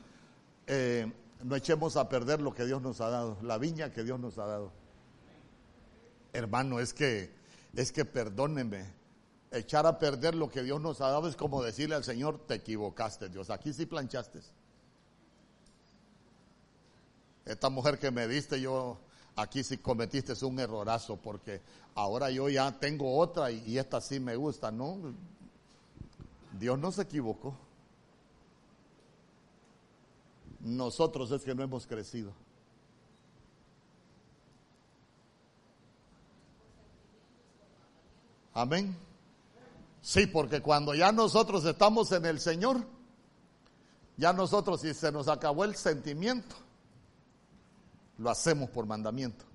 Eh, 0.67 1.11
no 1.43 1.55
echemos 1.55 1.97
a 1.97 2.07
perder 2.07 2.41
lo 2.41 2.53
que 2.53 2.65
Dios 2.65 2.81
nos 2.81 3.01
ha 3.01 3.09
dado, 3.09 3.37
la 3.41 3.57
viña 3.57 3.91
que 3.91 4.03
Dios 4.03 4.19
nos 4.19 4.37
ha 4.37 4.45
dado. 4.45 4.71
Hermano, 6.33 6.79
es 6.79 6.93
que, 6.93 7.31
es 7.75 7.91
que 7.91 8.05
perdóneme, 8.05 8.85
echar 9.51 9.85
a 9.85 9.99
perder 9.99 10.35
lo 10.35 10.49
que 10.49 10.63
Dios 10.63 10.79
nos 10.79 11.01
ha 11.01 11.09
dado 11.09 11.27
es 11.27 11.35
como 11.35 11.61
decirle 11.61 11.95
al 11.95 12.03
Señor, 12.03 12.39
te 12.47 12.55
equivocaste, 12.55 13.29
Dios, 13.29 13.49
aquí 13.49 13.73
sí 13.73 13.85
planchaste. 13.85 14.39
Esta 17.45 17.69
mujer 17.69 17.99
que 17.99 18.11
me 18.11 18.27
diste, 18.27 18.61
yo 18.61 18.97
aquí 19.35 19.63
sí 19.63 19.77
cometiste 19.77 20.33
un 20.45 20.59
errorazo, 20.59 21.17
porque 21.17 21.61
ahora 21.95 22.29
yo 22.29 22.47
ya 22.47 22.71
tengo 22.79 23.17
otra 23.17 23.51
y, 23.51 23.63
y 23.65 23.77
esta 23.77 23.99
sí 23.99 24.19
me 24.19 24.35
gusta, 24.35 24.71
¿no? 24.71 24.97
Dios 26.57 26.77
no 26.77 26.91
se 26.91 27.01
equivocó. 27.01 27.57
Nosotros 30.63 31.31
es 31.31 31.43
que 31.43 31.55
no 31.55 31.63
hemos 31.63 31.87
crecido. 31.87 32.33
Amén. 38.53 38.95
Sí, 40.01 40.27
porque 40.27 40.61
cuando 40.61 40.93
ya 40.93 41.11
nosotros 41.11 41.63
estamos 41.65 42.11
en 42.11 42.25
el 42.25 42.39
Señor, 42.39 42.85
ya 44.17 44.33
nosotros 44.33 44.81
si 44.81 44.93
se 44.93 45.11
nos 45.11 45.27
acabó 45.27 45.63
el 45.63 45.75
sentimiento, 45.75 46.55
lo 48.17 48.29
hacemos 48.29 48.69
por 48.69 48.85
mandamiento. 48.85 49.45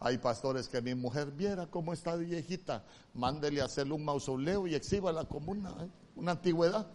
Hay 0.00 0.18
pastores 0.18 0.68
que 0.68 0.80
mi 0.80 0.94
mujer 0.94 1.30
viera 1.30 1.66
cómo 1.66 1.92
está 1.92 2.16
viejita, 2.16 2.84
mándele 3.14 3.60
a 3.60 3.66
hacerle 3.66 3.94
un 3.94 4.04
mausoleo 4.04 4.66
y 4.66 4.74
exhíbala 4.74 5.24
como 5.24 5.52
una, 5.52 5.74
una 6.16 6.32
antigüedad. 6.32 6.86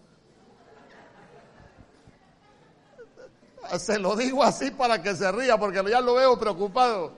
Se 3.79 3.99
lo 3.99 4.15
digo 4.15 4.43
así 4.43 4.71
para 4.71 5.01
que 5.01 5.15
se 5.15 5.31
ría, 5.31 5.57
porque 5.57 5.83
ya 5.89 6.01
lo 6.01 6.15
veo 6.15 6.37
preocupado. 6.37 7.13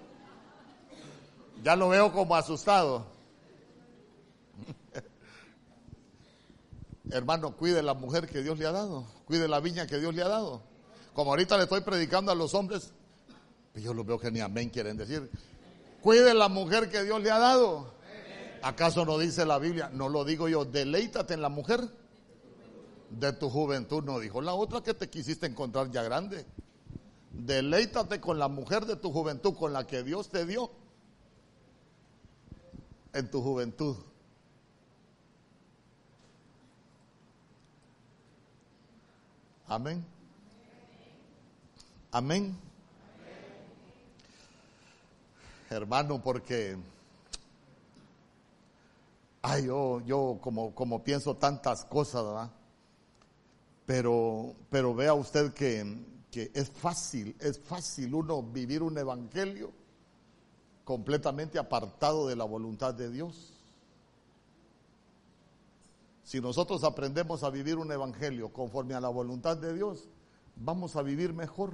Ya 1.63 1.75
lo 1.75 1.89
veo 1.89 2.11
como 2.11 2.35
asustado. 2.35 3.05
Hermano, 7.11 7.55
cuide 7.55 7.81
la 7.81 7.93
mujer 7.93 8.27
que 8.27 8.41
Dios 8.41 8.57
le 8.57 8.65
ha 8.65 8.71
dado. 8.71 9.05
Cuide 9.25 9.47
la 9.47 9.59
viña 9.59 9.87
que 9.87 9.97
Dios 9.97 10.13
le 10.13 10.23
ha 10.23 10.27
dado. 10.27 10.61
Como 11.13 11.31
ahorita 11.31 11.57
le 11.57 11.63
estoy 11.63 11.81
predicando 11.81 12.31
a 12.31 12.35
los 12.35 12.53
hombres, 12.53 12.93
yo 13.75 13.93
lo 13.93 14.03
veo 14.03 14.19
que 14.19 14.31
ni 14.31 14.39
amén 14.39 14.69
quieren 14.69 14.97
decir. 14.97 15.29
Cuide 16.01 16.33
la 16.33 16.47
mujer 16.47 16.89
que 16.89 17.03
Dios 17.03 17.21
le 17.21 17.31
ha 17.31 17.39
dado. 17.39 17.95
¿Acaso 18.61 19.05
no 19.05 19.17
dice 19.17 19.45
la 19.45 19.59
Biblia? 19.59 19.89
No 19.91 20.09
lo 20.09 20.25
digo 20.25 20.47
yo, 20.47 20.65
deleítate 20.65 21.33
en 21.33 21.41
la 21.41 21.49
mujer 21.49 21.87
de 23.09 23.33
tu 23.33 23.49
juventud, 23.49 24.03
no 24.03 24.19
dijo 24.19 24.41
la 24.41 24.53
otra 24.53 24.81
que 24.81 24.93
te 24.93 25.09
quisiste 25.09 25.45
encontrar 25.45 25.89
ya 25.91 26.03
grande. 26.03 26.45
Deleítate 27.31 28.19
con 28.19 28.39
la 28.39 28.47
mujer 28.47 28.85
de 28.85 28.95
tu 28.95 29.11
juventud, 29.11 29.55
con 29.55 29.73
la 29.73 29.85
que 29.85 30.03
Dios 30.03 30.29
te 30.29 30.45
dio 30.45 30.71
en 33.13 33.29
tu 33.29 33.41
juventud. 33.41 33.95
Amén. 39.67 40.05
Amén. 42.11 42.57
Hermano, 45.69 46.21
porque 46.23 46.77
ay, 49.41 49.65
yo, 49.65 50.01
yo 50.05 50.39
como, 50.41 50.73
como 50.73 51.03
pienso 51.03 51.35
tantas 51.35 51.85
cosas, 51.85 52.23
¿verdad? 52.23 52.51
Pero, 53.87 54.53
pero 54.69 54.93
vea 54.93 55.13
usted 55.13 55.53
que, 55.53 56.05
que 56.29 56.51
es 56.53 56.69
fácil, 56.69 57.37
es 57.39 57.57
fácil 57.57 58.13
uno 58.13 58.43
vivir 58.43 58.83
un 58.83 58.97
evangelio 58.97 59.71
completamente 60.83 61.57
apartado 61.57 62.27
de 62.27 62.35
la 62.35 62.43
voluntad 62.43 62.93
de 62.93 63.09
Dios. 63.09 63.53
Si 66.21 66.41
nosotros 66.41 66.83
aprendemos 66.83 67.43
a 67.43 67.49
vivir 67.49 67.77
un 67.77 67.89
evangelio 67.89 68.51
conforme 68.51 68.93
a 68.93 68.99
la 68.99 69.07
voluntad 69.07 69.55
de 69.55 69.73
Dios, 69.73 70.09
vamos 70.57 70.97
a 70.97 71.01
vivir 71.01 71.31
mejor. 71.31 71.71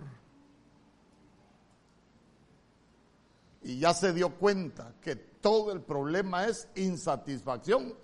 Y 3.64 3.80
ya 3.80 3.92
se 3.96 4.14
dio 4.14 4.38
cuenta 4.38 4.94
que 5.02 5.16
todo 5.16 5.72
el 5.72 5.82
problema 5.82 6.46
es 6.46 6.68
insatisfacción 6.76 7.96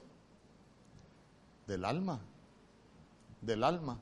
del 1.67 1.85
alma 1.85 2.21
del 3.41 3.63
alma. 3.63 3.99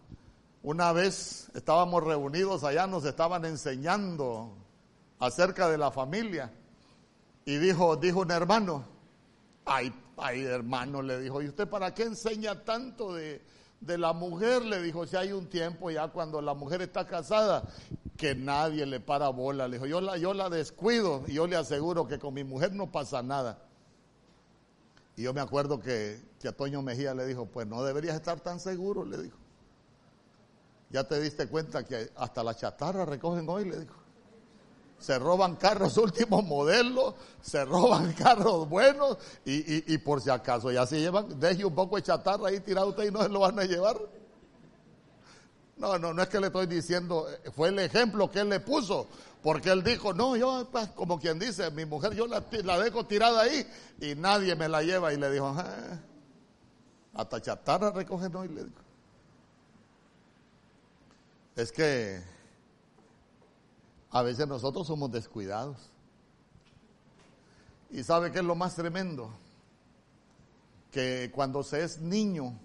Una 0.63 0.91
vez 0.91 1.49
estábamos 1.53 2.03
reunidos 2.03 2.63
allá, 2.63 2.87
nos 2.87 3.05
estaban 3.05 3.45
enseñando 3.45 4.51
acerca 5.19 5.69
de 5.69 5.77
la 5.77 5.91
familia. 5.91 6.51
Y 7.45 7.57
dijo, 7.57 7.95
dijo 7.95 8.21
un 8.21 8.31
hermano, 8.31 8.83
ay, 9.65 9.93
ay 10.17 10.43
hermano, 10.43 11.01
le 11.01 11.19
dijo, 11.19 11.41
¿y 11.41 11.47
usted 11.47 11.67
para 11.67 11.93
qué 11.93 12.03
enseña 12.03 12.63
tanto 12.65 13.13
de, 13.13 13.41
de 13.79 13.97
la 13.97 14.11
mujer? 14.13 14.65
Le 14.65 14.81
dijo, 14.81 15.05
si 15.05 15.15
hay 15.15 15.31
un 15.31 15.47
tiempo 15.47 15.89
ya 15.89 16.09
cuando 16.09 16.41
la 16.41 16.53
mujer 16.53 16.81
está 16.81 17.07
casada, 17.07 17.63
que 18.17 18.35
nadie 18.35 18.85
le 18.85 18.99
para 18.99 19.29
bola. 19.29 19.67
Le 19.67 19.75
dijo, 19.75 19.85
yo 19.85 20.01
la, 20.01 20.17
yo 20.17 20.33
la 20.33 20.49
descuido 20.49 21.23
y 21.27 21.33
yo 21.33 21.47
le 21.47 21.55
aseguro 21.55 22.07
que 22.07 22.19
con 22.19 22.33
mi 22.33 22.43
mujer 22.43 22.73
no 22.73 22.91
pasa 22.91 23.21
nada. 23.21 23.59
Y 25.17 25.23
yo 25.23 25.33
me 25.33 25.41
acuerdo 25.41 25.79
que, 25.79 26.21
que 26.39 26.47
a 26.47 26.51
Toño 26.51 26.83
Mejía 26.83 27.15
le 27.15 27.25
dijo, 27.25 27.47
pues 27.47 27.65
no 27.67 27.83
deberías 27.83 28.15
estar 28.15 28.39
tan 28.39 28.59
seguro, 28.59 29.03
le 29.03 29.17
dijo. 29.17 29.37
Ya 30.91 31.03
te 31.05 31.19
diste 31.19 31.47
cuenta 31.47 31.83
que 31.83 32.11
hasta 32.15 32.43
la 32.43 32.55
chatarra 32.55 33.03
recogen 33.03 33.49
hoy, 33.49 33.65
le 33.65 33.79
dijo. 33.79 33.95
Se 34.99 35.17
roban 35.17 35.55
carros 35.55 35.97
últimos 35.97 36.43
modelos, 36.43 37.15
se 37.41 37.65
roban 37.65 38.13
carros 38.17 38.69
buenos 38.69 39.17
y, 39.43 39.91
y, 39.91 39.97
por 39.97 40.21
si 40.21 40.29
acaso 40.29 40.71
ya 40.71 40.85
se 40.85 40.99
llevan, 40.99 41.39
deje 41.39 41.65
un 41.65 41.73
poco 41.73 41.95
de 41.95 42.03
chatarra 42.03 42.49
ahí 42.49 42.59
tirado 42.59 42.89
usted 42.89 43.05
y 43.05 43.11
no 43.11 43.23
se 43.23 43.29
lo 43.29 43.39
van 43.39 43.57
a 43.57 43.63
llevar. 43.63 43.97
No, 45.77 45.97
no, 45.99 46.13
no 46.13 46.23
es 46.23 46.29
que 46.29 46.39
le 46.39 46.47
estoy 46.47 46.65
diciendo, 46.65 47.27
fue 47.55 47.69
el 47.69 47.77
ejemplo 47.79 48.31
que 48.31 48.39
él 48.39 48.49
le 48.49 48.59
puso, 48.59 49.07
porque 49.43 49.69
él 49.69 49.83
dijo, 49.83 50.11
no, 50.13 50.35
yo, 50.35 50.67
como 50.95 51.19
quien 51.19 51.37
dice, 51.37 51.69
mi 51.69 51.85
mujer 51.85 52.15
yo 52.15 52.25
la, 52.25 52.43
la, 52.63 52.79
dejo 52.79 53.05
tirada 53.05 53.41
ahí 53.41 53.65
y 54.01 54.15
nadie 54.15 54.55
me 54.55 54.67
la 54.67 54.81
lleva. 54.81 55.13
Y 55.13 55.17
le 55.17 55.29
dijo, 55.31 55.53
ah, 55.55 55.99
hasta 57.13 57.41
chatarra 57.41 57.91
recogen 57.91 58.35
hoy, 58.35 58.47
le 58.47 58.63
dijo. 58.63 58.81
Es 61.55 61.71
que 61.71 62.23
a 64.09 64.21
veces 64.23 64.47
nosotros 64.47 64.87
somos 64.87 65.11
descuidados. 65.11 65.77
¿Y 67.91 68.03
sabe 68.03 68.31
qué 68.31 68.39
es 68.39 68.45
lo 68.45 68.55
más 68.55 68.75
tremendo? 68.75 69.31
Que 70.91 71.31
cuando 71.33 71.63
se 71.63 71.83
es 71.83 71.99
niño, 71.99 72.59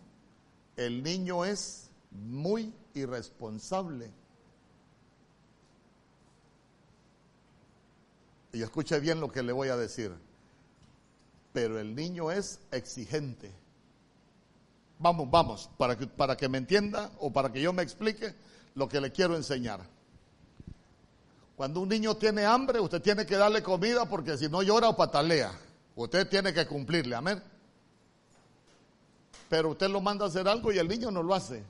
el 0.77 1.03
niño 1.03 1.45
es 1.45 1.91
muy 2.11 2.73
irresponsable. 2.95 4.11
Y 8.53 8.63
escuche 8.63 9.01
bien 9.01 9.21
lo 9.21 9.31
que 9.31 9.43
le 9.43 9.53
voy 9.53 9.69
a 9.69 9.77
decir. 9.77 10.13
Pero 11.53 11.79
el 11.79 11.95
niño 11.95 12.31
es 12.31 12.61
exigente. 12.71 13.53
Vamos, 14.99 15.31
vamos, 15.31 15.71
para 15.77 15.97
que, 15.97 16.07
para 16.07 16.37
que 16.37 16.49
me 16.49 16.59
entienda 16.59 17.11
o 17.19 17.33
para 17.33 17.53
que 17.53 17.61
yo 17.61 17.73
me 17.73 17.83
explique 17.83 18.35
lo 18.75 18.89
que 18.89 19.01
le 19.01 19.11
quiero 19.11 19.37
enseñar. 19.37 19.81
Cuando 21.57 21.81
un 21.81 21.89
niño 21.89 22.17
tiene 22.17 22.45
hambre, 22.45 22.81
usted 22.81 23.03
tiene 23.03 23.27
que 23.27 23.37
darle 23.37 23.63
comida 23.63 24.09
porque 24.09 24.37
si 24.39 24.49
no 24.49 24.63
llora 24.63 24.89
o 24.89 24.97
patalea. 24.97 25.53
Usted 25.95 26.29
tiene 26.29 26.55
que 26.55 26.67
cumplirle, 26.67 27.15
amén. 27.15 27.43
Pero 29.49 29.71
usted 29.71 29.89
lo 29.91 30.01
manda 30.01 30.25
a 30.25 30.29
hacer 30.29 30.49
algo 30.49 30.73
y 30.73 30.79
el 30.79 30.89
niño 30.89 31.11
no 31.11 31.23
lo 31.23 31.35
hace. 31.35 31.63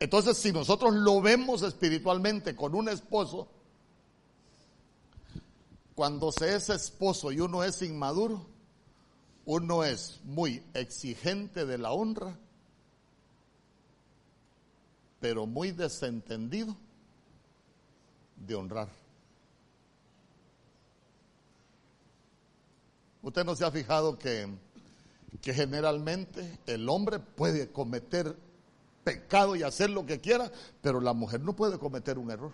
Entonces, 0.00 0.38
si 0.38 0.50
nosotros 0.50 0.94
lo 0.94 1.20
vemos 1.20 1.62
espiritualmente 1.62 2.56
con 2.56 2.74
un 2.74 2.88
esposo, 2.88 3.46
cuando 5.94 6.32
se 6.32 6.56
es 6.56 6.70
esposo 6.70 7.30
y 7.30 7.40
uno 7.40 7.62
es 7.62 7.82
inmaduro, 7.82 8.46
uno 9.44 9.84
es 9.84 10.20
muy 10.24 10.62
exigente 10.74 11.66
de 11.66 11.78
la 11.78 11.92
honra, 11.92 12.38
pero 15.20 15.46
muy 15.46 15.70
desentendido 15.70 16.74
de 18.36 18.54
honrar. 18.54 18.88
Usted 23.22 23.44
no 23.44 23.54
se 23.54 23.66
ha 23.66 23.70
fijado 23.70 24.18
que 24.18 24.48
que 25.40 25.54
generalmente 25.54 26.58
el 26.66 26.88
hombre 26.88 27.18
puede 27.18 27.70
cometer 27.70 28.36
pecado 29.04 29.56
y 29.56 29.62
hacer 29.62 29.90
lo 29.90 30.06
que 30.06 30.20
quiera, 30.20 30.50
pero 30.82 31.00
la 31.00 31.12
mujer 31.12 31.40
no 31.40 31.54
puede 31.54 31.78
cometer 31.78 32.18
un 32.18 32.30
error. 32.30 32.52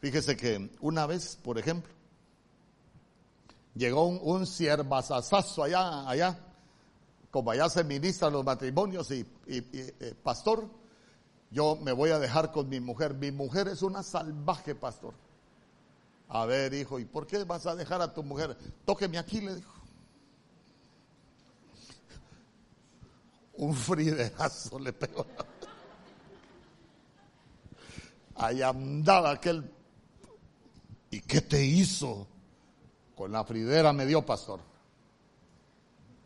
Fíjese 0.00 0.36
que 0.36 0.70
una 0.80 1.06
vez, 1.06 1.36
por 1.36 1.58
ejemplo, 1.58 1.92
llegó 3.74 4.06
un, 4.06 4.20
un 4.22 4.46
allá, 5.62 6.08
allá, 6.08 6.38
como 7.30 7.50
allá 7.50 7.68
se 7.68 7.84
ministran 7.84 8.32
los 8.32 8.44
matrimonios 8.44 9.10
y, 9.10 9.26
eh, 9.46 10.14
pastor, 10.22 10.68
yo 11.50 11.76
me 11.76 11.92
voy 11.92 12.10
a 12.10 12.18
dejar 12.18 12.52
con 12.52 12.68
mi 12.68 12.80
mujer. 12.80 13.14
Mi 13.14 13.30
mujer 13.32 13.68
es 13.68 13.82
una 13.82 14.02
salvaje, 14.02 14.74
pastor. 14.74 15.14
A 16.28 16.44
ver, 16.44 16.74
hijo, 16.74 16.98
¿y 16.98 17.04
por 17.04 17.26
qué 17.26 17.42
vas 17.44 17.66
a 17.66 17.74
dejar 17.74 18.02
a 18.02 18.12
tu 18.12 18.22
mujer? 18.22 18.56
Tóqueme 18.84 19.18
aquí, 19.18 19.40
le 19.40 19.56
dijo. 19.56 19.77
Un 23.58 23.74
friderazo 23.74 24.78
le 24.78 24.92
pegó. 24.92 25.26
Ahí 28.36 28.62
andaba 28.62 29.32
aquel. 29.32 29.68
¿Y 31.10 31.20
qué 31.20 31.40
te 31.40 31.64
hizo? 31.64 32.28
Con 33.16 33.32
la 33.32 33.42
fridera 33.44 33.92
me 33.92 34.06
dio, 34.06 34.24
pastor. 34.24 34.60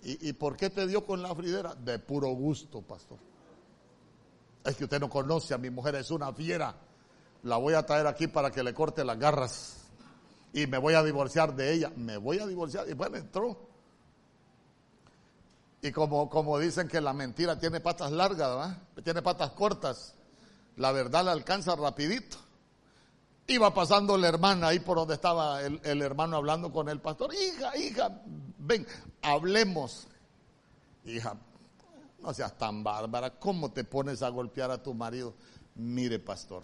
¿Y, 0.03 0.29
¿Y, 0.29 0.33
por 0.35 0.57
qué 0.57 0.69
te 0.69 0.87
dio 0.87 1.07
con 1.07 1.23
la 1.23 1.35
fridera? 1.35 1.75
De 1.75 1.99
puro 1.99 2.29
gusto, 2.29 2.83
pastor. 2.83 3.19
Es 4.65 4.77
que 4.77 4.85
usted 4.85 5.01
no 5.01 5.09
conoce 5.09 5.55
a 5.55 5.59
mi 5.59 5.71
mujer, 5.71 5.95
es 5.95 6.11
una 6.11 6.33
fiera. 6.35 6.75
La 7.45 7.57
voy 7.57 7.73
a 7.73 7.87
traer 7.87 8.07
aquí 8.07 8.27
para 8.27 8.51
que 8.51 8.63
le 8.63 8.75
corte 8.75 9.05
las 9.05 9.19
garras. 9.19 9.77
Y 10.53 10.67
me 10.67 10.77
voy 10.77 10.93
a 10.95 11.03
divorciar 11.03 11.57
de 11.57 11.73
ella. 11.73 11.93
Me 11.97 12.19
voy 12.19 12.41
a 12.41 12.47
divorciar. 12.47 12.87
Y 12.91 12.93
bueno, 12.93 13.17
entró. 13.17 13.72
Y 15.85 15.91
como, 15.91 16.31
como 16.31 16.61
dicen 16.61 16.87
que 16.87 17.01
la 17.01 17.13
mentira 17.13 17.59
tiene 17.59 17.81
patas 17.81 18.13
largas. 18.13 18.77
Tiene 19.03 19.21
patas 19.21 19.51
cortas. 19.51 20.15
La 20.77 20.93
verdad 20.93 21.25
la 21.25 21.33
alcanza 21.33 21.75
rapidito. 21.75 22.37
Iba 23.49 23.75
pasando 23.75 24.17
la 24.17 24.29
hermana 24.29 24.69
ahí 24.69 24.79
por 24.79 24.97
donde 24.97 25.15
estaba 25.15 25.61
el, 25.61 26.03
hermano 26.03 26.37
hablando 26.37 26.73
con 26.73 26.89
el 26.89 27.01
pastor. 27.01 27.35
Hija, 27.35 27.77
hija, 27.77 28.23
ven, 28.59 28.87
hablemos. 29.23 30.07
Hija, 31.05 31.37
no 32.21 32.33
seas 32.33 32.57
tan 32.57 32.85
bárbara. 32.85 33.31
¿Cómo 33.31 33.73
te 33.73 33.83
pones 33.83 34.23
a 34.23 34.29
golpear 34.29 34.71
a 34.71 34.81
tu 34.81 34.95
marido? 34.95 35.35
Mire, 35.75 36.21
pastor, 36.21 36.63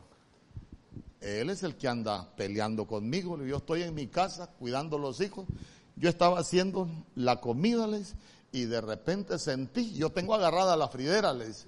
él 1.20 1.50
es 1.50 1.64
el 1.64 1.74
que 1.74 1.88
anda 1.88 2.30
peleando 2.36 2.86
conmigo. 2.86 3.36
Yo 3.44 3.56
estoy 3.56 3.82
en 3.82 3.96
mi 3.96 4.06
casa 4.06 4.46
cuidando 4.46 4.96
los 4.96 5.20
hijos. 5.20 5.44
Yo 5.96 6.08
estaba 6.08 6.38
haciendo 6.38 6.88
la 7.16 7.40
comida, 7.40 7.88
les 7.88 8.14
y 8.52 8.64
de 8.64 8.80
repente 8.80 9.38
sentí, 9.38 9.94
yo 9.94 10.10
tengo 10.10 10.34
agarrada 10.34 10.76
la 10.76 10.88
fridera, 10.88 11.32
le 11.32 11.48
dice, 11.48 11.66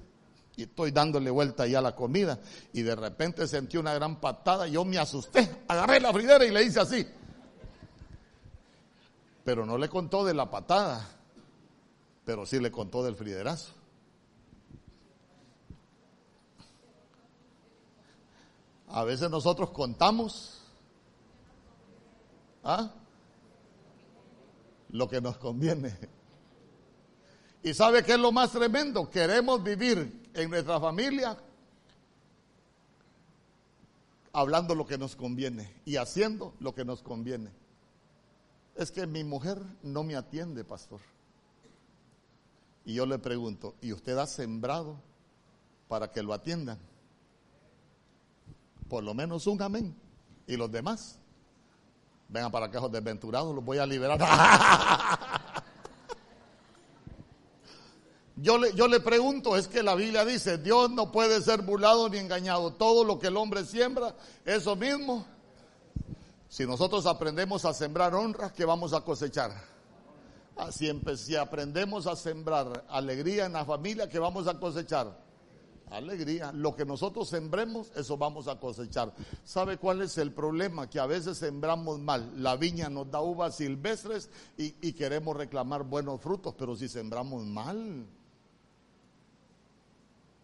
y 0.57 0.62
estoy 0.62 0.91
dándole 0.91 1.31
vuelta 1.31 1.66
ya 1.66 1.78
a 1.78 1.83
la 1.83 1.95
comida, 1.95 2.39
y 2.72 2.83
de 2.83 2.97
repente 2.97 3.47
sentí 3.47 3.76
una 3.76 3.95
gran 3.95 4.20
patada, 4.20 4.66
yo 4.66 4.85
me 4.85 4.99
asusté, 4.99 5.64
agarré 5.68 6.01
la 6.01 6.12
fridera 6.12 6.45
y 6.45 6.51
le 6.51 6.62
hice 6.64 6.81
así. 6.81 7.07
Pero 9.45 9.66
no 9.66 9.78
le 9.78 9.89
contó 9.89 10.24
de 10.24 10.35
la 10.35 10.51
patada, 10.51 11.07
pero 12.24 12.47
sí 12.47 12.59
le 12.61 12.70
contó 12.70 13.03
del 13.03 13.16
friderazo. 13.16 13.72
A 18.93 19.05
veces 19.05 19.31
nosotros 19.31 19.70
contamos 19.70 20.61
¿ah? 22.64 22.91
lo 24.91 25.09
que 25.09 25.20
nos 25.20 25.37
conviene. 25.39 25.97
¿Y 27.63 27.75
sabe 27.75 28.03
qué 28.03 28.13
es 28.13 28.19
lo 28.19 28.33
más 28.33 28.53
tremendo? 28.53 29.11
Queremos 29.11 29.63
vivir 29.63 30.31
en 30.35 30.51
nuestra 30.51 30.81
familia 30.81 31.37
hablando 34.33 34.75
lo 34.75 34.87
que 34.87 34.97
nos 34.97 35.17
conviene 35.17 35.73
y 35.85 35.97
haciendo 35.97 36.55
lo 36.61 36.75
que 36.75 36.85
nos 36.85 37.03
conviene. 37.03 37.51
Es 38.77 38.91
que 38.91 39.07
mi 39.07 39.25
mujer 39.25 39.61
no 39.83 40.05
me 40.05 40.17
atiende, 40.17 40.65
pastor. 40.65 41.01
Y 42.85 42.95
yo 42.95 43.05
le 43.05 43.19
pregunto, 43.19 43.75
¿y 43.83 43.93
usted 43.93 44.17
ha 44.17 44.27
sembrado 44.27 44.97
para 45.89 46.11
que 46.11 46.23
lo 46.23 46.33
atiendan? 46.33 46.79
Por 48.89 49.05
lo 49.05 49.13
menos 49.13 49.47
un 49.47 49.61
amén. 49.61 49.95
¿Y 50.47 50.57
los 50.57 50.71
demás? 50.71 51.19
Vengan 52.29 52.51
para 52.51 52.67
acá, 52.67 52.81
desventurados, 52.89 53.55
los 53.55 53.65
voy 53.65 53.79
a 53.79 53.87
liberar. 53.87 54.19
Yo 58.41 58.57
le, 58.57 58.72
yo 58.72 58.88
le 58.88 59.01
pregunto, 59.01 59.55
es 59.55 59.68
que 59.68 59.82
la 59.82 59.95
Biblia 59.95 60.24
dice, 60.24 60.57
Dios 60.57 60.91
no 60.91 61.12
puede 61.12 61.43
ser 61.43 61.61
burlado 61.61 62.09
ni 62.09 62.16
engañado. 62.16 62.72
Todo 62.72 63.05
lo 63.05 63.18
que 63.18 63.26
el 63.26 63.36
hombre 63.36 63.66
siembra, 63.66 64.14
eso 64.47 64.76
mismo. 64.76 65.26
Si 66.49 66.66
nosotros 66.66 67.05
aprendemos 67.05 67.66
a 67.66 67.74
sembrar 67.74 68.14
honra, 68.14 68.51
¿qué 68.53 68.64
vamos 68.64 68.95
a 68.95 69.03
cosechar? 69.03 69.53
Así 70.57 70.91
si 71.16 71.36
aprendemos 71.36 72.07
a 72.07 72.16
sembrar 72.16 72.84
alegría 72.88 73.45
en 73.45 73.53
la 73.53 73.64
familia, 73.64 74.09
¿qué 74.09 74.18
vamos 74.18 74.49
a 74.49 74.59
cosechar? 74.59 75.16
Alegría. 75.91 76.51
Lo 76.53 76.74
que 76.74 76.86
nosotros 76.86 77.28
sembremos, 77.28 77.93
eso 77.95 78.16
vamos 78.16 78.49
a 78.49 78.59
cosechar. 78.59 79.12
¿Sabe 79.45 79.76
cuál 79.76 80.01
es 80.01 80.16
el 80.16 80.32
problema? 80.32 80.88
Que 80.88 80.99
a 80.99 81.07
veces 81.07 81.36
sembramos 81.36 81.99
mal. 81.99 82.32
La 82.43 82.57
viña 82.57 82.88
nos 82.88 83.11
da 83.11 83.20
uvas 83.20 83.57
silvestres 83.57 84.30
y, 84.57 84.74
y 84.80 84.95
queremos 84.95 85.36
reclamar 85.36 85.82
buenos 85.82 86.20
frutos, 86.22 86.55
pero 86.57 86.74
si 86.74 86.88
sembramos 86.88 87.45
mal, 87.45 88.07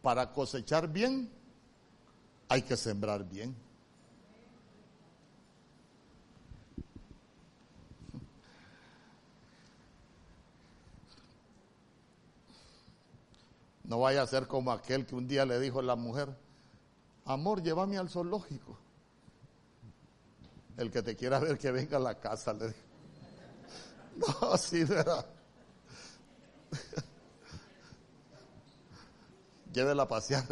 para 0.06 0.32
cosechar 0.32 0.86
bien, 0.86 1.28
hay 2.48 2.62
que 2.62 2.76
sembrar 2.76 3.28
bien. 3.28 3.56
No 13.82 13.98
vaya 13.98 14.22
a 14.22 14.28
ser 14.28 14.46
como 14.46 14.70
aquel 14.70 15.04
que 15.06 15.16
un 15.16 15.26
día 15.26 15.44
le 15.44 15.58
dijo 15.58 15.80
a 15.80 15.82
la 15.82 15.96
mujer, 15.96 16.28
amor, 17.24 17.60
llévame 17.60 17.98
al 17.98 18.08
zoológico. 18.08 18.78
El 20.76 20.92
que 20.92 21.02
te 21.02 21.16
quiera 21.16 21.40
ver 21.40 21.58
que 21.58 21.72
venga 21.72 21.96
a 21.96 22.00
la 22.00 22.14
casa, 22.20 22.52
le 22.52 22.68
dijo. 22.68 22.78
No, 24.40 24.56
sí, 24.56 24.84
verdad. 24.84 25.26
Llévela 29.76 30.04
a 30.04 30.08
pasear. 30.08 30.44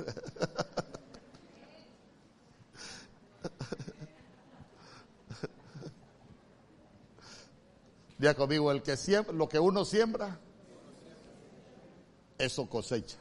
Día 8.19 8.35
conmigo, 8.35 8.71
el 8.71 8.83
que 8.83 8.99
siembra, 8.99 9.33
lo 9.33 9.49
que 9.49 9.59
uno 9.59 9.87
siembra, 9.87 10.39
eso 12.39 12.69
cosecha. 12.69 13.17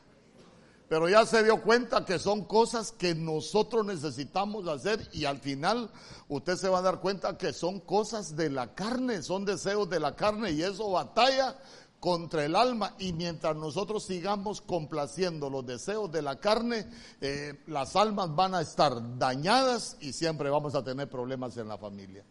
Pero 0.90 1.08
ya 1.10 1.26
se 1.26 1.42
dio 1.44 1.62
cuenta 1.62 2.06
que 2.06 2.20
son 2.20 2.44
cosas 2.44 2.92
que 2.92 3.16
nosotros 3.16 3.86
necesitamos 3.86 4.68
hacer 4.68 5.10
y 5.14 5.24
al 5.26 5.40
final 5.40 5.90
usted 6.28 6.58
se 6.58 6.68
va 6.70 6.80
a 6.80 6.84
dar 6.84 7.00
cuenta 7.00 7.38
que 7.38 7.54
son 7.54 7.80
cosas 7.80 8.36
de 8.36 8.50
la 8.50 8.76
carne, 8.76 9.24
son 9.24 9.46
deseos 9.46 9.90
de 9.90 10.02
la 10.02 10.16
carne 10.16 10.52
y 10.52 10.62
eso 10.62 10.92
batalla 10.92 11.58
contra 12.04 12.44
el 12.44 12.54
alma 12.58 12.96
y 13.00 13.14
mientras 13.14 13.56
nosotros 13.56 14.04
sigamos 14.04 14.60
complaciendo 14.60 15.50
los 15.50 15.66
deseos 15.66 16.12
de 16.12 16.22
la 16.22 16.38
carne, 16.38 16.86
eh, 17.22 17.64
las 17.68 17.96
almas 17.96 18.36
van 18.36 18.56
a 18.56 18.60
estar 18.60 19.18
dañadas 19.18 19.96
y 20.02 20.12
siempre 20.12 20.50
vamos 20.50 20.76
a 20.76 20.84
tener 20.84 21.10
problemas 21.10 21.56
en 21.56 21.70
la 21.70 21.78
familia. 21.78 22.26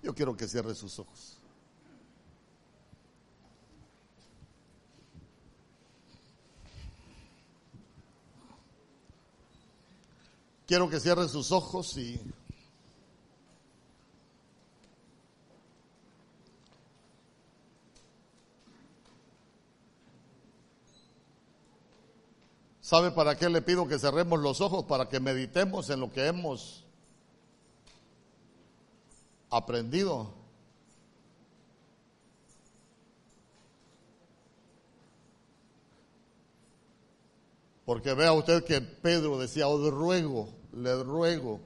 Yo 0.00 0.14
quiero 0.14 0.36
que 0.36 0.46
cierre 0.46 0.76
sus 0.76 0.96
ojos. 1.00 1.38
Quiero 10.68 10.88
que 10.88 11.00
cierre 11.00 11.28
sus 11.28 11.50
ojos 11.50 11.96
y 11.96 12.20
¿Sabe 22.86 23.10
para 23.10 23.36
qué 23.36 23.48
le 23.50 23.62
pido 23.62 23.88
que 23.88 23.98
cerremos 23.98 24.38
los 24.38 24.60
ojos? 24.60 24.84
Para 24.84 25.08
que 25.08 25.18
meditemos 25.18 25.90
en 25.90 25.98
lo 25.98 26.12
que 26.12 26.24
hemos 26.24 26.84
aprendido. 29.50 30.32
Porque 37.84 38.14
vea 38.14 38.32
usted 38.32 38.62
que 38.62 38.80
Pedro 38.80 39.36
decía, 39.36 39.66
os 39.66 39.92
ruego, 39.92 40.48
le 40.72 41.02
ruego. 41.02 41.58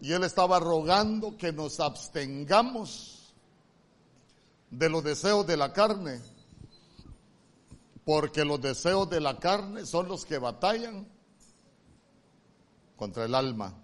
Y 0.00 0.12
él 0.12 0.22
estaba 0.22 0.60
rogando 0.60 1.36
que 1.36 1.52
nos 1.52 1.80
abstengamos 1.80 3.34
de 4.70 4.88
los 4.88 5.02
deseos 5.02 5.44
de 5.44 5.56
la 5.56 5.72
carne, 5.72 6.20
porque 8.06 8.44
los 8.44 8.60
deseos 8.60 9.10
de 9.10 9.20
la 9.20 9.36
carne 9.36 9.84
son 9.84 10.06
los 10.06 10.24
que 10.24 10.38
batallan 10.38 11.08
contra 12.96 13.24
el 13.24 13.34
alma. 13.34 13.74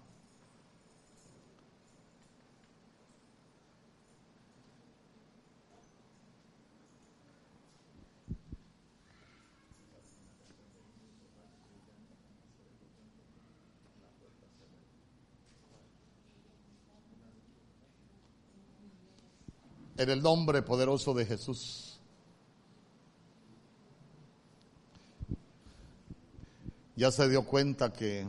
en 19.95 20.09
el 20.09 20.21
nombre 20.21 20.61
poderoso 20.63 21.13
de 21.13 21.25
Jesús. 21.25 21.92
Ya 26.95 27.11
se 27.11 27.27
dio 27.27 27.43
cuenta 27.43 27.91
que 27.91 28.27